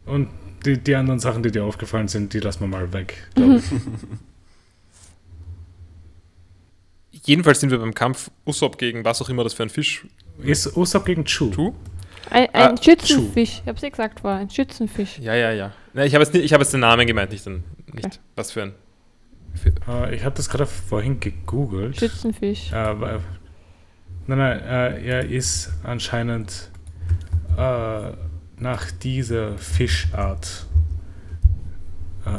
[0.06, 0.28] und
[0.66, 3.28] die, die anderen Sachen, die dir aufgefallen sind, die lassen wir mal weg.
[3.36, 3.62] glaub ich.
[7.28, 10.06] Jedenfalls sind wir beim Kampf Usopp gegen was auch immer das für ein Fisch.
[10.38, 11.50] Ist Usopp gegen Chu?
[11.50, 11.74] Tu?
[12.30, 15.18] Ein, ein Ah, Schützenfisch, ich habe es ja gesagt vorher, ein Schützenfisch.
[15.18, 15.72] Ja, ja, ja.
[15.92, 18.16] Na, ich habe jetzt, ich habe jetzt den Namen gemeint, nicht, den, nicht Okay.
[18.34, 18.72] was für ein.
[19.86, 21.98] Äh, ich habe das gerade vorhin gegoogelt.
[21.98, 22.72] Schützenfisch.
[22.72, 23.20] Äh, weil-
[24.26, 26.70] nein, nein, äh, er ist anscheinend
[27.58, 28.10] äh,
[28.56, 30.64] nach dieser Fischart
[32.24, 32.30] äh,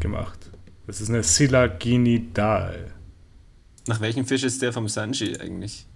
[0.00, 0.50] gemacht.
[0.86, 2.92] Das ist eine Silaginidae.
[3.86, 5.86] Nach welchem Fisch ist der vom Sanji eigentlich?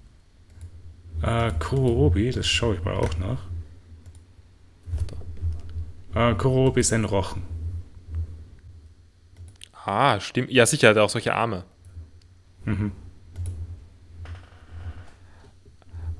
[1.22, 3.40] Äh, Kurobi, das schaue ich mal auch nach.
[6.14, 7.42] Äh, Kurobi ist ein Rochen.
[9.84, 10.50] Ah, stimmt.
[10.50, 11.64] Ja, sicher, hat er auch solche Arme.
[12.64, 12.92] Mhm.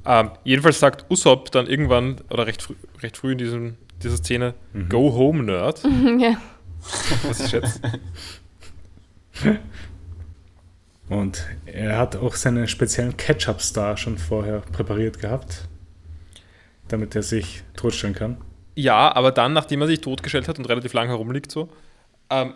[0.05, 4.55] Ähm, jedenfalls sagt Usopp dann irgendwann, oder recht, früh, recht früh in diesem, dieser Szene,
[4.73, 4.89] Mhm.
[4.89, 5.83] Go home, Nerd.
[6.19, 6.37] ja.
[7.23, 7.81] Was ich schätze.
[11.11, 15.69] Und er hat auch seinen speziellen Ketchup-Star schon vorher präpariert gehabt,
[16.89, 18.39] damit er sich totstellen kann.
[18.77, 21.69] Ja, aber dann, nachdem er sich totgestellt hat und relativ lang herumliegt, so,
[22.31, 22.55] ähm,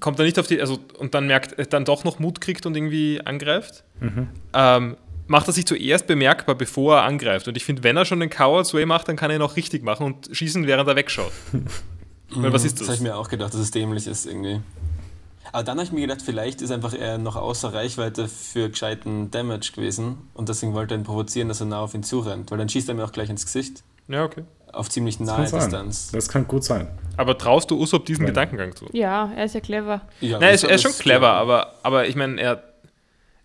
[0.00, 2.66] kommt er nicht auf die, also, und dann merkt, er dann doch noch Mut kriegt
[2.66, 4.28] und irgendwie angreift, Mhm.
[4.52, 4.96] ähm,
[5.28, 7.46] macht er sich zuerst bemerkbar, bevor er angreift.
[7.48, 9.56] Und ich finde, wenn er schon den Coward Sway macht, dann kann er ihn auch
[9.56, 11.32] richtig machen und schießen, während er wegschaut.
[12.34, 12.88] Weil was ist Das das?
[12.88, 14.60] habe ich mir auch gedacht, dass es dämlich ist irgendwie.
[15.52, 19.30] Aber dann habe ich mir gedacht, vielleicht ist einfach er noch außer Reichweite für gescheiten
[19.30, 22.58] Damage gewesen und deswegen wollte er ihn provozieren, dass er nah auf ihn zurennt, weil
[22.58, 24.44] dann schießt er mir auch gleich ins Gesicht Ja, okay.
[24.72, 25.60] auf ziemlich Das nahe sein.
[25.60, 26.10] Distanz.
[26.12, 26.88] Das kann gut sein.
[27.16, 28.86] Aber traust du Usopp diesen Weil- Gedankengang zu?
[28.92, 30.02] ja, er ist ja clever.
[30.20, 32.62] Ja, Nein, er ist, das- er ist schon das- clever, aber, aber ich meine, er.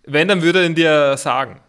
[0.04, 1.62] Wenn, dann würde er ihn dir sagen.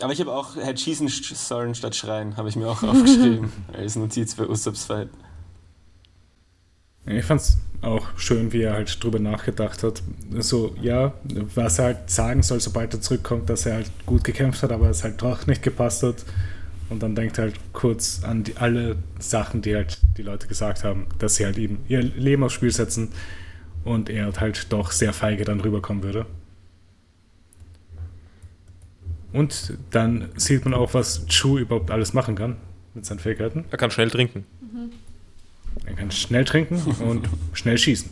[0.00, 2.82] Aber ich habe auch, er hätte schießen sch- sollen statt schreien, habe ich mir auch
[2.82, 5.10] aufgeschrieben als Notiz für Usopps Fight.
[7.10, 10.02] Ich fand es auch schön, wie er halt drüber nachgedacht hat.
[10.38, 11.14] So, ja,
[11.54, 14.90] was er halt sagen soll, sobald er zurückkommt, dass er halt gut gekämpft hat, aber
[14.90, 16.24] es halt doch nicht gepasst hat.
[16.88, 20.84] Und dann denkt er halt kurz an die, alle Sachen, die halt die Leute gesagt
[20.84, 23.10] haben, dass sie halt eben ihr Leben aufs Spiel setzen
[23.84, 26.26] und er halt doch sehr feige dann rüberkommen würde.
[29.32, 32.56] Und dann sieht man auch, was Chu überhaupt alles machen kann.
[32.94, 33.64] mit seinen Fähigkeiten.
[33.70, 34.44] Er kann schnell trinken.
[35.84, 38.10] Er kann schnell trinken und schnell schießen.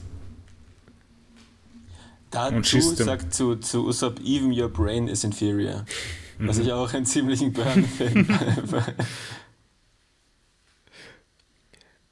[2.30, 5.84] Dazu sagt zu, zu Usopp, even your brain is inferior.
[6.38, 8.38] Was ich auch einen ziemlichen Burn finde.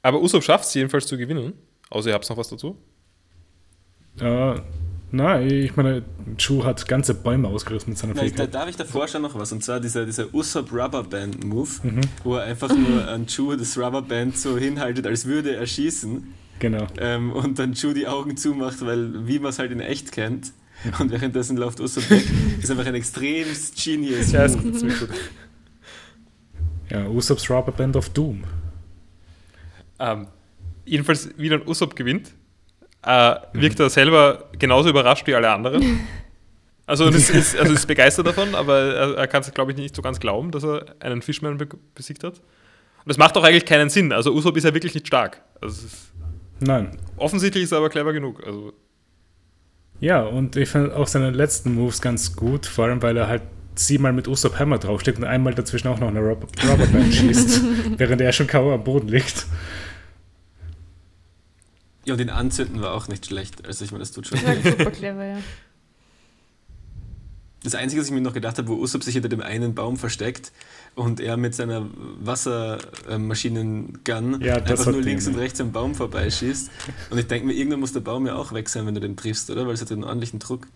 [0.01, 1.53] Aber Usopp schafft es jedenfalls zu gewinnen.
[1.89, 2.77] Außer ihr habt noch was dazu.
[4.19, 4.59] Äh,
[5.11, 6.03] na, ich meine,
[6.37, 8.53] Chu hat ganze Bäume ausgerissen mit seiner Nein, da Fähigkeit.
[8.55, 9.51] darf ich davor schon noch was.
[9.51, 12.01] Und zwar dieser, dieser Usopp Rubberband Move, Mhm.
[12.23, 16.33] wo er einfach nur an Chu das Rubberband so hinhaltet, als würde er schießen.
[16.59, 16.87] Genau.
[16.99, 20.51] Ähm, und dann Chu die Augen zumacht, weil wie man es halt in echt kennt.
[20.99, 22.23] Und währenddessen läuft Usopp weg.
[22.61, 24.75] ist einfach ein extrem genius Ja, ist gut.
[26.89, 28.43] Ja, Usopp's Rubber Band of Doom.
[29.99, 30.27] Ähm,
[30.85, 32.33] jedenfalls, wie dann Usopp gewinnt,
[33.03, 35.99] äh, wirkt er selber genauso überrascht wie alle anderen.
[36.89, 39.93] Also, das ist, also ist begeistert davon, aber er, er kann es, glaube ich, nicht
[39.93, 42.35] so ganz glauben, dass er einen Fishman be besiegt hat.
[42.35, 44.13] Und das macht auch eigentlich keinen Sinn.
[44.13, 45.41] Also Usopp ist ja wirklich nicht stark.
[45.59, 45.85] Also
[46.61, 46.97] Nein.
[47.17, 48.41] offensichtlich ist er aber clever genug.
[48.45, 48.71] Also,
[49.99, 53.41] Ja, und ich finde auch seine letzten Moves ganz gut, vor allem weil er halt
[53.75, 57.61] siebenmal mit Usopp Hammer draufsteht und einmal dazwischen auch noch eine Rubberband schießt,
[57.97, 58.73] während er schon K.O.
[58.73, 59.45] am Boden liegt.
[62.07, 63.65] Ja, und den Anzünden war auch nicht schlecht.
[63.67, 64.39] Also ich meine, das tut schon.
[64.41, 65.37] Das war super clever, ja.
[67.63, 69.97] Das Einzige, was ich mir noch gedacht habe, wo Usopp sich hinter dem einen Baum
[69.97, 70.51] versteckt
[70.95, 71.87] und er mit seiner
[72.21, 75.39] Wassermaschinen-Gun Ja, einfach nur den, links und ja.
[75.39, 76.69] rechts am Baum vorbeischießt.
[77.09, 79.17] Und ich denke mir, irgendwann muss der Baum ja auch weg sein, wenn du den
[79.17, 79.65] triffst, oder?
[79.67, 80.67] Weil es hat einen ordentlichen Druck.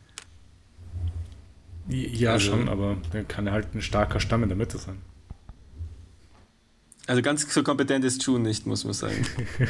[1.87, 4.97] Ja, Also- schon, aber dann kann er halt ein starker Stamm in der Mitte sein.
[7.07, 9.25] Also ganz so kompetent ist Chu nicht, muss man sagen.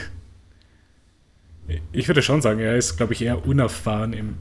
[1.92, 4.38] Ich würde schon sagen, er ist, glaube ich, eher unerfahren im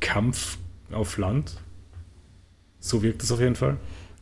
[0.00, 0.58] Kampf
[0.92, 1.56] auf Land.
[2.78, 3.76] So wirkt es auf jeden Fall.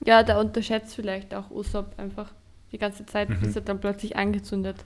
[0.05, 2.33] Ja, der unterschätzt vielleicht auch Usopp einfach
[2.73, 3.41] die ganze Zeit, Mhm.
[3.41, 4.85] bis er dann plötzlich angezündet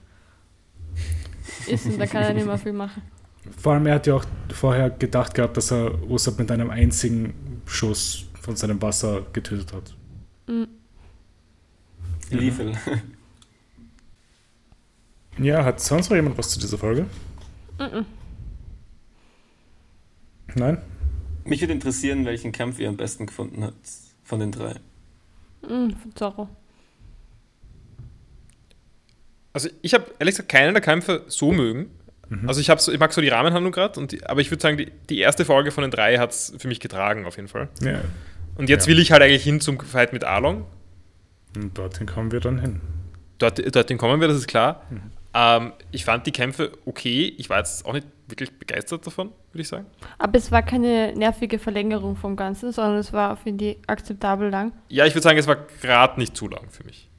[1.67, 3.01] ist und dann kann er nicht mehr viel machen.
[3.57, 7.33] Vor allem, er hat ja auch vorher gedacht gehabt, dass er Usopp mit einem einzigen
[7.65, 9.95] Schuss von seinem Wasser getötet hat.
[12.29, 12.73] Liefel.
[15.37, 17.05] Ja, hat sonst noch jemand was zu dieser Folge?
[17.91, 18.05] Mhm.
[20.55, 20.77] Nein?
[21.45, 23.75] Mich würde interessieren, welchen Kampf ihr am besten gefunden habt
[24.23, 24.75] von den drei.
[25.67, 26.49] Mhm, von Zorro.
[29.53, 31.89] also ich habe ehrlich gesagt keinen der Kämpfe so mögen.
[32.47, 35.19] Also ich, so, ich mag so die Rahmenhandlung gerade, aber ich würde sagen, die, die
[35.19, 37.69] erste Folge von den drei hat es für mich getragen, auf jeden Fall.
[37.83, 38.01] Ja.
[38.55, 38.91] Und jetzt Ja.
[38.91, 40.65] will ich halt eigentlich hin zum Fight mit Arlong.
[41.55, 42.81] Und dorthin kommen wir dann hin.
[43.37, 44.81] Dort, dorthin kommen wir, das ist klar.
[45.33, 47.33] Ähm, ich fand die Kämpfe okay.
[47.37, 49.85] Ich war jetzt auch nicht wirklich begeistert davon, würde ich sagen.
[50.19, 54.71] Aber es war keine nervige Verlängerung vom Ganzen, sondern es war, finde ich, akzeptabel lang.
[54.89, 57.09] Ja, ich würde sagen, es war gerade nicht zu lang für mich.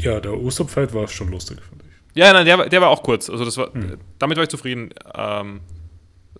[0.00, 2.16] Ja, der Usopp-Fight war schon lustig, finde ich.
[2.16, 3.30] Ja, nein, der, war- der war auch kurz.
[3.30, 3.98] Also das war, Mhm.
[4.18, 4.90] damit war ich zufrieden.
[5.14, 5.60] Ähm,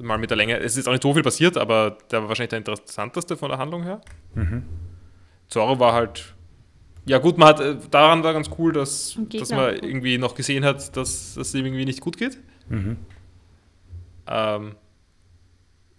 [0.01, 0.59] mal mit der Länge.
[0.59, 3.59] Es ist auch nicht so viel passiert, aber der war wahrscheinlich der interessanteste von der
[3.59, 4.01] Handlung her.
[4.35, 4.65] Mhm.
[5.49, 6.34] Zorro war halt.
[7.07, 9.85] Ja, gut, man hat, äh, daran war ganz cool, dass, dass man gut.
[9.85, 12.39] irgendwie noch gesehen hat, dass es ihm irgendwie nicht gut geht.
[12.69, 12.97] Mhm.
[14.27, 14.75] Ähm,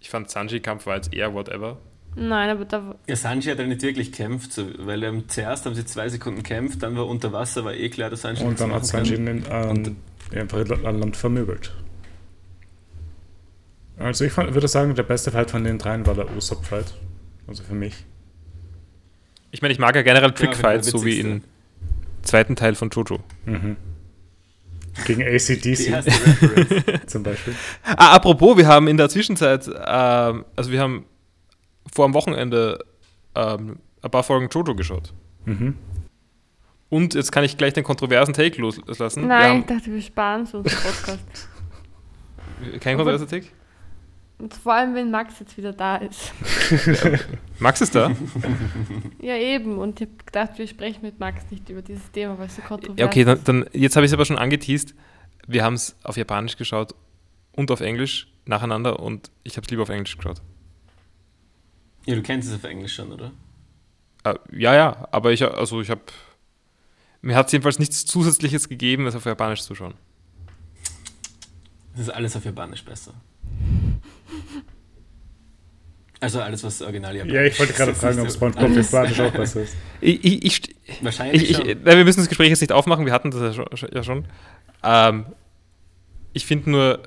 [0.00, 1.78] ich fand Sanji-Kampf war jetzt eher whatever.
[2.16, 5.84] Nein, aber da Ja, Sanji hat ja nicht wirklich gekämpft, weil ähm, zuerst haben sie
[5.84, 8.86] zwei Sekunden gekämpft, dann war unter Wasser, war eh klar, dass Sanji Und dann hat.
[8.86, 9.96] Sanji ihn ähm,
[10.32, 11.74] einfach an Land vermöbelt.
[13.98, 16.94] Also ich fand, würde sagen, der beste Fight von den dreien war der Usopp-Fight.
[17.46, 18.04] Also für mich.
[19.50, 21.42] Ich meine, ich mag ja generell Ja, Trickfights, so wie im
[22.22, 23.20] zweiten Teil von Jojo.
[23.44, 23.76] Mhm.
[25.04, 27.54] Gegen ACDC zum Beispiel.
[27.84, 31.04] Ah, apropos, wir haben in der Zwischenzeit, ähm, also wir haben
[31.92, 32.84] vor am Wochenende
[33.34, 35.12] ähm, ein paar Folgen Jojo geschaut.
[35.44, 35.76] Mhm.
[36.88, 39.26] Und jetzt kann ich gleich den kontroversen Take loslassen.
[39.26, 41.48] Nein, ich dachte, wir sparen so unseren Podcast.
[42.80, 43.46] kein kontroverser Take?
[44.38, 46.32] Und vor allem, wenn Max jetzt wieder da ist.
[47.58, 48.14] Max ist da?
[49.20, 49.78] Ja, eben.
[49.78, 52.62] Und ich habe gedacht, wir sprechen mit Max nicht über dieses Thema, weil es so
[52.62, 54.94] kontrovers Ja, okay, dann, dann jetzt habe ich es aber schon angeteased.
[55.46, 56.94] Wir haben es auf Japanisch geschaut
[57.52, 60.42] und auf Englisch nacheinander und ich habe es lieber auf Englisch geschaut.
[62.04, 63.32] ja, du kennst es auf Englisch schon, oder?
[64.24, 66.02] Äh, ja, ja, aber ich, also ich habe,
[67.22, 69.94] mir hat es jedenfalls nichts Zusätzliches gegeben, als auf Japanisch zu schauen.
[71.92, 73.14] Das ist alles auf Japanisch besser.
[76.26, 78.90] Also alles, was original Japanisch Ja, ich wollte gerade ist, fragen, ist ob SpongeBob alles-
[78.90, 79.76] Japanisch auch besser ist.
[80.00, 81.66] Ich, ich, ich, Wahrscheinlich ich, ich, schon.
[81.84, 83.88] na, wir müssen das Gespräch jetzt nicht aufmachen, wir hatten das ja schon.
[83.94, 84.24] Ja schon.
[84.82, 85.26] Ähm,
[86.32, 87.02] ich finde nur,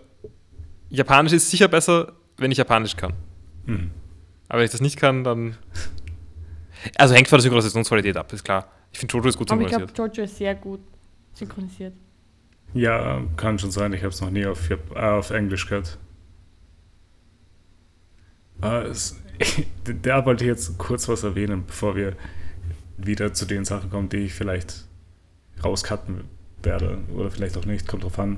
[0.90, 3.12] Japanisch ist sicher besser, wenn ich Japanisch kann.
[3.66, 3.92] Mhm.
[4.48, 5.58] Aber wenn ich das nicht kann, dann.
[6.98, 8.72] Also hängt von der Synchronisationsqualität ab, ist klar.
[8.94, 10.18] Ich finde Jojo ist gut Aber ich glaube, synchronisiert.
[10.18, 10.80] Jojo ist sehr gut
[11.34, 11.94] synchronisiert.
[12.74, 13.92] Ja, kann schon sein.
[13.92, 15.98] Ich habe es noch nie auf, äh, auf Englisch gehört.
[18.62, 19.20] Es,
[20.02, 22.14] da wollte ich jetzt kurz was erwähnen, bevor wir
[22.98, 24.86] wieder zu den Sachen kommen, die ich vielleicht
[25.64, 26.26] rauscutten
[26.64, 27.00] werde.
[27.16, 27.88] Oder vielleicht auch nicht.
[27.88, 28.38] Kommt drauf an,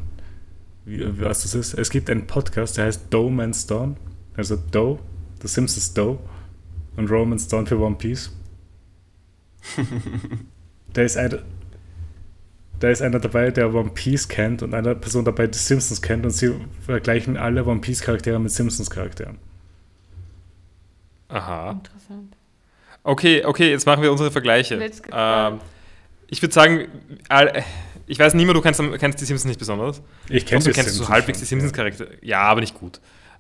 [0.86, 1.74] wie, was das ist.
[1.74, 3.98] Es gibt einen Podcast, der heißt Doe Man's Dawn.
[4.36, 5.00] Also Doe,
[5.42, 6.20] The Simpsons Doe
[6.96, 8.32] und Romance Dawn für One Piece.
[10.94, 11.40] da ist einer,
[12.80, 16.26] da ist einer dabei, der One Piece kennt und eine Person dabei, die Simpsons kennt
[16.26, 16.54] und sie
[16.86, 19.38] vergleichen alle One Piece Charaktere mit Simpsons Charakteren.
[21.32, 21.72] Aha.
[21.72, 22.36] Interessant.
[23.04, 24.76] Okay, okay, jetzt machen wir unsere Vergleiche.
[24.76, 25.60] Let's get Ähm,
[26.28, 26.88] ich würde sagen,
[28.06, 30.02] ich weiß nicht mehr, du kennst, kennst die Simpsons nicht besonders.
[30.30, 32.10] Ich kenne du die kennst so Simpsons halbwegs die schon, Simpsons Charaktere.
[32.22, 33.00] Ja, aber nicht gut.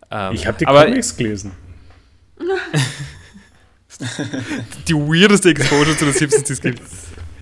[0.10, 1.52] Ähm, Ich habe die aber Comics gelesen.
[4.88, 6.82] die weirdeste Exposure zu den Simpsons, die es gibt.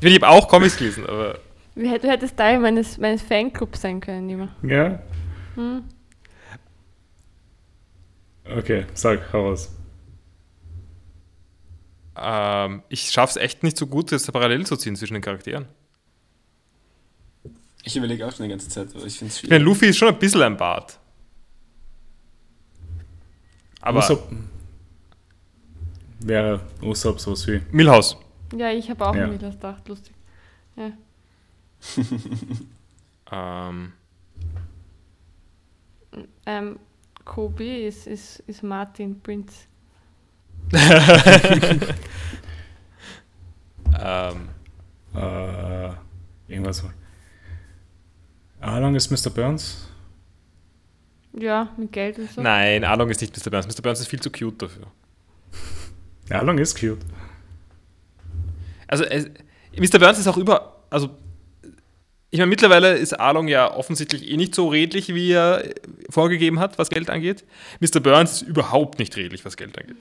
[0.02, 1.40] Ich ich habe auch Comics gelesen, aber
[1.76, 4.50] Du hättest Teil meines, meines Fanclubs sein können, Nima.
[4.64, 5.00] Ja?
[5.56, 5.84] Hm?
[8.58, 9.72] Okay, sag, hau raus.
[12.22, 15.68] Ähm, ich schaffe es echt nicht so gut, das parallel zu ziehen zwischen den Charakteren.
[17.84, 19.66] Ich überlege auch schon die ganze Zeit, aber ich finde es Ich meine, schwierig.
[19.66, 21.00] Luffy ist schon ein bisschen ein Bart.
[23.82, 24.30] Aber Usopp
[26.20, 27.62] wäre Usopp sowas wie.
[27.72, 28.18] Milhouse.
[28.56, 29.24] Ja, ich habe auch Ja.
[29.24, 30.14] an mir das gedacht, lustig.
[30.76, 30.92] Ja.
[33.32, 33.94] Ähm,
[36.48, 36.80] Ähm,
[37.26, 39.68] Kobe ist, ist, ist Martin Prince.
[44.00, 44.50] Ähm,
[45.16, 45.90] Äh,
[46.48, 46.78] irgendwas.
[46.78, 46.90] so.
[48.62, 49.30] How long ist Mr.
[49.32, 49.88] Burns?
[51.34, 52.42] Ja, mit Geld und so.
[52.42, 53.50] nein, Arlong ist nicht Mr.
[53.50, 53.68] Burns.
[53.68, 53.82] Mr.
[53.82, 54.88] Burns ist viel zu cute dafür.
[56.30, 57.00] Ja, how long ist cute.
[58.88, 59.26] Also, es,
[59.78, 60.00] Mr.
[60.00, 60.84] Burns ist auch über.
[60.90, 61.10] Also,
[62.32, 65.74] ich meine, mittlerweile ist Arlong ja offensichtlich eh nicht so redlich, wie er äh,
[66.10, 67.44] vorgegeben hat, was Geld angeht.
[67.80, 68.00] Mr.
[68.00, 69.98] Burns ist überhaupt nicht redlich, was Geld angeht.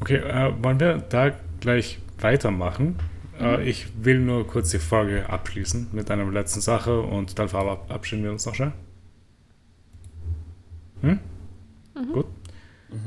[0.00, 2.96] Okay, äh, wollen wir da gleich weitermachen?
[3.40, 8.22] Äh, ich will nur kurz die Folge abschließen mit einer letzten Sache und dann verabschieden
[8.22, 8.72] wir uns noch schnell.
[11.02, 11.18] Hm?
[12.12, 12.26] Gut.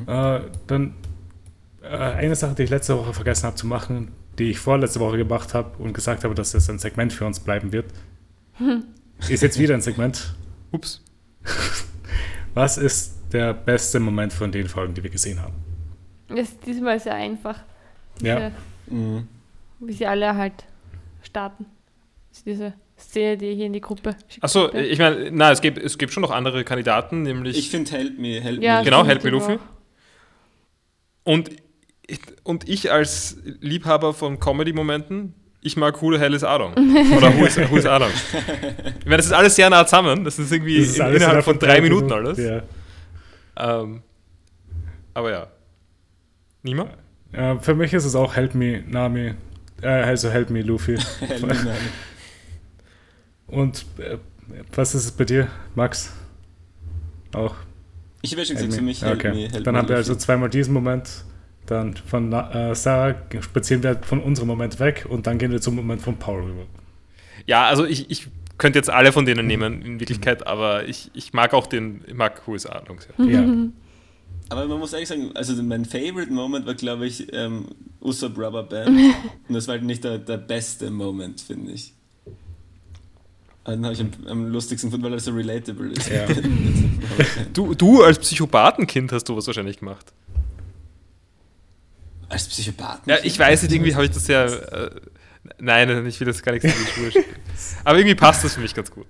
[0.07, 0.93] Äh, dann
[1.81, 5.17] äh, eine Sache, die ich letzte Woche vergessen habe zu machen, die ich vorletzte Woche
[5.17, 7.85] gemacht habe und gesagt habe, dass das ein Segment für uns bleiben wird,
[9.29, 10.35] ist jetzt wieder ein Segment.
[10.71, 11.03] Ups.
[12.53, 15.68] Was ist der beste Moment von den Folgen, die wir gesehen haben?
[16.29, 17.59] Das ist diesmal sehr einfach.
[18.21, 18.35] Ja.
[18.35, 19.27] Diese, Mhm.
[19.79, 20.53] wie sie alle halt
[21.23, 21.65] starten.
[22.29, 24.43] Das ist diese Szene, die ich hier in die Gruppe schicke.
[24.43, 27.57] Achso, ich meine, na, es gibt, es gibt schon noch andere Kandidaten, nämlich.
[27.57, 28.85] Ich finde Help Me, Help Ja, Me.
[28.85, 29.57] genau, Help Me Luffy.
[31.23, 31.49] Und,
[32.07, 36.73] ich- und ich als Liebhaber von Comedy-Momenten, ich mag Who the Hell is Arlong.
[37.17, 38.09] Oder Who is, who is Arlong.
[38.99, 40.23] Ich meine, das ist alles sehr nah zusammen.
[40.23, 42.37] Das ist irgendwie Das ist in, innerhalb von drei Minuten alles.
[42.37, 42.61] Ja.
[43.57, 44.01] Ähm,
[45.13, 45.47] aber ja.
[46.63, 46.91] Niemand?
[47.33, 49.33] Ja, für mich ist es auch Help Me Nami,
[49.81, 50.97] äh, also Help Me Luffy.
[51.19, 51.77] Help Me, Nami.
[53.47, 54.17] Und äh,
[54.73, 56.13] was ist es bei dir, Max?
[57.33, 57.55] Auch
[58.21, 59.29] Ich habe ja schon gesagt, für mich Help okay.
[59.29, 61.23] Me, Help Dann Me haben wir also zweimal diesen Moment,
[61.65, 65.75] dann von äh, Sarah spazieren wir von unserem Moment weg und dann gehen wir zum
[65.75, 66.65] Moment von Paul rüber.
[67.45, 68.27] Ja, also ich, ich
[68.57, 72.13] könnte jetzt alle von denen nehmen in Wirklichkeit, aber ich, ich mag auch den, ich
[72.13, 73.25] mag Arlong sehr.
[73.25, 73.45] Ja.
[74.49, 77.67] Aber man muss ehrlich sagen, also mein Favorite Moment war, glaube ich, ähm,
[78.01, 78.89] Usopp Rubber Band.
[79.47, 81.93] Und das war halt nicht der, der beste Moment, finde ich.
[83.63, 86.09] Aber Den habe ich am, am lustigsten gefunden, weil er so relatable ist.
[86.09, 86.25] Ja.
[87.53, 90.13] Du, du als Psychopathenkind hast du was wahrscheinlich gemacht.
[92.29, 93.05] Als Psychopath.
[93.07, 94.45] Ja, ich weiß nicht, irgendwie habe ich das ja.
[94.45, 95.01] Äh,
[95.57, 97.35] nein, ich will das gar nicht Schuhe schicken.
[97.83, 99.07] Aber irgendwie passt das für mich ganz gut.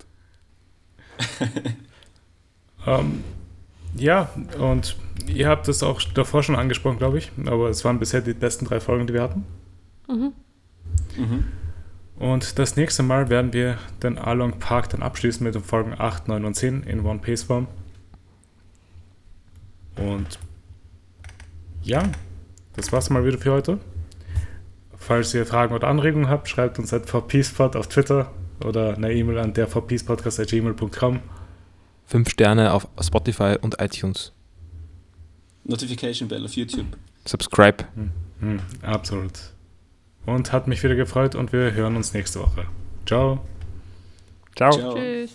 [2.88, 3.24] Ähm,
[3.96, 4.96] ja, und
[5.34, 8.66] ihr habt es auch davor schon angesprochen, glaube ich, aber es waren bisher die besten
[8.66, 9.46] drei Folgen, die wir hatten.
[10.08, 10.34] Mhm.
[11.18, 11.46] Mhm.
[12.18, 16.28] Und das nächste Mal werden wir den Along Park dann abschließen mit den Folgen 8,
[16.28, 17.68] 9 und 10 in One Piece Form.
[19.96, 20.40] Und
[21.82, 22.04] ja,
[22.76, 23.80] das war's mal wieder für heute.
[24.98, 28.32] Falls ihr Fragen oder Anregungen habt, schreibt uns at vpeacepod auf Twitter
[28.66, 31.22] oder eine E-Mail an der vpeacepodcast.gmail.com.
[32.06, 34.34] Fünf Sterne auf Spotify und iTunes.
[35.70, 36.98] Notification Bell auf YouTube.
[37.26, 37.86] Subscribe.
[38.40, 39.34] Hm, absolut.
[40.26, 42.66] Und hat mich wieder gefreut und wir hören uns nächste Woche.
[43.06, 43.40] Ciao.
[44.56, 44.72] Ciao.
[44.72, 44.96] Ciao.
[44.96, 45.32] Tschüss.